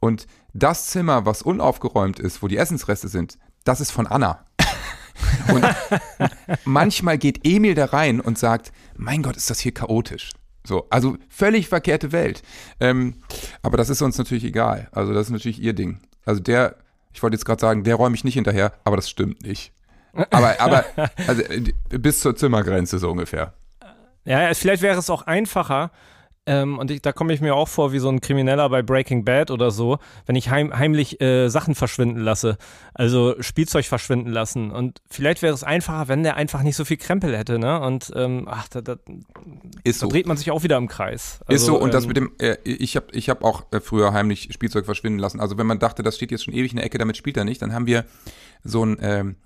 Und 0.00 0.26
das 0.54 0.86
Zimmer, 0.86 1.26
was 1.26 1.42
unaufgeräumt 1.42 2.18
ist, 2.18 2.42
wo 2.42 2.48
die 2.48 2.56
Essensreste 2.56 3.08
sind, 3.08 3.38
das 3.64 3.80
ist 3.80 3.90
von 3.90 4.06
Anna. 4.06 4.44
Und 5.52 5.64
manchmal 6.64 7.18
geht 7.18 7.40
Emil 7.44 7.74
da 7.74 7.86
rein 7.86 8.20
und 8.20 8.38
sagt, 8.38 8.72
mein 8.96 9.22
Gott, 9.22 9.36
ist 9.36 9.50
das 9.50 9.60
hier 9.60 9.72
chaotisch. 9.72 10.30
So, 10.64 10.86
also 10.90 11.16
völlig 11.28 11.68
verkehrte 11.68 12.12
Welt. 12.12 12.42
Ähm, 12.78 13.14
aber 13.62 13.76
das 13.76 13.88
ist 13.88 14.02
uns 14.02 14.18
natürlich 14.18 14.44
egal. 14.44 14.88
Also 14.92 15.14
das 15.14 15.26
ist 15.26 15.32
natürlich 15.32 15.60
ihr 15.60 15.72
Ding. 15.72 16.00
Also 16.26 16.40
der, 16.40 16.76
ich 17.12 17.22
wollte 17.22 17.36
jetzt 17.36 17.44
gerade 17.44 17.60
sagen, 17.60 17.84
der 17.84 17.94
räume 17.94 18.14
ich 18.14 18.24
nicht 18.24 18.34
hinterher, 18.34 18.72
aber 18.84 18.96
das 18.96 19.08
stimmt 19.08 19.42
nicht. 19.42 19.72
Aber, 20.30 20.60
aber 20.60 20.84
also, 21.26 21.42
äh, 21.42 21.72
bis 21.90 22.20
zur 22.20 22.36
Zimmergrenze 22.36 22.98
so 22.98 23.10
ungefähr. 23.10 23.54
Ja, 24.24 24.52
vielleicht 24.52 24.82
wäre 24.82 24.98
es 24.98 25.08
auch 25.08 25.22
einfacher, 25.22 25.90
ähm, 26.48 26.78
und 26.78 26.90
ich, 26.90 27.02
da 27.02 27.12
komme 27.12 27.34
ich 27.34 27.42
mir 27.42 27.54
auch 27.54 27.68
vor 27.68 27.92
wie 27.92 27.98
so 27.98 28.08
ein 28.08 28.22
Krimineller 28.22 28.68
bei 28.70 28.80
Breaking 28.80 29.22
Bad 29.22 29.50
oder 29.50 29.70
so, 29.70 29.98
wenn 30.24 30.34
ich 30.34 30.48
heim, 30.48 30.76
heimlich 30.76 31.20
äh, 31.20 31.50
Sachen 31.50 31.74
verschwinden 31.74 32.20
lasse, 32.20 32.56
also 32.94 33.34
Spielzeug 33.40 33.84
verschwinden 33.84 34.30
lassen. 34.30 34.70
Und 34.70 35.02
vielleicht 35.10 35.42
wäre 35.42 35.52
es 35.52 35.62
einfacher, 35.62 36.08
wenn 36.08 36.22
der 36.22 36.36
einfach 36.36 36.62
nicht 36.62 36.76
so 36.76 36.86
viel 36.86 36.96
Krempel 36.96 37.36
hätte, 37.36 37.58
ne? 37.58 37.80
Und 37.80 38.10
ähm, 38.16 38.46
ach, 38.50 38.66
da, 38.68 38.80
da, 38.80 38.96
Ist 39.84 40.00
da 40.00 40.06
so. 40.06 40.08
dreht 40.10 40.26
man 40.26 40.38
sich 40.38 40.50
auch 40.50 40.62
wieder 40.62 40.78
im 40.78 40.88
Kreis. 40.88 41.40
ist 41.48 41.66
so, 41.66 41.78
und 41.78 41.92
das 41.92 42.04
ähm, 42.04 42.08
mit 42.08 42.16
dem, 42.16 42.32
äh, 42.38 42.56
ich 42.64 42.96
habe 42.96 43.08
ich 43.12 43.28
hab 43.28 43.44
auch 43.44 43.64
äh, 43.70 43.80
früher 43.80 44.14
heimlich 44.14 44.48
Spielzeug 44.52 44.86
verschwinden 44.86 45.18
lassen. 45.18 45.40
Also 45.40 45.58
wenn 45.58 45.66
man 45.66 45.78
dachte, 45.78 46.02
das 46.02 46.16
steht 46.16 46.30
jetzt 46.30 46.44
schon 46.44 46.54
ewig 46.54 46.70
in 46.70 46.76
der 46.76 46.86
Ecke, 46.86 46.96
damit 46.96 47.18
spielt 47.18 47.36
er 47.36 47.44
nicht, 47.44 47.60
dann 47.60 47.74
haben 47.74 47.86
wir 47.86 48.06
so 48.64 48.86
ein 48.86 48.96
ähm, 49.02 49.36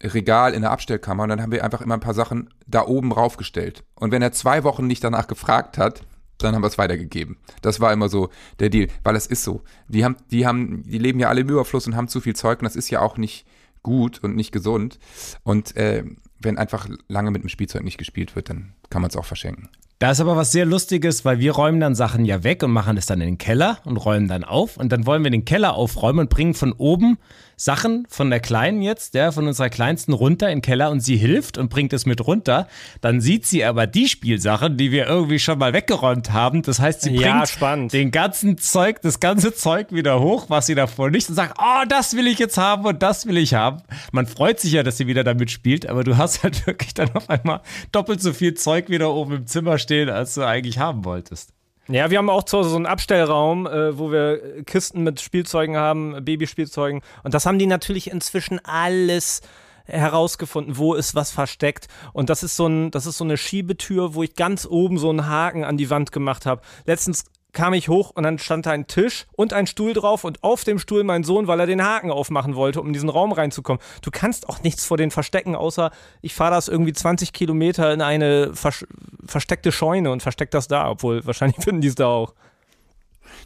Regal 0.00 0.54
in 0.54 0.62
der 0.62 0.70
Abstellkammer 0.70 1.24
und 1.24 1.28
dann 1.28 1.42
haben 1.42 1.50
wir 1.50 1.64
einfach 1.64 1.80
immer 1.80 1.94
ein 1.94 2.00
paar 2.00 2.14
Sachen 2.14 2.50
da 2.68 2.86
oben 2.86 3.10
raufgestellt. 3.10 3.82
Und 3.96 4.12
wenn 4.12 4.22
er 4.22 4.30
zwei 4.30 4.62
Wochen 4.62 4.86
nicht 4.86 5.02
danach 5.02 5.26
gefragt 5.26 5.76
hat, 5.76 6.02
dann 6.42 6.54
haben 6.54 6.62
wir 6.62 6.68
es 6.68 6.78
weitergegeben. 6.78 7.36
Das 7.60 7.80
war 7.80 7.92
immer 7.92 8.08
so 8.08 8.30
der 8.58 8.70
Deal, 8.70 8.88
weil 9.04 9.16
es 9.16 9.26
ist 9.26 9.44
so. 9.44 9.62
Die 9.88 10.04
haben, 10.04 10.16
die 10.30 10.46
haben, 10.46 10.82
die 10.84 10.98
leben 10.98 11.20
ja 11.20 11.28
alle 11.28 11.42
im 11.42 11.48
Überfluss 11.48 11.86
und 11.86 11.96
haben 11.96 12.08
zu 12.08 12.20
viel 12.20 12.36
Zeug 12.36 12.60
und 12.60 12.64
das 12.64 12.76
ist 12.76 12.90
ja 12.90 13.00
auch 13.00 13.16
nicht 13.16 13.46
gut 13.82 14.22
und 14.22 14.36
nicht 14.36 14.52
gesund. 14.52 14.98
Und 15.42 15.76
äh, 15.76 16.04
wenn 16.40 16.58
einfach 16.58 16.88
lange 17.08 17.30
mit 17.30 17.42
dem 17.42 17.48
Spielzeug 17.48 17.84
nicht 17.84 17.98
gespielt 17.98 18.36
wird, 18.36 18.50
dann 18.50 18.74
kann 18.90 19.02
man 19.02 19.10
es 19.10 19.16
auch 19.16 19.24
verschenken. 19.24 19.68
Da 19.98 20.10
ist 20.10 20.20
aber 20.20 20.36
was 20.36 20.50
sehr 20.50 20.66
Lustiges, 20.66 21.24
weil 21.24 21.38
wir 21.38 21.52
räumen 21.52 21.78
dann 21.78 21.94
Sachen 21.94 22.24
ja 22.24 22.42
weg 22.42 22.64
und 22.64 22.72
machen 22.72 22.96
es 22.96 23.06
dann 23.06 23.20
in 23.20 23.28
den 23.28 23.38
Keller 23.38 23.78
und 23.84 23.98
räumen 23.98 24.26
dann 24.26 24.42
auf. 24.42 24.76
Und 24.76 24.90
dann 24.90 25.06
wollen 25.06 25.22
wir 25.22 25.30
den 25.30 25.44
Keller 25.44 25.74
aufräumen 25.74 26.18
und 26.20 26.28
bringen 26.28 26.54
von 26.54 26.72
oben 26.72 27.18
Sachen 27.56 28.06
von 28.08 28.30
der 28.30 28.40
Kleinen 28.40 28.82
jetzt, 28.82 29.14
ja, 29.14 29.30
von 29.32 29.46
unserer 29.46 29.70
Kleinsten 29.70 30.12
runter 30.12 30.48
in 30.50 30.58
den 30.58 30.62
Keller 30.62 30.90
und 30.90 31.00
sie 31.00 31.16
hilft 31.16 31.58
und 31.58 31.68
bringt 31.68 31.92
es 31.92 32.06
mit 32.06 32.26
runter. 32.26 32.66
Dann 33.00 33.20
sieht 33.20 33.46
sie 33.46 33.64
aber 33.64 33.86
die 33.86 34.08
Spielsachen, 34.08 34.76
die 34.76 34.90
wir 34.92 35.06
irgendwie 35.06 35.38
schon 35.38 35.58
mal 35.58 35.72
weggeräumt 35.72 36.32
haben. 36.32 36.62
Das 36.62 36.80
heißt, 36.80 37.02
sie 37.02 37.14
Ja, 37.14 37.32
bringt 37.34 37.48
spannend. 37.48 37.92
den 37.92 38.10
ganzen 38.10 38.58
Zeug, 38.58 39.00
das 39.02 39.20
ganze 39.20 39.54
Zeug 39.54 39.92
wieder 39.92 40.20
hoch, 40.20 40.46
was 40.48 40.66
sie 40.66 40.74
davor 40.74 41.10
nicht 41.10 41.28
und 41.28 41.34
sagt, 41.34 41.58
oh, 41.60 41.84
das 41.88 42.16
will 42.16 42.26
ich 42.26 42.38
jetzt 42.38 42.58
haben 42.58 42.84
und 42.84 43.02
das 43.02 43.26
will 43.26 43.36
ich 43.36 43.54
haben. 43.54 43.82
Man 44.12 44.26
freut 44.26 44.60
sich 44.60 44.72
ja, 44.72 44.82
dass 44.82 44.96
sie 44.96 45.06
wieder 45.06 45.24
damit 45.24 45.50
spielt, 45.50 45.86
aber 45.86 46.04
du 46.04 46.16
hast 46.16 46.42
halt 46.42 46.66
wirklich 46.66 46.94
dann 46.94 47.10
auf 47.14 47.28
einmal 47.30 47.60
doppelt 47.92 48.20
so 48.22 48.32
viel 48.32 48.54
Zeug 48.54 48.88
wieder 48.88 49.12
oben 49.12 49.32
im 49.36 49.46
Zimmer 49.46 49.78
stehen, 49.78 50.08
als 50.08 50.34
du 50.34 50.42
eigentlich 50.42 50.78
haben 50.78 51.04
wolltest. 51.04 51.50
Ja, 51.88 52.10
wir 52.10 52.18
haben 52.18 52.30
auch 52.30 52.44
zu 52.44 52.58
Hause 52.58 52.70
so 52.70 52.76
einen 52.76 52.86
Abstellraum, 52.86 53.66
äh, 53.66 53.98
wo 53.98 54.12
wir 54.12 54.62
Kisten 54.64 55.02
mit 55.02 55.20
Spielzeugen 55.20 55.76
haben, 55.76 56.24
Babyspielzeugen. 56.24 57.02
Und 57.24 57.34
das 57.34 57.44
haben 57.44 57.58
die 57.58 57.66
natürlich 57.66 58.10
inzwischen 58.10 58.64
alles 58.64 59.40
herausgefunden, 59.84 60.78
wo 60.78 60.94
ist 60.94 61.14
was 61.14 61.32
versteckt. 61.32 61.88
Und 62.12 62.30
das 62.30 62.42
ist 62.44 62.56
so 62.56 62.66
ein, 62.66 62.90
das 62.92 63.06
ist 63.06 63.18
so 63.18 63.24
eine 63.24 63.36
Schiebetür, 63.36 64.14
wo 64.14 64.22
ich 64.22 64.36
ganz 64.36 64.64
oben 64.64 64.96
so 64.98 65.10
einen 65.10 65.26
Haken 65.26 65.64
an 65.64 65.76
die 65.76 65.90
Wand 65.90 66.12
gemacht 66.12 66.46
habe. 66.46 66.62
Letztens 66.86 67.24
kam 67.52 67.74
ich 67.74 67.88
hoch 67.88 68.10
und 68.14 68.22
dann 68.22 68.38
stand 68.38 68.66
da 68.66 68.70
ein 68.70 68.86
Tisch 68.86 69.26
und 69.32 69.52
ein 69.52 69.66
Stuhl 69.66 69.92
drauf 69.92 70.24
und 70.24 70.42
auf 70.42 70.64
dem 70.64 70.78
Stuhl 70.78 71.04
mein 71.04 71.24
Sohn, 71.24 71.46
weil 71.46 71.60
er 71.60 71.66
den 71.66 71.84
Haken 71.84 72.10
aufmachen 72.10 72.56
wollte, 72.56 72.80
um 72.80 72.88
in 72.88 72.92
diesen 72.92 73.08
Raum 73.08 73.32
reinzukommen. 73.32 73.80
Du 74.00 74.10
kannst 74.10 74.48
auch 74.48 74.62
nichts 74.62 74.86
vor 74.86 74.96
den 74.96 75.10
verstecken, 75.10 75.54
außer 75.54 75.90
ich 76.22 76.34
fahre 76.34 76.52
das 76.52 76.68
irgendwie 76.68 76.92
20 76.92 77.32
Kilometer 77.32 77.92
in 77.92 78.00
eine 78.00 78.54
vers 78.54 78.84
versteckte 79.24 79.70
Scheune 79.70 80.10
und 80.10 80.22
versteck 80.22 80.50
das 80.50 80.66
da, 80.66 80.90
obwohl 80.90 81.24
wahrscheinlich 81.24 81.56
finden 81.62 81.80
die 81.80 81.88
es 81.88 81.94
da 81.94 82.06
auch. 82.06 82.34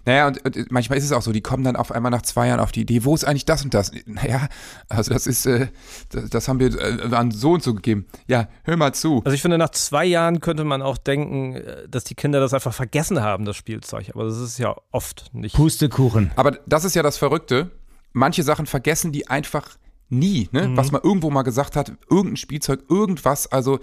Naja, 0.06 0.28
und, 0.28 0.44
und, 0.44 0.72
manchmal 0.72 0.98
ist 0.98 1.04
es 1.04 1.12
auch 1.12 1.20
so, 1.20 1.32
die 1.32 1.40
kommen 1.40 1.64
dann 1.64 1.76
auf 1.76 1.90
einmal 1.90 2.10
nach 2.10 2.22
zwei 2.22 2.46
Jahren 2.46 2.60
auf 2.60 2.72
die 2.72 2.82
Idee, 2.82 3.04
wo 3.04 3.14
ist 3.14 3.24
eigentlich 3.24 3.44
das 3.44 3.64
und 3.64 3.74
das? 3.74 3.90
Naja, 4.06 4.48
also 4.88 5.12
das 5.12 5.26
ist, 5.26 5.46
äh, 5.46 5.66
das, 6.10 6.30
das, 6.30 6.48
haben 6.48 6.60
wir 6.60 6.74
äh, 6.80 7.14
an 7.14 7.32
so 7.32 7.52
und 7.52 7.62
so 7.62 7.74
gegeben. 7.74 8.06
Ja, 8.28 8.48
hör 8.62 8.76
mal 8.76 8.94
zu. 8.94 9.20
Also 9.24 9.34
ich 9.34 9.42
finde, 9.42 9.58
nach 9.58 9.70
zwei 9.70 10.04
Jahren 10.04 10.40
könnte 10.40 10.64
man 10.64 10.80
auch 10.80 10.96
denken, 10.96 11.56
äh, 11.56 11.88
dass 11.88 12.04
die 12.04 12.14
Kinder 12.14 12.38
das 12.40 12.54
einfach 12.54 12.72
vergessen 12.72 13.20
haben, 13.20 13.44
das 13.44 13.56
Spielzeug. 13.56 14.10
Aber 14.14 14.24
das 14.24 14.38
ist 14.38 14.58
ja 14.58 14.76
oft 14.92 15.30
nicht. 15.32 15.56
Pustekuchen. 15.56 16.30
Aber 16.36 16.52
das 16.66 16.84
ist 16.84 16.94
ja 16.94 17.02
das 17.02 17.18
Verrückte. 17.18 17.72
Manche 18.12 18.44
Sachen 18.44 18.66
vergessen 18.66 19.10
die 19.12 19.28
einfach 19.28 19.76
nie, 20.08 20.48
ne? 20.52 20.68
Mhm. 20.68 20.76
Was 20.76 20.92
man 20.92 21.02
irgendwo 21.02 21.30
mal 21.30 21.42
gesagt 21.42 21.74
hat, 21.74 21.92
irgendein 22.08 22.36
Spielzeug, 22.36 22.84
irgendwas, 22.88 23.50
also 23.50 23.80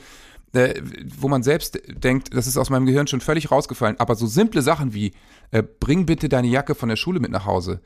äh, 0.54 0.82
wo 1.18 1.28
man 1.28 1.44
selbst 1.44 1.80
denkt, 1.88 2.34
das 2.34 2.48
ist 2.48 2.58
aus 2.58 2.70
meinem 2.70 2.86
Gehirn 2.86 3.08
schon 3.08 3.22
völlig 3.22 3.52
rausgefallen. 3.52 4.00
Aber 4.00 4.16
so 4.16 4.28
simple 4.28 4.62
Sachen 4.62 4.94
wie, 4.94 5.14
äh, 5.52 5.64
bring 5.64 6.06
bitte 6.06 6.30
deine 6.30 6.48
Jacke 6.48 6.76
von 6.76 6.90
der 6.90 6.96
Schule 6.96 7.20
mit 7.20 7.32
nach 7.32 7.46
Hause. 7.46 7.82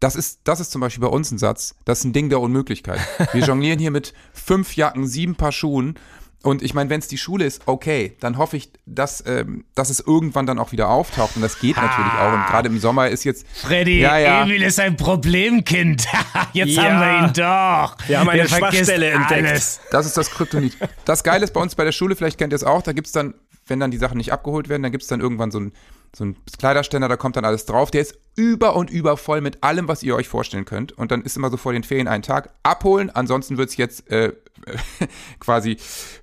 Das 0.00 0.16
ist, 0.16 0.40
das 0.44 0.58
ist 0.58 0.72
zum 0.72 0.80
Beispiel 0.80 1.02
bei 1.02 1.08
uns 1.08 1.30
ein 1.30 1.38
Satz, 1.38 1.76
das 1.84 2.00
ist 2.00 2.04
ein 2.06 2.12
Ding 2.12 2.28
der 2.28 2.40
Unmöglichkeit. 2.40 2.98
Wir 3.32 3.44
jonglieren 3.44 3.78
hier 3.78 3.92
mit 3.92 4.14
fünf 4.32 4.74
Jacken, 4.74 5.06
sieben 5.06 5.36
Paar 5.36 5.52
Schuhen 5.52 5.94
und 6.42 6.62
ich 6.62 6.74
meine, 6.74 6.90
wenn 6.90 6.98
es 6.98 7.08
die 7.08 7.18
Schule 7.18 7.44
ist, 7.44 7.62
okay, 7.66 8.16
dann 8.20 8.36
hoffe 8.36 8.56
ich, 8.56 8.70
dass, 8.84 9.22
ähm, 9.26 9.64
dass 9.74 9.90
es 9.90 10.00
irgendwann 10.00 10.44
dann 10.44 10.58
auch 10.58 10.72
wieder 10.72 10.88
auftaucht. 10.88 11.36
Und 11.36 11.42
das 11.42 11.60
geht 11.60 11.76
ha. 11.76 11.82
natürlich 11.82 12.12
auch. 12.12 12.32
Und 12.32 12.46
gerade 12.46 12.68
im 12.68 12.78
Sommer 12.80 13.08
ist 13.08 13.24
jetzt. 13.24 13.46
Freddy, 13.54 14.00
ja, 14.00 14.18
ja. 14.18 14.42
Emil 14.42 14.62
ist 14.62 14.80
ein 14.80 14.96
Problemkind. 14.96 16.06
jetzt 16.52 16.72
ja. 16.72 16.82
haben 16.82 17.00
wir 17.00 17.26
ihn 17.26 17.32
doch. 17.32 17.96
Wir 18.08 18.18
haben 18.18 18.28
eine 18.28 18.48
Schwachstelle 18.48 19.10
entdeckt. 19.10 19.46
Alles. 19.46 19.80
Das 19.90 20.06
ist 20.06 20.16
das 20.16 20.30
Kryptonit. 20.30 20.76
Das 21.04 21.22
Geile 21.22 21.44
ist 21.44 21.52
bei 21.52 21.60
uns 21.60 21.74
bei 21.74 21.84
der 21.84 21.92
Schule, 21.92 22.16
vielleicht 22.16 22.38
kennt 22.38 22.52
ihr 22.52 22.56
es 22.56 22.64
auch, 22.64 22.82
da 22.82 22.92
gibt 22.92 23.06
es 23.06 23.12
dann, 23.12 23.34
wenn 23.66 23.78
dann 23.78 23.90
die 23.90 23.98
Sachen 23.98 24.16
nicht 24.16 24.32
abgeholt 24.32 24.68
werden, 24.68 24.82
dann 24.82 24.92
gibt 24.92 25.02
es 25.02 25.08
dann 25.08 25.20
irgendwann 25.20 25.50
so 25.50 25.60
ein 25.60 25.72
so 26.14 26.24
ein 26.24 26.36
Kleiderständer, 26.58 27.08
da 27.08 27.16
kommt 27.16 27.36
dann 27.36 27.44
alles 27.44 27.64
drauf. 27.64 27.90
Der 27.90 28.02
ist 28.02 28.18
über 28.36 28.76
und 28.76 28.90
über 28.90 29.16
voll 29.16 29.40
mit 29.40 29.62
allem, 29.62 29.88
was 29.88 30.02
ihr 30.02 30.14
euch 30.14 30.28
vorstellen 30.28 30.64
könnt. 30.64 30.92
Und 30.92 31.10
dann 31.10 31.22
ist 31.22 31.36
immer 31.36 31.50
so 31.50 31.56
vor 31.56 31.72
den 31.72 31.84
Ferien 31.84 32.08
ein 32.08 32.22
Tag 32.22 32.52
abholen, 32.62 33.10
ansonsten 33.10 33.56
wird 33.58 33.70
es 33.70 33.76
jetzt 33.76 34.10
äh, 34.10 34.32
quasi 35.40 35.78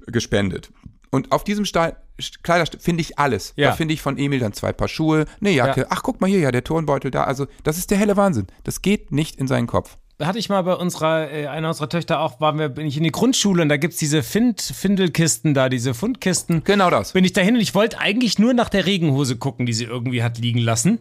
gespendet. 0.07 0.71
Und 1.11 1.31
auf 1.31 1.43
diesem 1.43 1.65
Stahl, 1.65 1.97
Kleiderständer 2.43 2.83
finde 2.83 3.01
ich 3.01 3.17
alles. 3.17 3.53
Ja. 3.55 3.69
Da 3.69 3.75
finde 3.75 3.93
ich 3.93 4.01
von 4.01 4.17
Emil 4.17 4.39
dann 4.39 4.53
zwei 4.53 4.73
Paar 4.73 4.87
Schuhe, 4.87 5.25
eine 5.41 5.51
Jacke. 5.51 5.81
Ja. 5.81 5.87
Ach, 5.89 6.03
guck 6.03 6.21
mal 6.21 6.27
hier, 6.29 6.39
ja, 6.39 6.51
der 6.51 6.63
Turnbeutel 6.63 7.09
da. 7.09 7.23
Also, 7.23 7.47
das 7.63 7.77
ist 7.77 7.89
der 7.89 7.97
helle 7.97 8.15
Wahnsinn. 8.15 8.47
Das 8.63 8.81
geht 8.81 9.11
nicht 9.11 9.37
in 9.37 9.47
seinen 9.47 9.67
Kopf 9.67 9.97
hatte 10.19 10.39
ich 10.39 10.49
mal 10.49 10.61
bei 10.63 10.73
unserer, 10.73 11.31
äh, 11.31 11.47
einer 11.47 11.69
unserer 11.69 11.89
Töchter 11.89 12.19
auch, 12.19 12.41
waren 12.41 12.59
wir, 12.59 12.69
bin 12.69 12.85
ich 12.85 12.97
in 12.97 13.03
die 13.03 13.11
Grundschule 13.11 13.61
und 13.61 13.69
da 13.69 13.77
gibt 13.77 13.93
es 13.93 13.99
diese 13.99 14.21
Find, 14.23 14.61
Findelkisten 14.61 15.53
da, 15.53 15.69
diese 15.69 15.93
Fundkisten. 15.93 16.63
Genau 16.63 16.89
das. 16.89 17.13
Bin 17.13 17.23
ich 17.23 17.33
dahin 17.33 17.55
und 17.55 17.61
ich 17.61 17.73
wollte 17.75 17.99
eigentlich 17.99 18.37
nur 18.37 18.53
nach 18.53 18.69
der 18.69 18.85
Regenhose 18.85 19.37
gucken, 19.37 19.65
die 19.65 19.73
sie 19.73 19.85
irgendwie 19.85 20.21
hat 20.23 20.37
liegen 20.37 20.59
lassen. 20.59 20.99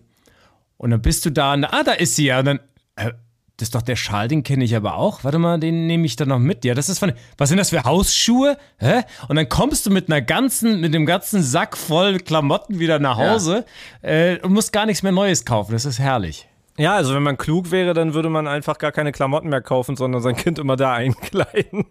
Und 0.76 0.90
dann 0.90 1.02
bist 1.02 1.26
du 1.26 1.30
da 1.30 1.54
und 1.54 1.64
ah, 1.64 1.82
da 1.82 1.92
ist 1.92 2.16
sie 2.16 2.26
ja. 2.26 2.38
Und 2.38 2.44
dann, 2.44 2.60
äh, 2.96 3.12
das 3.56 3.66
ist 3.66 3.74
doch 3.74 3.82
der 3.82 3.96
Schal, 3.96 4.28
den 4.28 4.44
kenne 4.44 4.64
ich 4.64 4.76
aber 4.76 4.94
auch. 4.94 5.24
Warte 5.24 5.38
mal, 5.38 5.58
den 5.58 5.88
nehme 5.88 6.06
ich 6.06 6.14
dann 6.14 6.28
noch 6.28 6.38
mit. 6.38 6.64
Ja, 6.64 6.74
das 6.74 6.88
ist 6.88 7.00
von. 7.00 7.12
Was 7.36 7.48
sind 7.48 7.58
das 7.58 7.70
für 7.70 7.82
Hausschuhe? 7.82 8.56
Hä? 8.78 9.02
Und 9.26 9.34
dann 9.34 9.48
kommst 9.48 9.84
du 9.84 9.90
mit 9.90 10.08
einer 10.08 10.22
ganzen, 10.22 10.80
mit 10.80 10.94
dem 10.94 11.06
ganzen 11.06 11.42
Sack 11.42 11.76
voll 11.76 12.18
Klamotten 12.18 12.78
wieder 12.78 13.00
nach 13.00 13.16
Hause 13.16 13.64
ja. 14.00 14.08
äh, 14.08 14.40
und 14.42 14.52
musst 14.52 14.72
gar 14.72 14.86
nichts 14.86 15.02
mehr 15.02 15.10
Neues 15.10 15.44
kaufen. 15.44 15.72
Das 15.72 15.84
ist 15.84 15.98
herrlich. 15.98 16.46
Ja, 16.78 16.94
also 16.94 17.12
wenn 17.12 17.24
man 17.24 17.36
klug 17.36 17.72
wäre, 17.72 17.92
dann 17.92 18.14
würde 18.14 18.30
man 18.30 18.46
einfach 18.46 18.78
gar 18.78 18.92
keine 18.92 19.10
Klamotten 19.10 19.48
mehr 19.48 19.60
kaufen, 19.60 19.96
sondern 19.96 20.22
sein 20.22 20.36
Kind 20.36 20.60
immer 20.60 20.76
da 20.76 20.94
einkleiden. 20.94 21.86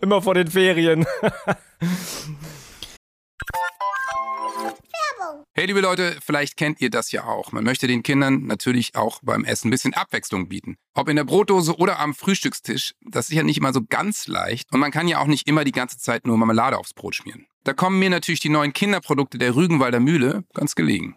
immer 0.00 0.22
vor 0.22 0.34
den 0.34 0.46
Ferien. 0.46 1.04
Hey 5.54 5.66
liebe 5.66 5.80
Leute, 5.80 6.16
vielleicht 6.24 6.56
kennt 6.56 6.80
ihr 6.80 6.88
das 6.88 7.10
ja 7.10 7.24
auch. 7.24 7.50
Man 7.50 7.64
möchte 7.64 7.88
den 7.88 8.04
Kindern 8.04 8.46
natürlich 8.46 8.94
auch 8.94 9.18
beim 9.24 9.44
Essen 9.44 9.68
ein 9.68 9.70
bisschen 9.72 9.92
Abwechslung 9.92 10.48
bieten. 10.48 10.76
Ob 10.94 11.08
in 11.08 11.16
der 11.16 11.24
Brotdose 11.24 11.76
oder 11.76 11.98
am 11.98 12.14
Frühstückstisch, 12.14 12.94
das 13.00 13.30
ist 13.30 13.34
ja 13.34 13.42
nicht 13.42 13.58
immer 13.58 13.72
so 13.72 13.80
ganz 13.88 14.28
leicht. 14.28 14.72
Und 14.72 14.78
man 14.78 14.92
kann 14.92 15.08
ja 15.08 15.18
auch 15.18 15.26
nicht 15.26 15.48
immer 15.48 15.64
die 15.64 15.72
ganze 15.72 15.98
Zeit 15.98 16.28
nur 16.28 16.38
Marmelade 16.38 16.78
aufs 16.78 16.94
Brot 16.94 17.16
schmieren. 17.16 17.46
Da 17.64 17.72
kommen 17.72 17.98
mir 17.98 18.08
natürlich 18.08 18.38
die 18.38 18.50
neuen 18.50 18.72
Kinderprodukte 18.72 19.36
der 19.36 19.56
Rügenwalder 19.56 19.98
Mühle 19.98 20.44
ganz 20.54 20.76
gelegen. 20.76 21.16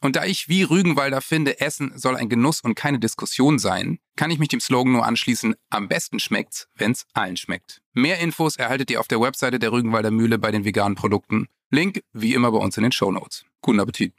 Und 0.00 0.16
da 0.16 0.24
ich 0.24 0.48
wie 0.48 0.62
Rügenwalder 0.62 1.20
finde, 1.20 1.60
Essen 1.60 1.92
soll 1.96 2.16
ein 2.16 2.28
Genuss 2.28 2.60
und 2.60 2.74
keine 2.74 2.98
Diskussion 2.98 3.58
sein, 3.58 3.98
kann 4.16 4.30
ich 4.30 4.38
mich 4.38 4.48
dem 4.48 4.60
Slogan 4.60 4.92
nur 4.92 5.06
anschließen, 5.06 5.54
am 5.70 5.88
besten 5.88 6.20
schmeckt's, 6.20 6.68
wenn's 6.74 7.06
allen 7.14 7.36
schmeckt. 7.36 7.80
Mehr 7.92 8.18
Infos 8.18 8.56
erhaltet 8.56 8.90
ihr 8.90 9.00
auf 9.00 9.08
der 9.08 9.20
Webseite 9.20 9.58
der 9.58 9.72
Rügenwalder 9.72 10.10
Mühle 10.10 10.38
bei 10.38 10.50
den 10.50 10.64
veganen 10.64 10.96
Produkten. 10.96 11.48
Link 11.70 12.02
wie 12.12 12.34
immer 12.34 12.52
bei 12.52 12.58
uns 12.58 12.76
in 12.76 12.82
den 12.82 12.92
Show 12.92 13.10
Notes. 13.10 13.44
Guten 13.62 13.80
Appetit. 13.80 14.12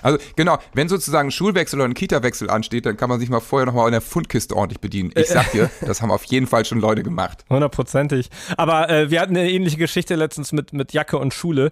Also 0.00 0.18
genau, 0.36 0.58
wenn 0.74 0.88
sozusagen 0.88 1.28
ein 1.28 1.32
Schulwechsel 1.32 1.78
oder 1.78 1.88
ein 1.88 1.94
Kita-Wechsel 1.94 2.50
ansteht, 2.50 2.86
dann 2.86 2.96
kann 2.96 3.08
man 3.08 3.20
sich 3.20 3.28
mal 3.28 3.40
vorher 3.40 3.66
nochmal 3.66 3.86
in 3.86 3.92
der 3.92 4.00
Fundkiste 4.00 4.56
ordentlich 4.56 4.80
bedienen. 4.80 5.12
Ich 5.14 5.28
sag 5.28 5.52
dir, 5.52 5.70
das 5.80 6.02
haben 6.02 6.10
auf 6.10 6.24
jeden 6.24 6.46
Fall 6.46 6.64
schon 6.64 6.80
Leute 6.80 7.02
gemacht. 7.02 7.44
Hundertprozentig. 7.48 8.30
Aber 8.56 8.88
äh, 8.90 9.10
wir 9.10 9.20
hatten 9.20 9.36
eine 9.36 9.50
ähnliche 9.50 9.76
Geschichte 9.76 10.14
letztens 10.14 10.52
mit, 10.52 10.72
mit 10.72 10.92
Jacke 10.92 11.18
und 11.18 11.34
Schule. 11.34 11.70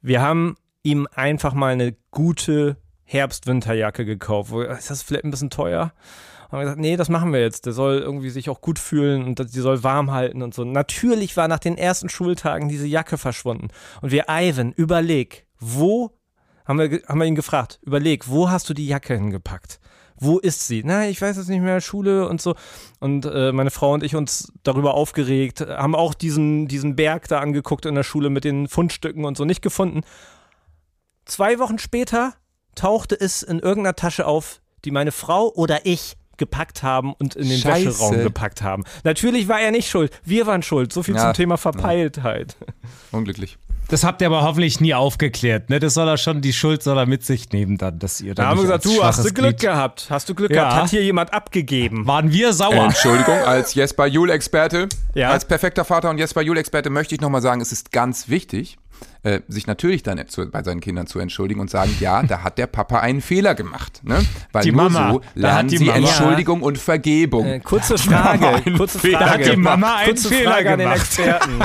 Wir 0.00 0.20
haben 0.20 0.56
ihm 0.88 1.08
einfach 1.14 1.54
mal 1.54 1.72
eine 1.72 1.94
gute 2.10 2.76
Herbst-Winterjacke 3.04 4.04
gekauft. 4.04 4.52
Ist 4.52 4.90
das 4.90 5.02
vielleicht 5.02 5.24
ein 5.24 5.30
bisschen 5.30 5.50
teuer? 5.50 5.92
Und 6.50 6.58
wir 6.58 6.62
gesagt, 6.62 6.80
nee, 6.80 6.96
das 6.96 7.08
machen 7.10 7.32
wir 7.32 7.40
jetzt. 7.40 7.66
Der 7.66 7.72
soll 7.72 7.98
irgendwie 7.98 8.30
sich 8.30 8.48
auch 8.48 8.60
gut 8.60 8.78
fühlen 8.78 9.24
und 9.24 9.38
die 9.38 9.60
soll 9.60 9.82
warm 9.82 10.12
halten 10.12 10.42
und 10.42 10.54
so. 10.54 10.64
Natürlich 10.64 11.36
war 11.36 11.46
nach 11.46 11.58
den 11.58 11.76
ersten 11.76 12.08
Schultagen 12.08 12.68
diese 12.68 12.86
Jacke 12.86 13.18
verschwunden. 13.18 13.68
Und 14.00 14.12
wir, 14.12 14.26
Ivan, 14.28 14.72
überleg, 14.72 15.46
wo, 15.58 16.12
haben 16.64 16.78
wir, 16.78 17.02
haben 17.06 17.18
wir 17.18 17.26
ihn 17.26 17.34
gefragt, 17.34 17.80
überleg, 17.82 18.28
wo 18.28 18.48
hast 18.48 18.68
du 18.70 18.74
die 18.74 18.86
Jacke 18.86 19.14
hingepackt? 19.14 19.78
Wo 20.20 20.38
ist 20.38 20.66
sie? 20.66 20.82
Na, 20.84 21.08
ich 21.08 21.20
weiß 21.20 21.36
es 21.36 21.48
nicht 21.48 21.60
mehr, 21.60 21.80
Schule 21.80 22.28
und 22.28 22.40
so. 22.40 22.54
Und 22.98 23.24
äh, 23.24 23.52
meine 23.52 23.70
Frau 23.70 23.92
und 23.92 24.02
ich 24.02 24.16
uns 24.16 24.52
darüber 24.64 24.94
aufgeregt, 24.94 25.60
haben 25.60 25.94
auch 25.94 26.14
diesen, 26.14 26.66
diesen 26.66 26.96
Berg 26.96 27.28
da 27.28 27.40
angeguckt 27.40 27.86
in 27.86 27.94
der 27.94 28.02
Schule 28.02 28.30
mit 28.30 28.44
den 28.44 28.68
Fundstücken 28.68 29.24
und 29.24 29.36
so 29.36 29.44
nicht 29.44 29.62
gefunden. 29.62 30.00
Zwei 31.28 31.58
Wochen 31.58 31.78
später 31.78 32.32
tauchte 32.74 33.14
es 33.14 33.42
in 33.42 33.58
irgendeiner 33.58 33.94
Tasche 33.94 34.26
auf, 34.26 34.62
die 34.86 34.90
meine 34.90 35.12
Frau 35.12 35.52
oder 35.54 35.84
ich 35.84 36.16
gepackt 36.38 36.82
haben 36.82 37.12
und 37.12 37.36
in 37.36 37.48
den 37.48 37.58
Scheiße. 37.58 37.86
Wäscheraum 37.86 38.22
gepackt 38.22 38.62
haben. 38.62 38.84
Natürlich 39.04 39.46
war 39.46 39.60
er 39.60 39.70
nicht 39.70 39.90
schuld, 39.90 40.10
wir 40.24 40.46
waren 40.46 40.62
schuld. 40.62 40.90
So 40.92 41.02
viel 41.02 41.16
ja, 41.16 41.20
zum 41.20 41.34
Thema 41.34 41.58
Verpeiltheit. 41.58 42.56
Ja. 42.60 42.66
Unglücklich. 43.18 43.58
Das 43.88 44.04
habt 44.04 44.20
ihr 44.20 44.26
aber 44.26 44.42
hoffentlich 44.42 44.80
nie 44.80 44.94
aufgeklärt, 44.94 45.70
ne? 45.70 45.80
Das 45.80 45.94
soll 45.94 46.08
er 46.08 46.18
schon, 46.18 46.42
die 46.42 46.52
Schuld 46.52 46.82
soll 46.82 46.98
er 46.98 47.06
mit 47.06 47.24
sich 47.24 47.50
nehmen 47.52 47.78
dann, 47.78 47.98
dass 47.98 48.20
ihr 48.20 48.34
da. 48.34 48.42
Da 48.42 48.48
haben 48.50 48.58
wir 48.58 48.62
gesagt, 48.62 48.84
du 48.84 49.02
hast 49.02 49.18
du 49.18 49.32
Glück 49.32 49.58
Glied. 49.58 49.60
gehabt. 49.60 50.06
Hast 50.10 50.28
du 50.28 50.34
Glück 50.34 50.50
ja. 50.50 50.64
gehabt? 50.64 50.82
Hat 50.82 50.90
hier 50.90 51.02
jemand 51.02 51.32
abgegeben? 51.32 52.06
Waren 52.06 52.30
wir 52.30 52.52
sauer? 52.52 52.74
Äh, 52.74 52.84
Entschuldigung, 52.84 53.38
als 53.38 53.74
Jesper 53.74 54.06
Jul-Experte, 54.06 54.88
ja? 55.14 55.30
als 55.30 55.46
perfekter 55.46 55.84
Vater 55.84 56.10
und 56.10 56.18
Jesper 56.18 56.42
Jul-Experte 56.42 56.90
möchte 56.90 57.14
ich 57.14 57.22
nochmal 57.22 57.40
sagen, 57.40 57.62
es 57.62 57.72
ist 57.72 57.90
ganz 57.90 58.28
wichtig, 58.28 58.76
äh, 59.22 59.40
sich 59.48 59.66
natürlich 59.66 60.02
dann 60.02 60.26
zu, 60.28 60.48
bei 60.50 60.62
seinen 60.62 60.80
Kindern 60.80 61.06
zu 61.06 61.18
entschuldigen 61.18 61.60
und 61.60 61.70
sagen, 61.70 61.94
ja, 62.00 62.22
da 62.22 62.42
hat 62.42 62.58
der 62.58 62.66
Papa 62.66 63.00
einen 63.00 63.20
Fehler 63.20 63.54
gemacht. 63.54 64.00
Ne? 64.04 64.24
Weil 64.52 64.62
die 64.62 64.72
nur 64.72 64.84
Mama, 64.90 65.12
so 65.12 65.20
lernen 65.34 65.68
sie 65.68 65.84
Mama. 65.84 65.98
Entschuldigung 65.98 66.62
und 66.62 66.78
Vergebung. 66.78 67.46
Äh, 67.46 67.60
kurze 67.60 67.98
Frage, 67.98 68.62
kurze 68.76 68.98
Frage. 68.98 69.12
Da 69.18 69.30
hat 69.30 69.46
die 69.46 69.56
Mama 69.56 69.96
einen 69.96 70.08
kurze 70.08 70.28
Fehler 70.28 70.50
Frage 70.52 70.64
gemacht. 70.64 70.72
an 70.72 70.78
den 70.78 70.92
Experten. 70.92 71.58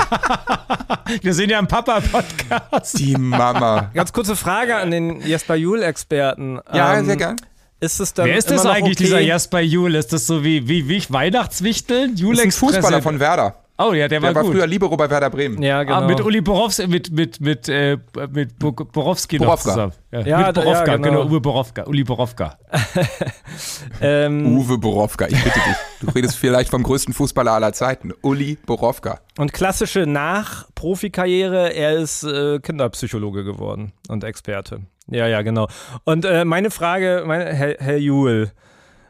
Wir 1.22 1.34
sind 1.34 1.50
ja 1.50 1.58
ein 1.58 1.68
Papa-Podcast. 1.68 2.98
Die 2.98 3.16
Mama. 3.16 3.90
Ganz 3.94 4.12
kurze 4.12 4.36
Frage 4.36 4.76
an 4.76 4.90
den 4.90 5.20
Jesper 5.20 5.54
Juhl-Experten. 5.54 6.60
Ja, 6.72 6.98
ähm, 6.98 7.06
sehr 7.06 7.16
gern. 7.16 7.36
Ist 7.80 8.00
es 8.00 8.14
dann 8.14 8.26
Wer 8.26 8.38
ist 8.38 8.50
das 8.50 8.64
eigentlich, 8.64 8.96
okay? 8.96 9.04
dieser 9.04 9.20
Jasper 9.20 9.60
Juhl? 9.60 9.94
Ist 9.94 10.12
das 10.12 10.26
so 10.26 10.42
wie, 10.42 10.68
wie, 10.68 10.88
wie 10.88 11.04
Weihnachtswichteln? 11.08 12.16
Ein 12.18 12.50
Fußballer 12.50 13.02
von 13.02 13.20
Werder. 13.20 13.63
Oh 13.76 13.92
ja, 13.92 14.06
der 14.06 14.22
war, 14.22 14.28
Der 14.28 14.36
war 14.36 14.42
gut. 14.44 14.52
früher 14.52 14.66
Libero 14.68 14.96
bei 14.96 15.10
Werder 15.10 15.30
Bremen. 15.30 15.60
Ja, 15.60 15.82
genau. 15.82 15.96
Ah, 16.02 16.06
mit 16.06 16.20
Uli 16.20 16.40
Borowski, 16.40 16.86
mit, 16.86 17.10
mit, 17.10 17.40
mit, 17.40 17.68
äh, 17.68 17.98
mit 18.30 18.56
Bo- 18.56 18.70
Borowski 18.70 19.36
noch 19.38 19.46
Borowka. 19.46 19.62
zusammen. 19.62 19.92
Ja, 20.12 20.18
mit 20.46 20.56
da- 20.56 20.62
Borowka, 20.62 20.86
ja, 20.86 20.96
genau. 20.96 21.08
genau. 21.22 21.24
Uwe 21.26 21.40
Borowka, 21.40 21.82
Uli 21.84 22.04
Borowka. 22.04 22.56
ähm, 24.00 24.56
Uwe 24.58 24.78
Borowka, 24.78 25.26
ich 25.26 25.42
bitte 25.42 25.58
dich. 25.58 25.76
Du 26.00 26.10
redest 26.10 26.36
vielleicht 26.36 26.70
vom 26.70 26.82
größten 26.82 27.14
Fußballer 27.14 27.52
aller 27.52 27.72
Zeiten. 27.72 28.12
Uli 28.22 28.58
Borowka. 28.64 29.18
und 29.38 29.52
klassische 29.52 30.06
Nach-Profikarriere, 30.06 31.72
er 31.74 31.94
ist 31.94 32.22
äh, 32.24 32.60
Kinderpsychologe 32.60 33.44
geworden 33.44 33.92
und 34.08 34.22
Experte. 34.24 34.82
Ja, 35.08 35.26
ja, 35.26 35.42
genau. 35.42 35.68
Und 36.04 36.24
äh, 36.24 36.44
meine 36.44 36.70
Frage, 36.70 37.24
meine, 37.26 37.52
Herr, 37.52 37.74
Herr 37.78 37.98
Juhl, 37.98 38.52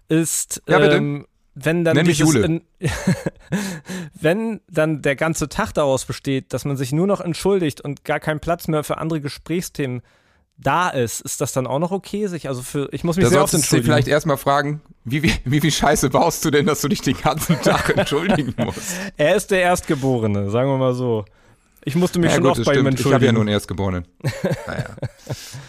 ist, 0.08 0.62
Ja, 0.68 0.78
bitte. 0.78 0.96
ähm, 0.96 1.26
wenn 1.54 1.84
dann 1.84 2.04
dieses 2.04 2.34
in, 2.34 2.62
wenn 4.20 4.60
dann 4.68 5.02
der 5.02 5.16
ganze 5.16 5.48
Tag 5.48 5.72
daraus 5.72 6.04
besteht, 6.04 6.52
dass 6.52 6.64
man 6.64 6.76
sich 6.76 6.92
nur 6.92 7.06
noch 7.06 7.20
entschuldigt 7.20 7.80
und 7.80 8.04
gar 8.04 8.20
kein 8.20 8.40
Platz 8.40 8.68
mehr 8.68 8.84
für 8.84 8.98
andere 8.98 9.20
Gesprächsthemen 9.20 10.02
da 10.56 10.88
ist, 10.88 11.20
ist 11.20 11.40
das 11.40 11.52
dann 11.52 11.66
auch 11.66 11.78
noch 11.78 11.90
okay? 11.90 12.26
Sich 12.26 12.48
also 12.48 12.62
für 12.62 12.88
ich 12.92 13.04
muss 13.04 13.16
mich 13.16 13.24
Da 13.24 13.30
sehr 13.30 13.42
oft 13.42 13.54
entschuldigen. 13.54 13.86
vielleicht 13.86 14.08
erstmal 14.08 14.36
fragen, 14.36 14.82
wie, 15.04 15.22
wie, 15.22 15.32
wie 15.44 15.60
viel 15.60 15.72
Scheiße 15.72 16.10
baust 16.10 16.44
du 16.44 16.50
denn, 16.50 16.66
dass 16.66 16.80
du 16.80 16.88
dich 16.88 17.00
den 17.00 17.16
ganzen 17.16 17.60
Tag 17.60 17.88
entschuldigen 17.96 18.54
musst? 18.56 18.96
Er 19.16 19.34
ist 19.34 19.50
der 19.50 19.62
Erstgeborene, 19.62 20.50
sagen 20.50 20.70
wir 20.70 20.78
mal 20.78 20.94
so. 20.94 21.24
Ich 21.86 21.96
musste 21.96 22.18
mich 22.18 22.30
Ja, 22.30 22.36
schon 22.36 22.44
gut, 22.44 22.52
oft 22.58 22.64
bei 22.64 22.74
ihm 22.74 22.80
stimmt. 22.80 23.00
Ich 23.00 23.04
habe 23.06 23.12
ja 23.12 23.16
entschuldigen. 23.30 23.34
nur 23.34 23.40
einen 23.42 23.48
Erstgeborenen. 23.50 24.06
naja. 24.66 24.84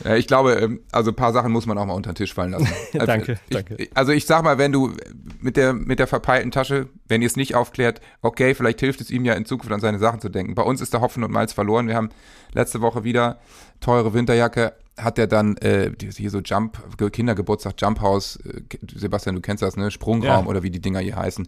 Ja, 0.04 0.16
ich 0.16 0.28
glaube, 0.28 0.54
ähm, 0.54 0.80
also 0.92 1.12
ein 1.12 1.16
paar 1.16 1.34
Sachen 1.34 1.52
muss 1.52 1.66
man 1.66 1.78
auch 1.78 1.86
mal 1.86 1.94
unter 1.94 2.12
den 2.12 2.16
Tisch 2.16 2.34
fallen 2.34 2.52
lassen. 2.52 2.68
Also, 2.94 3.06
Danke, 3.08 3.34
ich, 3.50 3.54
danke. 3.56 3.88
Also 3.94 4.12
ich 4.14 4.26
sag 4.26 4.44
mal, 4.44 4.58
wenn 4.58 4.72
du 4.72 4.94
mit 5.42 5.58
der, 5.58 5.74
mit 5.74 6.00
der 6.00 6.08
verpeilten 6.08 6.52
Tasche, 6.52 6.88
wenn 7.08 7.22
ihr 7.22 7.26
es 7.28 7.36
nicht 7.36 7.56
aufklärt, 7.56 8.00
okay, 8.22 8.56
vielleicht 8.56 8.80
hilft 8.80 9.02
es 9.02 9.12
ihm 9.12 9.26
ja 9.26 9.34
in 9.34 9.46
Zukunft 9.46 9.74
an 9.74 9.82
seine 9.82 10.00
Sachen 10.00 10.22
zu 10.22 10.30
denken. 10.30 10.56
Bei 10.56 10.64
uns 10.64 10.80
ist 10.82 10.94
der 10.94 11.02
Hopfen 11.02 11.24
und 11.24 11.32
Malz 11.32 11.52
verloren. 11.54 11.88
Wir 11.88 11.96
haben 11.96 12.10
letzte 12.54 12.80
Woche 12.82 13.04
wieder 13.04 13.40
teure 13.82 14.14
Winterjacke. 14.14 14.74
Hat 14.98 15.20
er 15.20 15.28
dann 15.28 15.58
äh, 15.58 15.92
hier 16.16 16.30
so 16.32 16.40
Jump, 16.40 16.78
Kindergeburtstag, 17.12 17.74
Jump 17.78 18.00
House, 18.00 18.38
äh, 18.46 18.62
Sebastian, 18.96 19.36
du 19.36 19.42
kennst 19.42 19.62
das, 19.62 19.76
ne? 19.76 19.92
Sprungraum 19.92 20.46
Ja. 20.46 20.50
oder 20.50 20.64
wie 20.64 20.72
die 20.72 20.80
Dinger 20.80 21.00
hier 21.00 21.18
heißen. 21.18 21.48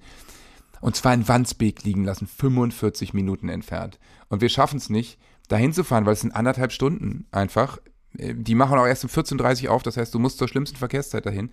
Und 0.82 0.96
zwar 0.96 1.14
in 1.14 1.28
Wandsbek 1.28 1.84
liegen 1.84 2.04
lassen, 2.04 2.28
45 2.28 3.14
Minuten 3.14 3.50
entfernt. 3.50 4.00
Und 4.30 4.42
wir 4.42 4.50
schaffen 4.50 4.78
es 4.78 4.90
nicht, 4.90 5.18
dahin 5.48 5.74
zu 5.74 5.84
fahren, 5.84 6.06
weil 6.06 6.14
es 6.14 6.22
sind 6.22 6.36
anderthalb 6.36 6.72
Stunden 6.72 7.26
einfach. 7.32 7.80
Äh, 8.18 8.36
Die 8.36 8.56
machen 8.56 8.78
auch 8.78 8.86
erst 8.86 9.04
um 9.04 9.10
14.30 9.10 9.66
Uhr 9.66 9.72
auf, 9.72 9.84
das 9.84 9.98
heißt, 9.98 10.14
du 10.14 10.20
musst 10.20 10.38
zur 10.38 10.48
schlimmsten 10.48 10.78
Verkehrszeit 10.78 11.26
dahin. 11.26 11.52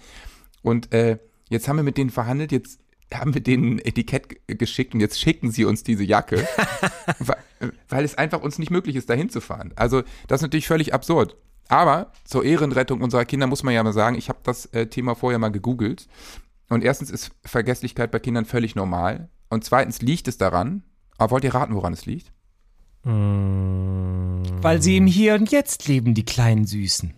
Und 0.63 0.93
äh, 0.93 1.19
jetzt 1.49 1.69
haben 1.69 1.77
wir 1.77 1.83
mit 1.85 1.97
denen 1.99 2.11
verhandelt, 2.11 2.53
jetzt 2.53 2.81
haben 3.13 3.35
wir 3.35 3.43
denen 3.43 3.75
ein 3.77 3.79
Etikett 3.81 4.41
geschickt 4.47 4.95
und 4.95 5.01
jetzt 5.01 5.21
schicken 5.21 5.51
sie 5.51 5.65
uns 5.67 5.85
diese 5.85 6.05
Jacke, 6.05 6.49
weil, 7.19 7.37
weil 7.89 8.05
es 8.05 8.17
einfach 8.17 8.43
uns 8.43 8.59
nicht 8.59 8.71
möglich 8.71 8.97
ist, 8.97 9.11
dahin 9.11 9.29
zu 9.29 9.41
fahren. 9.41 9.73
Also 9.77 10.03
das 10.27 10.39
ist 10.41 10.43
natürlich 10.43 10.67
völlig 10.67 10.95
absurd. 10.95 11.37
Aber 11.69 12.13
zur 12.25 12.45
Ehrenrettung 12.45 13.01
unserer 13.01 13.25
Kinder 13.25 13.47
muss 13.47 13.63
man 13.63 13.73
ja 13.75 13.83
mal 13.83 13.93
sagen, 13.93 14.17
ich 14.17 14.29
habe 14.29 14.41
das 14.43 14.67
äh, 14.67 14.87
Thema 14.87 15.15
vorher 15.15 15.39
mal 15.39 15.51
gegoogelt. 15.51 16.09
Und 16.69 16.83
erstens 16.85 17.11
ist 17.11 17.31
Vergesslichkeit 17.45 18.11
bei 18.11 18.19
Kindern 18.19 18.45
völlig 18.45 18.75
normal. 18.75 19.29
Und 19.51 19.65
zweitens 19.65 20.01
liegt 20.03 20.29
es 20.29 20.39
daran, 20.39 20.83
aber 21.19 21.33
wollt 21.33 21.45
ihr 21.45 21.55
raten, 21.55 21.75
woran 21.75 21.93
es 21.93 22.07
liegt? 22.07 22.33
Weil 23.05 24.81
sie 24.83 24.97
im 24.97 25.07
Hier 25.07 25.35
und 25.35 25.51
Jetzt 25.51 25.87
leben, 25.89 26.15
die 26.15 26.25
kleinen 26.25 26.65
Süßen. 26.67 27.13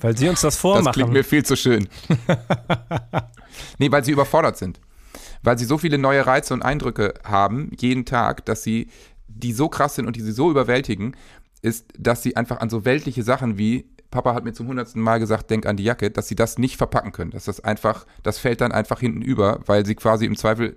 Weil 0.00 0.16
sie 0.16 0.28
uns 0.28 0.42
das 0.42 0.54
Das 0.54 0.60
vormachen. 0.60 0.92
klingt 0.92 1.12
mir 1.12 1.24
viel 1.24 1.44
zu 1.44 1.56
schön. 1.56 1.88
nee, 3.78 3.90
weil 3.90 4.04
sie 4.04 4.12
überfordert 4.12 4.58
sind. 4.58 4.80
Weil 5.42 5.58
sie 5.58 5.64
so 5.64 5.78
viele 5.78 5.96
neue 5.98 6.26
Reize 6.26 6.52
und 6.52 6.62
Eindrücke 6.62 7.14
haben, 7.24 7.70
jeden 7.78 8.04
Tag, 8.04 8.44
dass 8.44 8.62
sie, 8.62 8.88
die 9.28 9.52
so 9.52 9.68
krass 9.68 9.94
sind 9.94 10.06
und 10.06 10.16
die 10.16 10.20
sie 10.22 10.32
so 10.32 10.50
überwältigen, 10.50 11.16
ist, 11.62 11.86
dass 11.98 12.22
sie 12.22 12.36
einfach 12.36 12.60
an 12.60 12.68
so 12.68 12.84
weltliche 12.84 13.22
Sachen 13.22 13.56
wie, 13.56 13.88
Papa 14.14 14.32
hat 14.32 14.44
mir 14.44 14.52
zum 14.52 14.68
hundertsten 14.68 15.02
Mal 15.02 15.18
gesagt, 15.18 15.50
denk 15.50 15.66
an 15.66 15.76
die 15.76 15.82
Jacke, 15.82 16.08
dass 16.08 16.28
sie 16.28 16.36
das 16.36 16.56
nicht 16.56 16.76
verpacken 16.76 17.10
können. 17.10 17.32
Dass 17.32 17.46
das 17.46 17.58
einfach, 17.58 18.06
das 18.22 18.38
fällt 18.38 18.60
dann 18.60 18.70
einfach 18.70 19.00
hinten 19.00 19.22
über, 19.22 19.58
weil 19.66 19.84
sie 19.84 19.96
quasi 19.96 20.24
im 20.24 20.36
Zweifel 20.36 20.76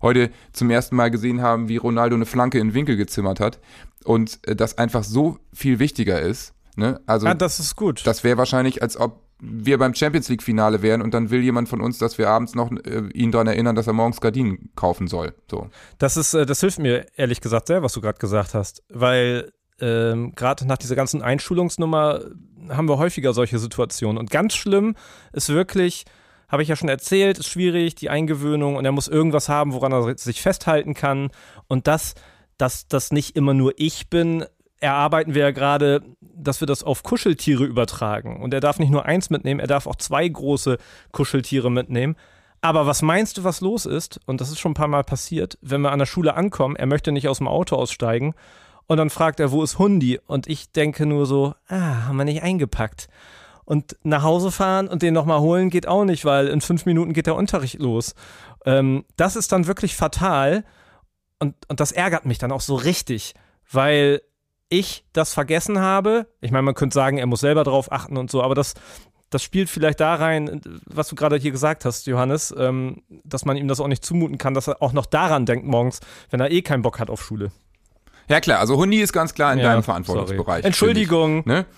heute 0.00 0.30
zum 0.52 0.70
ersten 0.70 0.94
Mal 0.94 1.10
gesehen 1.10 1.42
haben, 1.42 1.68
wie 1.68 1.78
Ronaldo 1.78 2.14
eine 2.14 2.26
Flanke 2.26 2.60
in 2.60 2.68
den 2.68 2.74
Winkel 2.74 2.96
gezimmert 2.96 3.40
hat. 3.40 3.58
Und 4.04 4.38
äh, 4.46 4.54
das 4.54 4.78
einfach 4.78 5.02
so 5.02 5.38
viel 5.52 5.80
wichtiger 5.80 6.20
ist. 6.20 6.54
Ne? 6.76 7.00
Also 7.06 7.26
ja, 7.26 7.34
das 7.34 7.58
ist 7.58 7.74
gut. 7.74 8.06
das 8.06 8.22
wäre 8.22 8.38
wahrscheinlich, 8.38 8.82
als 8.82 8.96
ob 8.96 9.20
wir 9.40 9.78
beim 9.78 9.92
Champions 9.92 10.28
League-Finale 10.28 10.80
wären 10.80 11.02
und 11.02 11.12
dann 11.12 11.30
will 11.30 11.42
jemand 11.42 11.68
von 11.68 11.80
uns, 11.80 11.98
dass 11.98 12.18
wir 12.18 12.28
abends 12.28 12.54
noch 12.54 12.70
äh, 12.70 13.08
ihn 13.14 13.32
daran 13.32 13.48
erinnern, 13.48 13.74
dass 13.74 13.88
er 13.88 13.94
morgens 13.94 14.20
Gardinen 14.20 14.70
kaufen 14.76 15.08
soll. 15.08 15.34
So. 15.50 15.70
Das 15.98 16.16
ist, 16.16 16.34
äh, 16.34 16.46
das 16.46 16.60
hilft 16.60 16.78
mir 16.78 17.06
ehrlich 17.16 17.40
gesagt 17.40 17.66
sehr, 17.66 17.82
was 17.82 17.94
du 17.94 18.00
gerade 18.00 18.18
gesagt 18.18 18.54
hast, 18.54 18.84
weil 18.88 19.50
ähm, 19.80 20.34
gerade 20.34 20.66
nach 20.66 20.78
dieser 20.78 20.96
ganzen 20.96 21.22
Einschulungsnummer 21.22 22.20
haben 22.68 22.88
wir 22.88 22.98
häufiger 22.98 23.32
solche 23.32 23.58
Situationen. 23.58 24.18
Und 24.18 24.30
ganz 24.30 24.54
schlimm 24.54 24.94
ist 25.32 25.48
wirklich, 25.48 26.04
habe 26.48 26.62
ich 26.62 26.68
ja 26.68 26.76
schon 26.76 26.88
erzählt, 26.88 27.38
ist 27.38 27.48
schwierig, 27.48 27.94
die 27.94 28.10
Eingewöhnung 28.10 28.76
und 28.76 28.84
er 28.84 28.92
muss 28.92 29.08
irgendwas 29.08 29.48
haben, 29.48 29.72
woran 29.72 29.92
er 29.92 30.16
sich 30.16 30.40
festhalten 30.40 30.94
kann. 30.94 31.30
Und 31.68 31.86
das, 31.86 32.14
dass 32.58 32.88
das 32.88 33.12
nicht 33.12 33.36
immer 33.36 33.54
nur 33.54 33.72
ich 33.76 34.08
bin, 34.08 34.44
erarbeiten 34.80 35.34
wir 35.34 35.42
ja 35.42 35.50
gerade, 35.50 36.02
dass 36.20 36.60
wir 36.60 36.66
das 36.66 36.82
auf 36.82 37.02
Kuscheltiere 37.02 37.64
übertragen. 37.64 38.42
Und 38.42 38.54
er 38.54 38.60
darf 38.60 38.78
nicht 38.78 38.90
nur 38.90 39.06
eins 39.06 39.30
mitnehmen, 39.30 39.60
er 39.60 39.66
darf 39.66 39.86
auch 39.86 39.96
zwei 39.96 40.28
große 40.28 40.78
Kuscheltiere 41.12 41.70
mitnehmen. 41.70 42.16
Aber 42.60 42.86
was 42.86 43.02
meinst 43.02 43.38
du, 43.38 43.44
was 43.44 43.60
los 43.60 43.86
ist? 43.86 44.20
Und 44.26 44.40
das 44.40 44.50
ist 44.50 44.58
schon 44.58 44.72
ein 44.72 44.76
paar 44.76 44.88
Mal 44.88 45.04
passiert, 45.04 45.58
wenn 45.60 45.82
wir 45.82 45.92
an 45.92 45.98
der 45.98 46.06
Schule 46.06 46.34
ankommen, 46.34 46.76
er 46.76 46.86
möchte 46.86 47.12
nicht 47.12 47.28
aus 47.28 47.38
dem 47.38 47.48
Auto 47.48 47.76
aussteigen 47.76 48.34
und 48.86 48.96
dann 48.98 49.10
fragt 49.10 49.40
er, 49.40 49.50
wo 49.52 49.62
ist 49.62 49.78
Hundi? 49.78 50.20
Und 50.26 50.46
ich 50.48 50.72
denke 50.72 51.06
nur 51.06 51.26
so, 51.26 51.54
ah, 51.68 52.06
haben 52.06 52.16
wir 52.16 52.24
nicht 52.24 52.42
eingepackt. 52.42 53.08
Und 53.64 53.96
nach 54.04 54.22
Hause 54.22 54.52
fahren 54.52 54.86
und 54.86 55.02
den 55.02 55.12
nochmal 55.12 55.40
holen 55.40 55.70
geht 55.70 55.88
auch 55.88 56.04
nicht, 56.04 56.24
weil 56.24 56.46
in 56.46 56.60
fünf 56.60 56.86
Minuten 56.86 57.12
geht 57.12 57.26
der 57.26 57.34
Unterricht 57.34 57.80
los. 57.80 58.14
Ähm, 58.64 59.04
das 59.16 59.34
ist 59.34 59.50
dann 59.50 59.66
wirklich 59.66 59.96
fatal 59.96 60.64
und, 61.40 61.54
und 61.68 61.80
das 61.80 61.90
ärgert 61.90 62.26
mich 62.26 62.38
dann 62.38 62.52
auch 62.52 62.60
so 62.60 62.76
richtig, 62.76 63.34
weil 63.70 64.22
ich 64.68 65.04
das 65.12 65.34
vergessen 65.34 65.80
habe. 65.80 66.28
Ich 66.40 66.52
meine, 66.52 66.62
man 66.62 66.74
könnte 66.74 66.94
sagen, 66.94 67.18
er 67.18 67.26
muss 67.26 67.40
selber 67.40 67.64
drauf 67.64 67.90
achten 67.90 68.16
und 68.16 68.30
so, 68.30 68.40
aber 68.40 68.54
das, 68.54 68.74
das 69.30 69.42
spielt 69.42 69.68
vielleicht 69.68 69.98
da 69.98 70.14
rein, 70.14 70.60
was 70.86 71.08
du 71.08 71.16
gerade 71.16 71.36
hier 71.36 71.50
gesagt 71.50 71.84
hast, 71.84 72.06
Johannes, 72.06 72.54
ähm, 72.56 73.02
dass 73.24 73.44
man 73.44 73.56
ihm 73.56 73.66
das 73.66 73.80
auch 73.80 73.88
nicht 73.88 74.04
zumuten 74.04 74.38
kann, 74.38 74.54
dass 74.54 74.68
er 74.68 74.80
auch 74.80 74.92
noch 74.92 75.06
daran 75.06 75.44
denkt 75.44 75.66
morgens, 75.66 75.98
wenn 76.30 76.40
er 76.40 76.52
eh 76.52 76.62
keinen 76.62 76.82
Bock 76.82 77.00
hat 77.00 77.10
auf 77.10 77.22
Schule. 77.22 77.50
Ja 78.28 78.40
klar, 78.40 78.60
also 78.60 78.76
Hundi 78.76 79.00
ist 79.00 79.12
ganz 79.12 79.34
klar 79.34 79.52
in 79.52 79.58
Ja, 79.58 79.64
deinem 79.64 79.74
sorry. 79.74 79.84
Verantwortungsbereich. 79.84 80.64
Entschuldigung. 80.64 81.42
finde 81.44 81.60
Ich, 81.60 81.66
ne? 81.66 81.76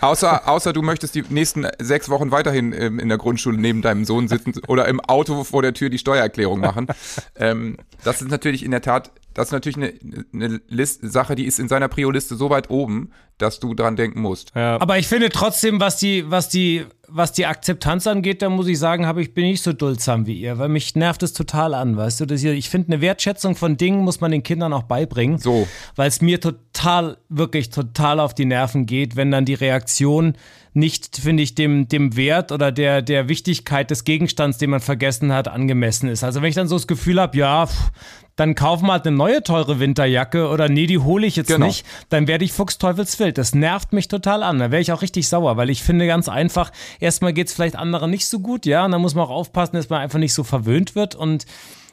Außer, 0.00 0.48
außer 0.48 0.72
du 0.72 0.80
möchtest 0.80 1.14
die 1.14 1.24
nächsten 1.28 1.66
sechs 1.78 2.08
Wochen 2.08 2.30
weiterhin 2.30 2.72
ähm, 2.72 2.98
in 2.98 3.08
der 3.10 3.18
Grundschule 3.18 3.58
neben 3.58 3.82
deinem 3.82 4.06
Sohn 4.06 4.28
sitzen 4.28 4.54
oder 4.66 4.88
im 4.88 4.98
Auto 5.00 5.44
vor 5.44 5.60
der 5.60 5.74
Tür 5.74 5.90
die 5.90 5.98
Steuererklärung 5.98 6.60
machen. 6.60 6.86
ähm, 7.36 7.76
das 8.02 8.22
ist 8.22 8.30
natürlich 8.30 8.64
in 8.64 8.70
der 8.70 8.80
Tat, 8.80 9.10
das 9.34 9.48
ist 9.48 9.52
natürlich 9.52 9.76
eine, 9.76 9.92
eine 10.32 10.60
List, 10.68 11.00
Sache, 11.02 11.34
die 11.34 11.44
ist 11.44 11.58
in 11.58 11.68
seiner 11.68 11.88
Prio-Liste 11.88 12.34
so 12.34 12.50
weit 12.50 12.70
oben, 12.70 13.10
dass 13.38 13.60
du 13.60 13.74
dran 13.74 13.96
denken 13.96 14.20
musst. 14.20 14.52
Ja. 14.54 14.80
Aber 14.80 14.98
ich 14.98 15.06
finde 15.06 15.30
trotzdem, 15.30 15.80
was 15.80 15.96
die, 15.96 16.30
was 16.30 16.48
die, 16.48 16.84
was 17.08 17.32
die 17.32 17.46
Akzeptanz 17.46 18.06
angeht, 18.06 18.42
da 18.42 18.50
muss 18.50 18.66
ich 18.66 18.78
sagen, 18.78 19.06
habe 19.06 19.22
ich 19.22 19.32
bin 19.32 19.44
ich 19.44 19.52
nicht 19.52 19.62
so 19.62 19.72
duldsam 19.72 20.26
wie 20.26 20.34
ihr, 20.34 20.58
weil 20.58 20.68
mich 20.68 20.94
nervt 20.94 21.22
es 21.22 21.32
total 21.32 21.74
an, 21.74 21.96
weißt 21.96 22.20
du? 22.20 22.36
Hier, 22.36 22.52
ich 22.52 22.68
finde, 22.68 22.92
eine 22.92 23.00
Wertschätzung 23.00 23.56
von 23.56 23.76
Dingen 23.76 24.02
muss 24.02 24.20
man 24.20 24.30
den 24.30 24.42
Kindern 24.42 24.72
auch 24.72 24.84
beibringen. 24.84 25.38
So. 25.38 25.66
Weil 25.96 26.08
es 26.08 26.20
mir 26.20 26.40
total, 26.40 27.18
wirklich 27.28 27.70
total 27.70 28.20
auf 28.20 28.34
die 28.34 28.44
Nerven 28.44 28.86
geht, 28.86 29.16
wenn 29.16 29.30
dann 29.30 29.44
die 29.44 29.54
Reaktion 29.54 30.34
nicht, 30.72 31.16
finde 31.16 31.42
ich, 31.42 31.54
dem, 31.54 31.88
dem 31.88 32.16
Wert 32.16 32.52
oder 32.52 32.70
der, 32.70 33.02
der 33.02 33.28
Wichtigkeit 33.28 33.90
des 33.90 34.04
Gegenstands, 34.04 34.58
den 34.58 34.70
man 34.70 34.80
vergessen 34.80 35.32
hat, 35.32 35.48
angemessen 35.48 36.08
ist. 36.08 36.22
Also 36.22 36.42
wenn 36.42 36.48
ich 36.48 36.54
dann 36.54 36.68
so 36.68 36.76
das 36.76 36.86
Gefühl 36.86 37.20
habe, 37.20 37.36
ja, 37.36 37.66
pff, 37.66 37.90
dann 38.36 38.54
kaufen 38.54 38.86
wir 38.86 38.92
halt 38.92 39.06
eine 39.06 39.16
neue 39.16 39.42
teure 39.42 39.80
Winterjacke 39.80 40.48
oder 40.48 40.68
nee, 40.68 40.86
die 40.86 40.98
hole 40.98 41.26
ich 41.26 41.36
jetzt 41.36 41.48
Genau. 41.48 41.66
nicht, 41.66 41.84
dann 42.08 42.26
werde 42.26 42.44
ich 42.44 42.52
fuchsteufelswild. 42.52 43.36
Das 43.36 43.54
nervt 43.54 43.92
mich 43.92 44.08
total 44.08 44.42
an. 44.42 44.58
Da 44.58 44.70
wäre 44.70 44.80
ich 44.80 44.92
auch 44.92 45.02
richtig 45.02 45.28
sauer, 45.28 45.56
weil 45.56 45.68
ich 45.68 45.82
finde 45.82 46.06
ganz 46.06 46.28
einfach, 46.28 46.70
erstmal 47.00 47.32
geht 47.32 47.48
es 47.48 47.52
vielleicht 47.52 47.76
anderen 47.76 48.10
nicht 48.10 48.26
so 48.26 48.38
gut, 48.40 48.64
ja, 48.64 48.84
und 48.84 48.92
dann 48.92 49.00
muss 49.02 49.14
man 49.14 49.24
auch 49.24 49.30
aufpassen, 49.30 49.76
dass 49.76 49.90
man 49.90 50.00
einfach 50.00 50.18
nicht 50.18 50.32
so 50.32 50.44
verwöhnt 50.44 50.94
wird 50.94 51.14
und 51.14 51.44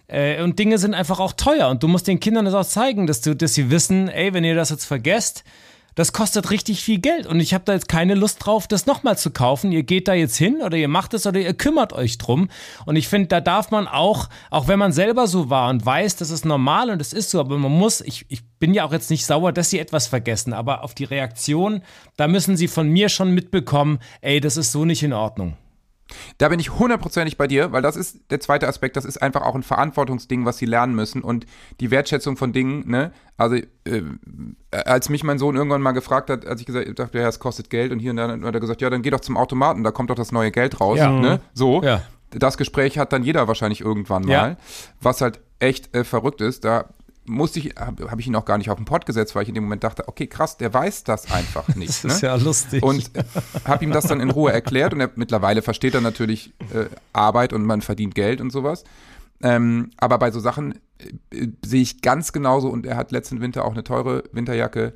äh, 0.08 0.42
und 0.42 0.58
Dinge 0.58 0.78
sind 0.78 0.94
einfach 0.94 1.20
auch 1.20 1.34
teuer 1.34 1.68
und 1.68 1.84
du 1.84 1.90
musst 1.90 2.08
den 2.08 2.22
Kindern 2.22 2.46
das 2.46 2.54
auch 2.54 2.64
zeigen, 2.64 3.08
dass, 3.08 3.20
du, 3.20 3.36
dass 3.36 3.54
sie 3.54 3.70
wissen, 3.70 4.08
ey, 4.08 4.34
wenn 4.34 4.46
ihr 4.46 4.56
das 4.56 4.70
jetzt 4.70 4.86
vergesst, 4.86 5.44
das 5.98 6.14
kostet 6.14 6.52
richtig 6.52 6.84
viel 6.84 7.00
Geld 7.00 7.26
und 7.26 7.40
ich 7.40 7.56
habe 7.56 7.64
da 7.66 7.74
jetzt 7.74 7.90
keine 7.90 8.14
Lust 8.14 8.46
drauf, 8.46 8.68
das 8.68 8.86
nochmal 8.86 9.18
zu 9.18 9.32
kaufen. 9.32 9.72
Ihr 9.72 9.82
geht 9.82 10.08
da 10.08 10.14
jetzt 10.14 10.38
hin 10.38 10.62
oder 10.64 10.78
ihr 10.78 10.88
macht 10.88 11.16
es 11.16 11.26
oder 11.26 11.40
ihr 11.40 11.56
kümmert 11.56 11.92
euch 11.92 12.20
drum. 12.20 12.50
Und 12.86 12.98
ich 12.98 13.08
finde, 13.08 13.30
da 13.30 13.42
darf 13.42 13.72
man 13.72 13.88
auch, 13.88 14.30
auch 14.52 14.68
wenn 14.68 14.78
man 14.78 14.92
selber 14.94 15.26
so 15.26 15.50
war 15.50 15.72
und 15.72 15.84
weiß, 15.84 16.16
das 16.18 16.30
ist 16.30 16.46
normal 16.46 16.92
und 16.92 17.02
es 17.02 17.14
ist 17.14 17.32
so, 17.32 17.40
aber 17.40 17.58
man 17.58 17.72
muss, 17.72 18.02
ich, 18.02 18.28
ich 18.30 18.48
bin 18.60 18.76
ja 18.76 18.86
auch 18.86 18.94
jetzt 18.94 19.10
nicht 19.10 19.26
sauer, 19.26 19.52
dass 19.52 19.72
sie 19.72 19.80
etwas 19.80 20.06
vergessen, 20.06 20.54
aber 20.54 20.84
auf 20.84 20.94
die 20.94 21.04
Reaktion, 21.04 21.82
da 22.16 22.28
müssen 22.28 22.56
sie 22.58 22.68
von 22.68 22.88
mir 22.88 23.10
schon 23.10 23.32
mitbekommen, 23.32 23.98
ey, 24.22 24.40
das 24.40 24.56
ist 24.56 24.72
so 24.72 24.86
nicht 24.86 25.02
in 25.02 25.14
Ordnung. 25.14 25.58
Da 26.38 26.50
bin 26.50 26.60
ich 26.60 26.72
hundertprozentig 26.78 27.38
bei 27.38 27.48
dir, 27.48 27.72
weil 27.72 27.82
das 27.82 27.96
ist 27.96 28.20
der 28.30 28.40
zweite 28.40 28.68
Aspekt, 28.68 28.96
das 28.96 29.06
ist 29.06 29.22
einfach 29.22 29.42
auch 29.42 29.56
ein 29.56 29.64
Verantwortungsding, 29.64 30.46
was 30.46 30.58
sie 30.58 30.66
lernen 30.66 30.96
müssen 30.96 31.22
und 31.22 31.46
die 31.80 31.92
Wertschätzung 31.92 32.38
von 32.38 32.54
Dingen, 32.54 32.90
ne? 32.90 33.12
Also, 33.36 33.56
äh, 33.56 34.02
als 34.72 35.10
mich 35.10 35.24
mein 35.24 35.38
Sohn 35.38 35.56
irgendwann 35.56 35.82
mal 35.82 35.92
gefragt 35.92 36.30
hat, 36.30 36.46
als 36.46 36.62
ich 36.62 36.66
gesagt 36.68 36.98
dachte, 36.98 37.20
ja, 37.20 37.28
es 37.28 37.40
kostet 37.40 37.70
Geld 37.70 37.92
und 37.92 38.00
hier 38.00 38.12
und 38.12 38.18
da 38.18 38.30
hat 38.30 38.54
er 38.56 38.60
gesagt, 38.60 38.82
ja, 38.82 38.90
dann 38.90 39.02
geh 39.02 39.10
doch 39.10 39.20
zum 39.20 39.38
Automaten, 39.38 39.84
da 39.84 39.92
kommt 39.92 40.10
doch 40.10 40.16
das 40.16 40.32
neue 40.32 40.52
Geld 40.52 40.80
raus, 40.80 40.98
Ja. 40.98 41.10
ne? 41.12 41.40
So. 41.54 41.84
Ja. 41.84 42.02
Das 42.32 42.58
Gespräch 42.58 42.98
hat 42.98 43.14
dann 43.14 43.24
jeder 43.24 43.48
wahrscheinlich 43.48 43.82
irgendwann 43.82 44.24
mal, 44.24 44.32
Ja. 44.32 44.58
was 45.02 45.22
halt 45.22 45.40
echt 45.60 45.96
äh, 45.96 46.04
verrückt 46.04 46.42
ist. 46.42 46.66
Da 46.66 46.86
musste 47.28 47.60
ich, 47.60 47.76
habe 47.78 48.10
hab 48.10 48.20
ich 48.20 48.28
ihn 48.28 48.36
auch 48.36 48.46
gar 48.46 48.58
nicht 48.58 48.70
auf 48.70 48.78
den 48.78 48.86
Pott 48.86 49.06
gesetzt, 49.06 49.36
weil 49.36 49.44
ich 49.44 49.50
in 49.50 49.56
dem 49.56 49.64
Moment 49.64 49.84
dachte, 49.84 50.08
okay, 50.08 50.28
krass, 50.28 50.58
der 50.58 50.74
weiß 50.74 51.04
das 51.04 51.32
einfach 51.32 51.68
nicht. 51.76 52.04
Das 52.04 52.16
ist 52.16 52.22
ne? 52.22 52.30
ja 52.30 52.36
lustig. 52.36 52.84
Und 52.84 53.12
habe 53.66 53.84
ihm 53.84 53.92
das 53.92 54.08
dann 54.08 54.20
in 54.20 54.30
Ruhe 54.30 54.52
erklärt 54.52 54.94
und 54.94 55.02
er 55.02 55.12
mittlerweile 55.16 55.62
versteht 55.62 55.94
er 55.94 56.02
natürlich 56.02 56.54
äh, 56.74 56.86
Arbeit 57.14 57.54
und 57.54 57.64
man 57.64 57.82
verdient 57.82 58.16
Geld 58.16 58.42
und 58.42 58.52
sowas. 58.52 58.84
Ähm, 59.42 59.92
aber 59.98 60.18
bei 60.18 60.32
so 60.32 60.40
Sachen 60.40 60.80
äh, 61.32 61.48
sehe 61.64 61.82
ich 61.82 62.02
ganz 62.02 62.32
genauso 62.32 62.70
und 62.70 62.86
er 62.86 62.98
hat 62.98 63.12
letzten 63.12 63.42
Winter 63.42 63.66
auch 63.66 63.74
eine 63.74 63.84
teure 63.84 64.24
Winterjacke 64.32 64.94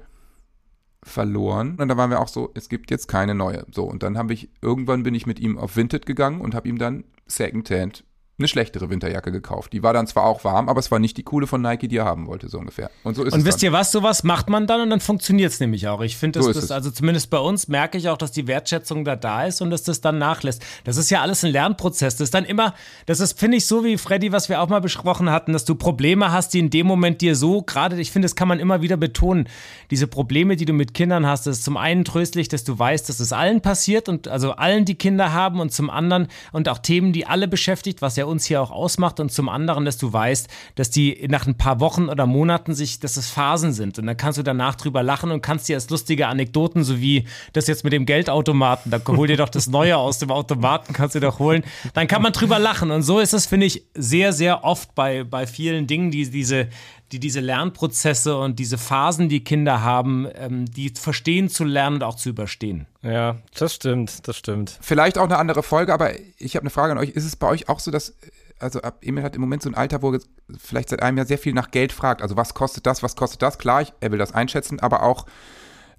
verloren. 1.04 1.78
Und 1.80 1.88
da 1.88 1.98
waren 1.98 2.10
wir 2.10 2.20
auch 2.20 2.28
so, 2.28 2.52
es 2.54 2.70
gibt 2.70 2.92
jetzt 2.92 3.08
keine 3.08 3.36
neue. 3.36 3.66
So, 3.72 3.84
und 3.86 4.04
dann 4.04 4.18
habe 4.18 4.34
ich, 4.34 4.50
irgendwann 4.62 5.04
bin 5.04 5.16
ich 5.16 5.26
mit 5.26 5.40
ihm 5.40 5.58
auf 5.58 5.76
Vinted 5.76 6.06
gegangen 6.06 6.42
und 6.42 6.56
habe 6.56 6.70
ihm 6.70 6.78
dann 6.78 7.04
Secondhand 7.28 8.04
eine 8.42 8.48
schlechtere 8.48 8.90
Winterjacke 8.90 9.32
gekauft. 9.32 9.72
Die 9.74 9.84
war 9.84 9.94
dann 9.94 10.08
zwar 10.08 10.26
auch 10.26 10.44
warm, 10.44 10.68
aber 10.68 10.80
es 10.80 10.92
war 10.92 11.00
nicht 11.00 11.16
die 11.18 11.24
coole 11.24 11.48
von 11.48 11.62
Nike, 11.62 11.88
die 11.88 11.98
er 11.98 12.06
haben 12.06 12.28
wollte, 12.28 12.50
so 12.50 12.58
ungefähr. 12.60 12.90
Und 13.04 13.16
so 13.16 13.24
ist 13.24 13.34
Und 13.34 13.40
es 13.42 13.46
wisst 13.46 13.62
dann. 13.62 13.68
ihr 13.68 13.74
was, 13.74 13.92
sowas 13.92 14.24
macht 14.24 14.50
man 14.50 14.68
dann 14.68 14.82
und 14.82 14.90
dann 14.90 15.00
funktioniert 15.00 15.52
es 15.52 15.60
nämlich 15.60 15.88
auch. 15.88 16.02
Ich 16.02 16.18
finde, 16.18 16.40
dass 16.40 16.46
So 16.46 16.52
ist 16.52 16.58
das, 16.58 16.64
es. 16.66 16.72
also 16.72 16.92
zumindest 16.92 17.30
bei 17.30 17.38
uns 17.38 17.68
merke 17.68 17.98
ich 17.98 18.10
auch, 18.10 18.18
dass 18.18 18.32
die 18.32 18.48
Wertschätzung 18.48 19.06
da 19.06 19.16
da 19.16 19.46
ist 19.46 19.62
und 19.62 19.70
dass 19.70 19.84
das 19.84 20.02
dann 20.02 20.18
nachlässt. 20.18 20.62
Das 20.84 20.98
ist 20.98 21.10
ja 21.10 21.22
alles 21.22 21.44
ein 21.46 21.52
Lernprozess. 21.52 22.16
Das 22.18 22.26
ist 22.26 22.34
dann 22.34 22.46
immer, 22.46 22.74
das 23.06 23.20
ist, 23.20 23.40
finde 23.40 23.58
ich, 23.58 23.66
so 23.66 23.84
wie 23.84 23.98
Freddy, 23.98 24.32
was 24.32 24.50
wir 24.50 24.62
auch 24.62 24.70
mal 24.70 24.82
besprochen 24.82 25.30
hatten, 25.30 25.54
dass 25.54 25.66
du 25.66 25.76
Probleme 25.76 26.32
hast, 26.32 26.54
die 26.54 26.60
in 26.60 26.70
dem 26.70 26.88
Moment 26.88 27.22
dir 27.22 27.36
so, 27.36 27.62
gerade, 27.62 28.00
ich 28.00 28.12
finde, 28.12 28.26
das 28.26 28.36
kann 28.36 28.48
man 28.48 28.60
immer 28.60 28.82
wieder 28.82 28.98
betonen, 28.98 29.48
diese 29.92 30.08
Probleme, 30.08 30.56
die 30.56 30.66
du 30.66 30.74
mit 30.74 30.94
Kindern 30.94 31.26
hast, 31.26 31.48
das 31.48 31.58
ist 31.60 31.64
zum 31.64 31.78
einen 31.78 32.06
tröstlich, 32.06 32.48
dass 32.48 32.64
du 32.64 32.78
weißt, 32.78 33.08
dass 33.10 33.20
es 33.20 33.34
allen 33.34 33.62
passiert 33.62 34.10
und 34.10 34.28
also 34.28 34.54
allen, 34.54 34.86
die 34.86 34.96
Kinder 34.96 35.34
haben 35.34 35.60
und 35.60 35.72
zum 35.72 35.90
anderen 35.90 36.28
und 36.52 36.70
auch 36.70 36.78
Themen, 36.80 37.14
die 37.14 37.26
alle 37.28 37.48
beschäftigt, 37.48 38.02
was 38.02 38.16
ja 38.16 38.26
uns 38.32 38.46
hier 38.46 38.62
auch 38.62 38.72
ausmacht 38.72 39.20
und 39.20 39.32
zum 39.32 39.50
anderen, 39.50 39.86
dass 39.86 39.98
du 39.98 40.12
weißt, 40.12 40.48
dass 40.76 40.90
die 40.90 41.28
nach 41.30 41.46
ein 41.46 41.56
paar 41.56 41.80
Wochen 41.80 42.10
oder 42.10 42.26
Monaten 42.26 42.74
sich, 42.74 43.00
dass 43.00 43.18
es 43.18 43.30
Phasen 43.30 43.74
sind. 43.74 44.00
Und 44.00 44.08
dann 44.08 44.18
kannst 44.18 44.40
du 44.40 44.44
danach 44.44 44.76
drüber 44.76 45.04
lachen 45.04 45.32
und 45.32 45.42
kannst 45.42 45.70
dir 45.70 45.76
als 45.76 45.90
lustige 45.90 46.28
Anekdoten, 46.28 46.84
so 46.84 47.00
wie 47.00 47.26
das 47.54 47.68
jetzt 47.68 47.84
mit 47.84 47.94
dem 47.94 48.06
Geldautomaten, 48.06 48.92
da 48.92 49.00
hol 49.08 49.28
dir 49.28 49.38
doch 49.38 49.50
das 49.50 49.68
Neue 49.68 49.98
aus 49.98 50.20
dem 50.20 50.32
Automaten, 50.32 50.94
kannst 50.94 51.16
du 51.16 51.20
doch 51.20 51.40
holen, 51.40 51.64
dann 51.94 52.08
kann 52.08 52.22
man 52.22 52.34
drüber 52.34 52.58
lachen. 52.58 52.90
Und 52.92 53.04
so 53.04 53.20
ist 53.20 53.34
es, 53.34 53.46
finde 53.46 53.68
ich, 53.68 53.84
sehr, 53.94 54.34
sehr 54.34 54.64
oft 54.64 54.96
bei, 54.96 55.24
bei 55.24 55.46
vielen 55.46 55.88
Dingen, 55.88 56.12
die 56.12 56.30
diese 56.30 56.70
die 57.12 57.20
diese 57.20 57.40
Lernprozesse 57.40 58.38
und 58.38 58.60
diese 58.60 58.78
Phasen, 58.78 59.30
die 59.30 59.44
Kinder 59.44 59.82
haben, 59.82 60.28
ähm, 60.36 60.66
die 60.66 60.90
verstehen 60.90 61.50
zu 61.50 61.64
lernen 61.64 61.98
und 61.98 62.04
auch 62.04 62.16
zu 62.16 62.30
überstehen. 62.30 62.88
Ja, 63.02 63.38
das 63.56 63.76
stimmt, 63.76 64.28
das 64.28 64.38
stimmt. 64.38 64.78
Vielleicht 64.82 65.18
auch 65.18 65.26
eine 65.26 65.38
andere 65.38 65.64
Folge, 65.64 65.94
aber 65.94 66.12
ich 66.38 66.56
habe 66.56 66.64
eine 66.64 66.70
Frage 66.70 66.94
an 66.94 66.98
euch. 66.98 67.10
Ist 67.10 67.26
es 67.26 67.36
bei 67.36 67.48
euch 67.48 67.68
auch 67.68 67.80
so, 67.80 67.92
dass, 67.92 68.16
also 68.60 68.80
Emil 69.02 69.24
hat 69.24 69.36
im 69.36 69.42
Moment 69.42 69.64
so 69.64 69.70
ein 69.70 69.76
Alter, 69.76 70.02
wo 70.02 70.14
er 70.14 70.20
vielleicht 70.58 70.90
seit 70.90 71.02
einem 71.02 71.18
Jahr 71.18 71.26
sehr 71.26 71.38
viel 71.38 71.54
nach 71.54 71.72
Geld 71.72 71.92
fragt. 71.92 72.22
Also 72.22 72.38
was 72.38 72.54
kostet 72.54 72.86
das, 72.86 73.04
was 73.04 73.16
kostet 73.16 73.42
das? 73.42 73.58
Klar, 73.58 73.82
ich, 73.82 73.94
er 74.00 74.12
will 74.12 74.20
das 74.20 74.34
einschätzen, 74.34 74.80
aber 74.80 75.04
auch 75.04 75.26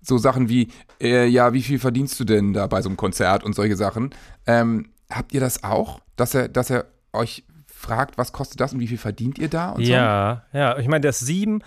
so 0.00 0.18
Sachen 0.18 0.48
wie, 0.48 0.68
äh, 1.00 1.26
ja, 1.26 1.52
wie 1.52 1.62
viel 1.62 1.78
verdienst 1.78 2.18
du 2.18 2.24
denn 2.24 2.52
da 2.52 2.66
bei 2.66 2.82
so 2.82 2.88
einem 2.88 2.96
Konzert 2.96 3.44
und 3.44 3.54
solche 3.54 3.76
Sachen. 3.76 4.10
Ähm, 4.46 4.88
habt 5.10 5.32
ihr 5.32 5.40
das 5.40 5.62
auch, 5.62 6.00
dass 6.16 6.34
er, 6.34 6.48
dass 6.48 6.70
er 6.70 6.86
euch 7.12 7.44
fragt, 7.82 8.16
was 8.18 8.32
kostet 8.32 8.60
das 8.60 8.72
und 8.72 8.80
wie 8.80 8.86
viel 8.86 8.98
verdient 8.98 9.38
ihr 9.38 9.48
da 9.48 9.70
und 9.70 9.84
so? 9.84 9.92
Ja, 9.92 10.44
ja. 10.52 10.78
Ich 10.78 10.88
meine, 10.88 11.02
der 11.02 11.10
ist 11.10 11.20
sieben, 11.20 11.62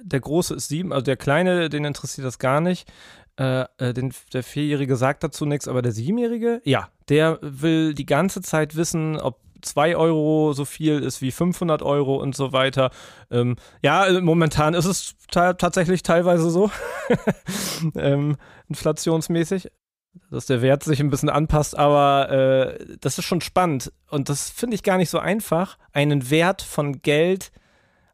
der 0.00 0.20
Große 0.20 0.54
ist 0.54 0.68
sieben, 0.68 0.92
also 0.92 1.04
der 1.04 1.16
Kleine, 1.16 1.68
den 1.68 1.84
interessiert 1.84 2.26
das 2.26 2.38
gar 2.38 2.60
nicht. 2.60 2.90
Äh, 3.38 3.64
äh, 3.78 3.92
den, 3.92 4.12
der 4.32 4.42
Vierjährige 4.42 4.96
sagt 4.96 5.24
dazu 5.24 5.46
nichts, 5.46 5.68
aber 5.68 5.82
der 5.82 5.92
Siebenjährige, 5.92 6.60
ja, 6.64 6.88
der 7.08 7.38
will 7.42 7.94
die 7.94 8.06
ganze 8.06 8.42
Zeit 8.42 8.76
wissen, 8.76 9.18
ob 9.18 9.40
2 9.62 9.96
Euro 9.96 10.52
so 10.52 10.64
viel 10.64 11.00
ist 11.00 11.20
wie 11.22 11.30
500 11.30 11.82
Euro 11.82 12.16
und 12.16 12.34
so 12.34 12.52
weiter. 12.52 12.90
Ähm, 13.30 13.56
ja, 13.82 14.06
äh, 14.06 14.20
momentan 14.20 14.74
ist 14.74 14.86
es 14.86 15.14
ta 15.30 15.54
tatsächlich 15.54 16.02
teilweise 16.02 16.50
so, 16.50 16.70
ähm, 17.94 18.36
inflationsmäßig, 18.68 19.70
dass 20.30 20.46
der 20.46 20.62
Wert 20.62 20.82
sich 20.82 21.00
ein 21.00 21.10
bisschen 21.10 21.28
anpasst, 21.28 21.76
aber 21.76 22.30
äh, 22.30 22.96
das 23.00 23.18
ist 23.18 23.24
schon 23.24 23.40
spannend 23.40 23.92
und 24.08 24.28
das 24.28 24.50
finde 24.50 24.74
ich 24.74 24.82
gar 24.82 24.96
nicht 24.96 25.10
so 25.10 25.18
einfach, 25.18 25.78
einen 25.92 26.30
Wert 26.30 26.62
von 26.62 27.02
Geld 27.02 27.52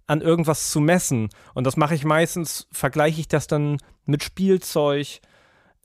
an 0.06 0.20
irgendwas 0.20 0.70
zu 0.70 0.80
messen. 0.80 1.30
Und 1.54 1.66
das 1.66 1.76
mache 1.76 1.94
ich 1.94 2.04
meistens, 2.04 2.68
vergleiche 2.70 3.20
ich 3.20 3.28
das 3.28 3.46
dann 3.46 3.78
mit 4.04 4.22
Spielzeug 4.22 5.20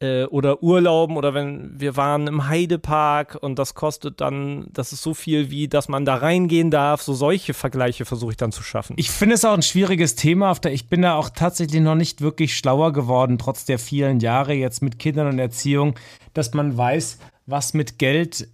äh, 0.01 0.25
oder 0.25 0.63
Urlauben 0.63 1.15
oder 1.15 1.33
wenn 1.33 1.79
wir 1.79 1.95
waren 1.95 2.27
im 2.27 2.47
Heidepark 2.47 3.37
und 3.39 3.57
das 3.59 3.75
kostet 3.75 4.19
dann, 4.19 4.67
das 4.71 4.91
ist 4.91 5.03
so 5.03 5.13
viel 5.13 5.51
wie, 5.51 5.67
dass 5.67 5.87
man 5.87 6.05
da 6.05 6.15
reingehen 6.15 6.71
darf. 6.71 7.01
So 7.01 7.13
solche 7.13 7.53
Vergleiche 7.53 8.05
versuche 8.05 8.31
ich 8.31 8.37
dann 8.37 8.51
zu 8.51 8.63
schaffen. 8.63 8.95
Ich 8.97 9.11
finde 9.11 9.35
es 9.35 9.45
auch 9.45 9.53
ein 9.53 9.61
schwieriges 9.61 10.15
Thema. 10.15 10.51
Auf 10.51 10.59
der, 10.59 10.73
ich 10.73 10.89
bin 10.89 11.03
da 11.03 11.15
auch 11.15 11.29
tatsächlich 11.29 11.81
noch 11.81 11.95
nicht 11.95 12.21
wirklich 12.21 12.57
schlauer 12.57 12.91
geworden, 12.93 13.37
trotz 13.37 13.65
der 13.65 13.79
vielen 13.79 14.19
Jahre 14.19 14.53
jetzt 14.53 14.81
mit 14.81 14.99
Kindern 14.99 15.27
und 15.27 15.39
Erziehung, 15.39 15.95
dass 16.33 16.53
man 16.53 16.75
weiß, 16.75 17.19
was 17.45 17.73
mit 17.73 17.99
Geld, 17.99 18.47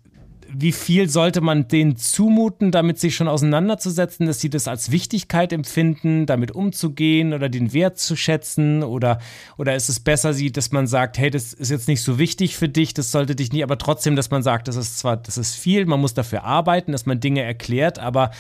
wie 0.52 0.72
viel 0.72 1.10
sollte 1.10 1.42
man 1.42 1.68
denen 1.68 1.98
zumuten, 1.98 2.72
damit 2.72 3.00
sich 3.00 3.16
schon 3.16 3.28
auseinanderzusetzen, 3.28 4.26
dass 4.26 4.40
sie 4.40 4.50
das 4.50 4.68
als 4.68 4.92
Wichtigkeit 4.92 5.54
empfinden, 5.54 6.26
damit 6.26 6.52
umzugehen 6.52 7.34
oder 7.34 7.50
den 7.50 7.74
Wert 7.74 7.98
zu 7.98 8.16
schätzen? 8.16 8.84
Oder, 8.84 9.20
oder 9.58 9.76
ist 9.76 9.90
es 9.90 10.00
besser, 10.00 10.34
sie, 10.34 10.52
dass 10.52 10.72
man 10.72 10.88
sagt, 10.88 11.18
hey, 11.18 11.30
das 11.30 11.54
ist 11.54 11.72
jetzt 11.72 11.88
nicht 11.88 12.02
so 12.02 12.20
wichtig 12.20 12.58
für 12.58 12.70
dich, 12.70 12.94
das 12.94 13.12
sollte 13.12 13.36
dich 13.36 13.52
nicht, 13.52 13.64
aber 13.64 13.78
trotzdem, 13.78 14.16
dass 14.16 14.32
man 14.32 14.44
sagt, 14.44 14.68
das 14.68 14.76
ist 14.76 15.00
zwar, 15.00 15.18
das 15.18 15.38
ist 15.38 15.56
viel, 15.56 15.86
man 15.86 16.00
muss 16.00 16.14
dafür 16.14 16.44
arbeiten, 16.44 16.92
dass 16.92 17.06
man 17.06 17.20
Dinge 17.20 17.42
erklärt, 17.42 18.00
aber 18.00 18.32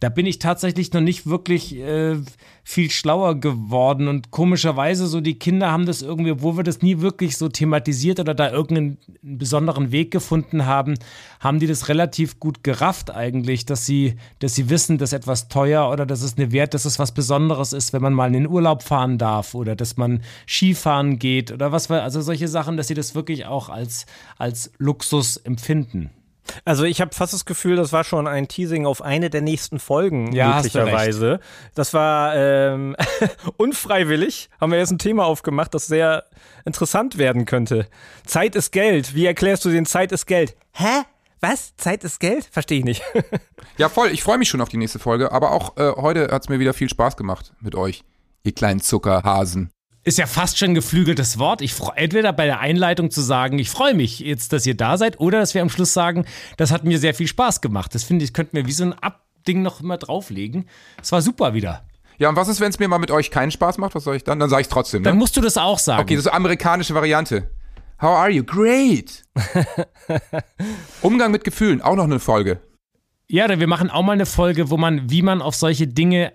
da 0.00 0.08
bin 0.08 0.24
ich 0.24 0.38
tatsächlich 0.38 0.94
noch 0.94 1.02
nicht 1.02 1.26
wirklich 1.26 1.76
äh, 1.76 2.16
viel 2.64 2.90
schlauer 2.90 3.38
geworden. 3.38 4.08
Und 4.08 4.30
komischerweise, 4.30 5.06
so 5.06 5.20
die 5.20 5.38
Kinder 5.38 5.70
haben 5.70 5.84
das 5.84 6.00
irgendwie, 6.00 6.30
obwohl 6.30 6.56
wir 6.56 6.64
das 6.64 6.80
nie 6.80 7.00
wirklich 7.00 7.36
so 7.36 7.50
thematisiert 7.50 8.18
oder 8.18 8.32
da 8.32 8.50
irgendeinen 8.50 8.96
besonderen 9.20 9.92
Weg 9.92 10.10
gefunden 10.10 10.64
haben, 10.64 10.94
haben 11.38 11.58
die 11.58 11.66
das 11.66 11.90
relativ 11.90 12.40
gut 12.40 12.64
gerafft 12.64 13.10
eigentlich, 13.10 13.66
dass 13.66 13.84
sie, 13.84 14.16
dass 14.38 14.54
sie 14.54 14.70
wissen, 14.70 14.96
dass 14.96 15.12
etwas 15.12 15.48
teuer 15.48 15.90
oder 15.90 16.06
dass 16.06 16.22
es 16.22 16.38
eine 16.38 16.50
Wert, 16.50 16.72
dass 16.72 16.86
es 16.86 16.98
was 16.98 17.12
Besonderes 17.12 17.74
ist, 17.74 17.92
wenn 17.92 18.02
man 18.02 18.14
mal 18.14 18.28
in 18.28 18.32
den 18.32 18.48
Urlaub 18.48 18.82
fahren 18.82 19.18
darf 19.18 19.54
oder 19.54 19.76
dass 19.76 19.98
man 19.98 20.22
Skifahren 20.48 21.18
geht 21.18 21.52
oder 21.52 21.72
was, 21.72 21.90
also 21.90 22.22
solche 22.22 22.48
Sachen, 22.48 22.78
dass 22.78 22.88
sie 22.88 22.94
das 22.94 23.14
wirklich 23.14 23.44
auch 23.44 23.68
als, 23.68 24.06
als 24.38 24.72
Luxus 24.78 25.36
empfinden. 25.36 26.10
Also 26.64 26.84
ich 26.84 27.00
habe 27.00 27.14
fast 27.14 27.32
das 27.32 27.44
Gefühl, 27.44 27.76
das 27.76 27.92
war 27.92 28.04
schon 28.04 28.26
ein 28.26 28.48
Teasing 28.48 28.86
auf 28.86 29.02
eine 29.02 29.30
der 29.30 29.40
nächsten 29.40 29.78
Folgen, 29.78 30.32
Ja, 30.32 30.56
möglicherweise. 30.56 31.40
Das 31.74 31.94
war 31.94 32.34
ähm, 32.36 32.96
unfreiwillig, 33.56 34.50
haben 34.60 34.72
wir 34.72 34.78
jetzt 34.78 34.90
ein 34.90 34.98
Thema 34.98 35.24
aufgemacht, 35.24 35.74
das 35.74 35.86
sehr 35.86 36.24
interessant 36.64 37.18
werden 37.18 37.44
könnte. 37.46 37.86
Zeit 38.26 38.54
ist 38.56 38.72
Geld. 38.72 39.14
Wie 39.14 39.26
erklärst 39.26 39.64
du 39.64 39.70
den 39.70 39.86
Zeit 39.86 40.12
ist 40.12 40.26
Geld? 40.26 40.56
Hä? 40.72 41.02
Was? 41.40 41.74
Zeit 41.76 42.04
ist 42.04 42.20
Geld? 42.20 42.44
Verstehe 42.50 42.78
ich 42.78 42.84
nicht. 42.84 43.02
Ja, 43.76 43.88
voll. 43.88 44.10
Ich 44.10 44.22
freue 44.22 44.36
mich 44.36 44.48
schon 44.50 44.60
auf 44.60 44.68
die 44.68 44.76
nächste 44.76 44.98
Folge. 44.98 45.32
Aber 45.32 45.52
auch 45.52 45.78
äh, 45.78 45.92
heute 45.96 46.28
hat 46.32 46.42
es 46.42 46.48
mir 46.50 46.58
wieder 46.58 46.74
viel 46.74 46.90
Spaß 46.90 47.16
gemacht 47.16 47.54
mit 47.60 47.74
euch, 47.74 48.04
ihr 48.42 48.52
kleinen 48.52 48.80
Zuckerhasen. 48.80 49.70
Ist 50.02 50.18
ja 50.18 50.26
fast 50.26 50.58
schon 50.58 50.70
ein 50.70 50.74
geflügeltes 50.74 51.38
Wort. 51.38 51.60
Ich 51.60 51.74
entweder 51.94 52.32
bei 52.32 52.46
der 52.46 52.60
Einleitung 52.60 53.10
zu 53.10 53.20
sagen, 53.20 53.58
ich 53.58 53.70
freue 53.70 53.94
mich 53.94 54.20
jetzt, 54.20 54.52
dass 54.52 54.66
ihr 54.66 54.76
da 54.76 54.96
seid, 54.96 55.20
oder 55.20 55.40
dass 55.40 55.54
wir 55.54 55.62
am 55.62 55.70
Schluss 55.70 55.92
sagen, 55.92 56.24
das 56.56 56.70
hat 56.70 56.84
mir 56.84 56.98
sehr 56.98 57.14
viel 57.14 57.26
Spaß 57.26 57.60
gemacht. 57.60 57.94
Das 57.94 58.04
finde 58.04 58.24
ich, 58.24 58.32
könnten 58.32 58.56
wir 58.56 58.66
wie 58.66 58.72
so 58.72 58.84
ein 58.84 58.94
Abding 58.94 59.62
noch 59.62 59.80
immer 59.80 59.98
drauflegen. 59.98 60.68
Es 61.02 61.12
war 61.12 61.20
super 61.22 61.54
wieder. 61.54 61.84
Ja, 62.18 62.28
und 62.28 62.36
was 62.36 62.48
ist, 62.48 62.60
wenn 62.60 62.70
es 62.70 62.78
mir 62.78 62.88
mal 62.88 62.98
mit 62.98 63.10
euch 63.10 63.30
keinen 63.30 63.50
Spaß 63.50 63.78
macht? 63.78 63.94
Was 63.94 64.04
soll 64.04 64.16
ich 64.16 64.24
dann? 64.24 64.38
Dann 64.38 64.50
sage 64.50 64.62
ich 64.62 64.68
trotzdem, 64.68 65.02
Dann 65.02 65.14
ne? 65.14 65.18
musst 65.18 65.36
du 65.36 65.40
das 65.40 65.56
auch 65.56 65.78
sagen. 65.78 66.02
Okay, 66.02 66.16
das 66.16 66.26
ist 66.26 66.28
eine 66.28 66.36
amerikanische 66.36 66.94
Variante. 66.94 67.50
How 68.00 68.10
are 68.10 68.30
you? 68.30 68.44
Great. 68.44 69.24
Umgang 71.02 71.30
mit 71.30 71.44
Gefühlen, 71.44 71.82
auch 71.82 71.96
noch 71.96 72.04
eine 72.04 72.18
Folge. 72.18 72.60
Ja, 73.28 73.48
wir 73.60 73.66
machen 73.66 73.90
auch 73.90 74.02
mal 74.02 74.12
eine 74.12 74.26
Folge, 74.26 74.70
wo 74.70 74.76
man, 74.76 75.10
wie 75.10 75.22
man 75.22 75.40
auf 75.40 75.54
solche 75.54 75.86
Dinge 75.86 76.32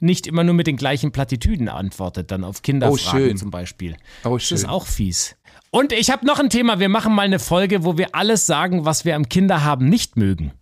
nicht 0.00 0.26
immer 0.26 0.44
nur 0.44 0.54
mit 0.54 0.66
den 0.66 0.76
gleichen 0.76 1.12
Plattitüden 1.12 1.68
antwortet, 1.68 2.30
dann 2.30 2.44
auf 2.44 2.62
Kinderfragen 2.62 2.98
Oh, 3.22 3.26
schön. 3.28 3.36
zum 3.36 3.50
Beispiel. 3.50 3.96
Oh, 4.24 4.34
Das 4.34 4.44
schön. 4.44 4.56
ist 4.56 4.68
auch 4.68 4.86
fies. 4.86 5.36
Und 5.70 5.92
ich 5.92 6.10
habe 6.10 6.24
noch 6.26 6.38
ein 6.38 6.50
Thema. 6.50 6.78
Wir 6.80 6.88
machen 6.88 7.14
mal 7.14 7.22
eine 7.22 7.38
Folge, 7.38 7.84
wo 7.84 7.98
wir 7.98 8.14
alles 8.14 8.46
sagen, 8.46 8.84
was 8.84 9.04
wir 9.04 9.16
am 9.16 9.28
Kinderhaben 9.28 9.88
nicht 9.88 10.16
mögen. 10.16 10.52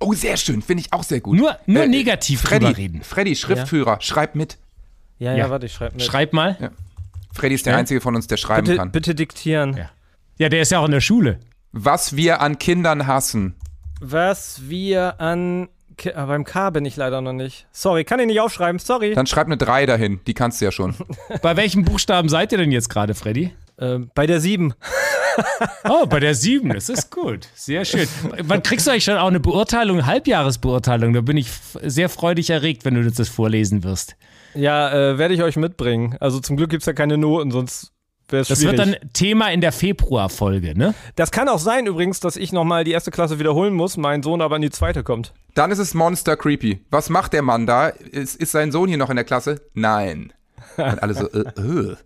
Oh, 0.00 0.12
sehr 0.12 0.36
schön. 0.36 0.62
Finde 0.62 0.82
ich 0.82 0.92
auch 0.92 1.02
sehr 1.04 1.20
gut. 1.20 1.36
Nur, 1.38 1.56
nur 1.66 1.84
Äh, 1.84 1.88
negativ 1.88 2.40
Freddy, 2.40 2.66
drüber 2.66 2.76
reden. 2.78 3.02
Freddy, 3.02 3.36
Schriftführer, 3.36 3.98
schreib 4.00 4.34
mit. 4.34 4.58
Ja, 5.18 5.32
Ja. 5.32 5.38
ja, 5.38 5.50
warte, 5.50 5.66
ich 5.66 5.72
schreibe 5.72 5.94
mit. 5.94 6.02
Schreib 6.04 6.32
mal. 6.32 6.72
Freddy 7.32 7.54
ist 7.54 7.66
der 7.66 7.74
Ja. 7.74 7.78
Einzige 7.78 8.00
von 8.00 8.14
uns, 8.16 8.26
der 8.26 8.36
schreiben 8.36 8.64
bitte, 8.66 8.76
kann. 8.78 8.90
bitte 8.92 9.14
diktieren. 9.14 9.76
Ja. 9.76 9.90
Ja, 10.38 10.48
der 10.48 10.62
ist 10.62 10.72
ja 10.72 10.80
auch 10.80 10.84
in 10.86 10.90
der 10.90 11.00
Schule. 11.00 11.38
Was 11.72 12.16
wir 12.16 12.40
an 12.40 12.58
Kindern 12.58 13.06
hassen. 13.06 13.54
Was 14.00 14.68
wir 14.68 15.20
an. 15.20 15.68
Ki 15.96 16.12
ah, 16.14 16.26
beim 16.26 16.44
K 16.44 16.70
bin 16.70 16.84
ich 16.84 16.96
leider 16.96 17.20
noch 17.20 17.32
nicht. 17.32 17.66
Sorry, 17.72 18.04
kann 18.04 18.20
ich 18.20 18.26
nicht 18.26 18.40
aufschreiben, 18.40 18.78
sorry. 18.78 19.14
Dann 19.14 19.26
schreib 19.26 19.46
eine 19.46 19.56
3 19.56 19.86
dahin, 19.86 20.20
die 20.26 20.34
kannst 20.34 20.60
du 20.60 20.66
ja 20.66 20.72
schon. 20.72 20.94
Bei 21.42 21.56
welchem 21.56 21.84
Buchstaben 21.84 22.28
seid 22.28 22.52
ihr 22.52 22.58
denn 22.58 22.72
jetzt 22.72 22.88
gerade, 22.88 23.14
Freddy? 23.14 23.52
Ähm, 23.78 24.10
bei 24.14 24.26
der 24.26 24.40
7. 24.40 24.74
Oh, 25.88 26.06
bei 26.06 26.20
der 26.20 26.36
7, 26.36 26.68
das 26.72 26.88
ist 26.88 27.10
gut. 27.10 27.48
Sehr 27.54 27.84
schön. 27.84 28.06
Wann 28.44 28.62
kriegst 28.62 28.86
du 28.86 28.92
eigentlich 28.92 29.02
schon 29.02 29.16
auch 29.16 29.26
eine 29.26 29.40
Beurteilung, 29.40 29.98
eine 29.98 30.06
Halbjahresbeurteilung? 30.06 31.12
Da 31.12 31.22
bin 31.22 31.36
ich 31.36 31.50
sehr 31.82 32.08
freudig 32.08 32.50
erregt, 32.50 32.84
wenn 32.84 32.94
du 32.94 33.10
das 33.10 33.28
vorlesen 33.28 33.82
wirst. 33.82 34.14
Ja, 34.54 34.92
äh, 34.92 35.18
werde 35.18 35.34
ich 35.34 35.42
euch 35.42 35.56
mitbringen. 35.56 36.16
Also 36.20 36.38
zum 36.38 36.56
Glück 36.56 36.70
gibt 36.70 36.82
es 36.82 36.86
ja 36.86 36.92
keine 36.92 37.18
Noten, 37.18 37.50
sonst 37.50 37.93
Das 38.28 38.48
schwierig. 38.48 38.64
wird 38.64 38.78
dann 38.78 38.96
Thema 39.12 39.52
in 39.52 39.60
der 39.60 39.72
Februarfolge, 39.72 40.76
ne? 40.76 40.94
das 41.16 41.30
kann 41.30 41.48
auch 41.48 41.58
sein 41.58 41.86
übrigens, 41.86 42.20
dass 42.20 42.36
ich 42.36 42.52
nochmal 42.52 42.84
die 42.84 42.92
erste 42.92 43.10
Klasse 43.10 43.38
wiederholen 43.38 43.74
muss, 43.74 43.96
mein 43.96 44.22
Sohn 44.22 44.40
aber 44.40 44.56
in 44.56 44.62
die 44.62 44.70
zweite 44.70 45.02
kommt. 45.02 45.32
Dann 45.54 45.70
ist 45.70 45.78
es 45.78 45.94
Monster 45.94 46.36
Creepy. 46.36 46.80
Was 46.90 47.10
macht 47.10 47.32
der 47.32 47.42
Mann 47.42 47.66
da? 47.66 47.88
Ist, 47.88 48.36
ist 48.36 48.52
sein 48.52 48.72
Sohn 48.72 48.88
hier 48.88 48.98
noch 48.98 49.10
in 49.10 49.16
der 49.16 49.24
Klasse? 49.24 49.60
Nein. 49.74 50.32
Und 50.76 51.02
alle 51.02 51.14
so, 51.14 51.28
äh, 51.32 51.40
äh. 51.40 51.96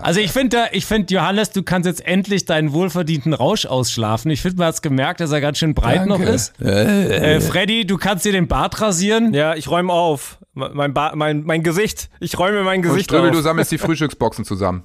Also 0.00 0.20
ich 0.20 0.30
finde, 0.30 0.68
ich 0.72 0.86
finde, 0.86 1.12
Johannes, 1.14 1.50
du 1.50 1.62
kannst 1.62 1.86
jetzt 1.86 2.06
endlich 2.06 2.44
deinen 2.44 2.72
wohlverdienten 2.72 3.32
Rausch 3.32 3.66
ausschlafen. 3.66 4.30
Ich 4.30 4.40
finde, 4.42 4.58
man 4.58 4.68
hat 4.68 4.74
es 4.74 4.82
gemerkt, 4.82 5.20
dass 5.20 5.32
er 5.32 5.40
ganz 5.40 5.58
schön 5.58 5.74
breit 5.74 6.06
noch 6.06 6.20
ist. 6.20 6.60
Äh, 6.60 7.40
Freddy, 7.40 7.84
du 7.86 7.98
kannst 7.98 8.24
dir 8.24 8.32
den 8.32 8.46
Bart 8.48 8.80
rasieren. 8.80 9.34
Ja, 9.34 9.54
ich 9.54 9.68
räume 9.68 9.92
auf. 9.92 10.38
Mein, 10.54 10.92
ba 10.92 11.12
mein, 11.14 11.44
mein 11.44 11.62
Gesicht. 11.62 12.10
Ich 12.20 12.38
räume 12.38 12.62
mein 12.62 12.80
Und 12.80 12.82
Gesicht 12.82 13.06
Ströbel, 13.06 13.30
auf. 13.30 13.36
du 13.36 13.42
sammelst 13.42 13.72
die 13.72 13.78
Frühstücksboxen 13.78 14.44
zusammen. 14.44 14.84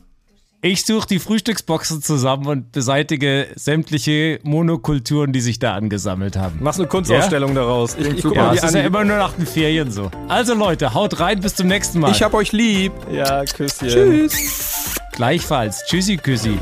Ich 0.61 0.87
suche 0.87 1.07
die 1.07 1.19
Frühstücksboxen 1.19 2.01
zusammen 2.01 2.47
und 2.47 2.71
beseitige 2.71 3.45
sämtliche 3.55 4.39
Monokulturen, 4.41 5.31
die 5.31 5.39
sich 5.39 5.59
da 5.59 5.75
angesammelt 5.75 6.35
haben. 6.35 6.63
Machst 6.63 6.79
eine 6.79 6.87
Kunstausstellung 6.89 7.53
daraus. 7.53 7.95
Ich, 7.95 8.07
ich 8.07 8.23
guck 8.23 8.35
mal 8.35 8.45
Ja, 8.45 8.51
die 8.53 8.55
das 8.61 8.69
ist 8.71 8.75
ja 8.75 8.81
immer 8.81 9.03
nur 9.03 9.17
nach 9.17 9.33
den 9.33 9.45
Ferien 9.45 9.91
so. 9.91 10.09
Also 10.27 10.55
Leute, 10.55 10.95
haut 10.95 11.19
rein, 11.19 11.41
bis 11.41 11.53
zum 11.53 11.67
nächsten 11.67 11.99
Mal. 11.99 12.09
Ich 12.09 12.23
hab 12.23 12.33
euch 12.33 12.53
lieb. 12.53 12.91
Ja, 13.11 13.45
Küsschen. 13.45 13.87
Tschüss. 13.87 14.95
Gleichfalls. 15.11 15.83
Tschüssi, 15.85 16.17
Küssi. 16.17 16.57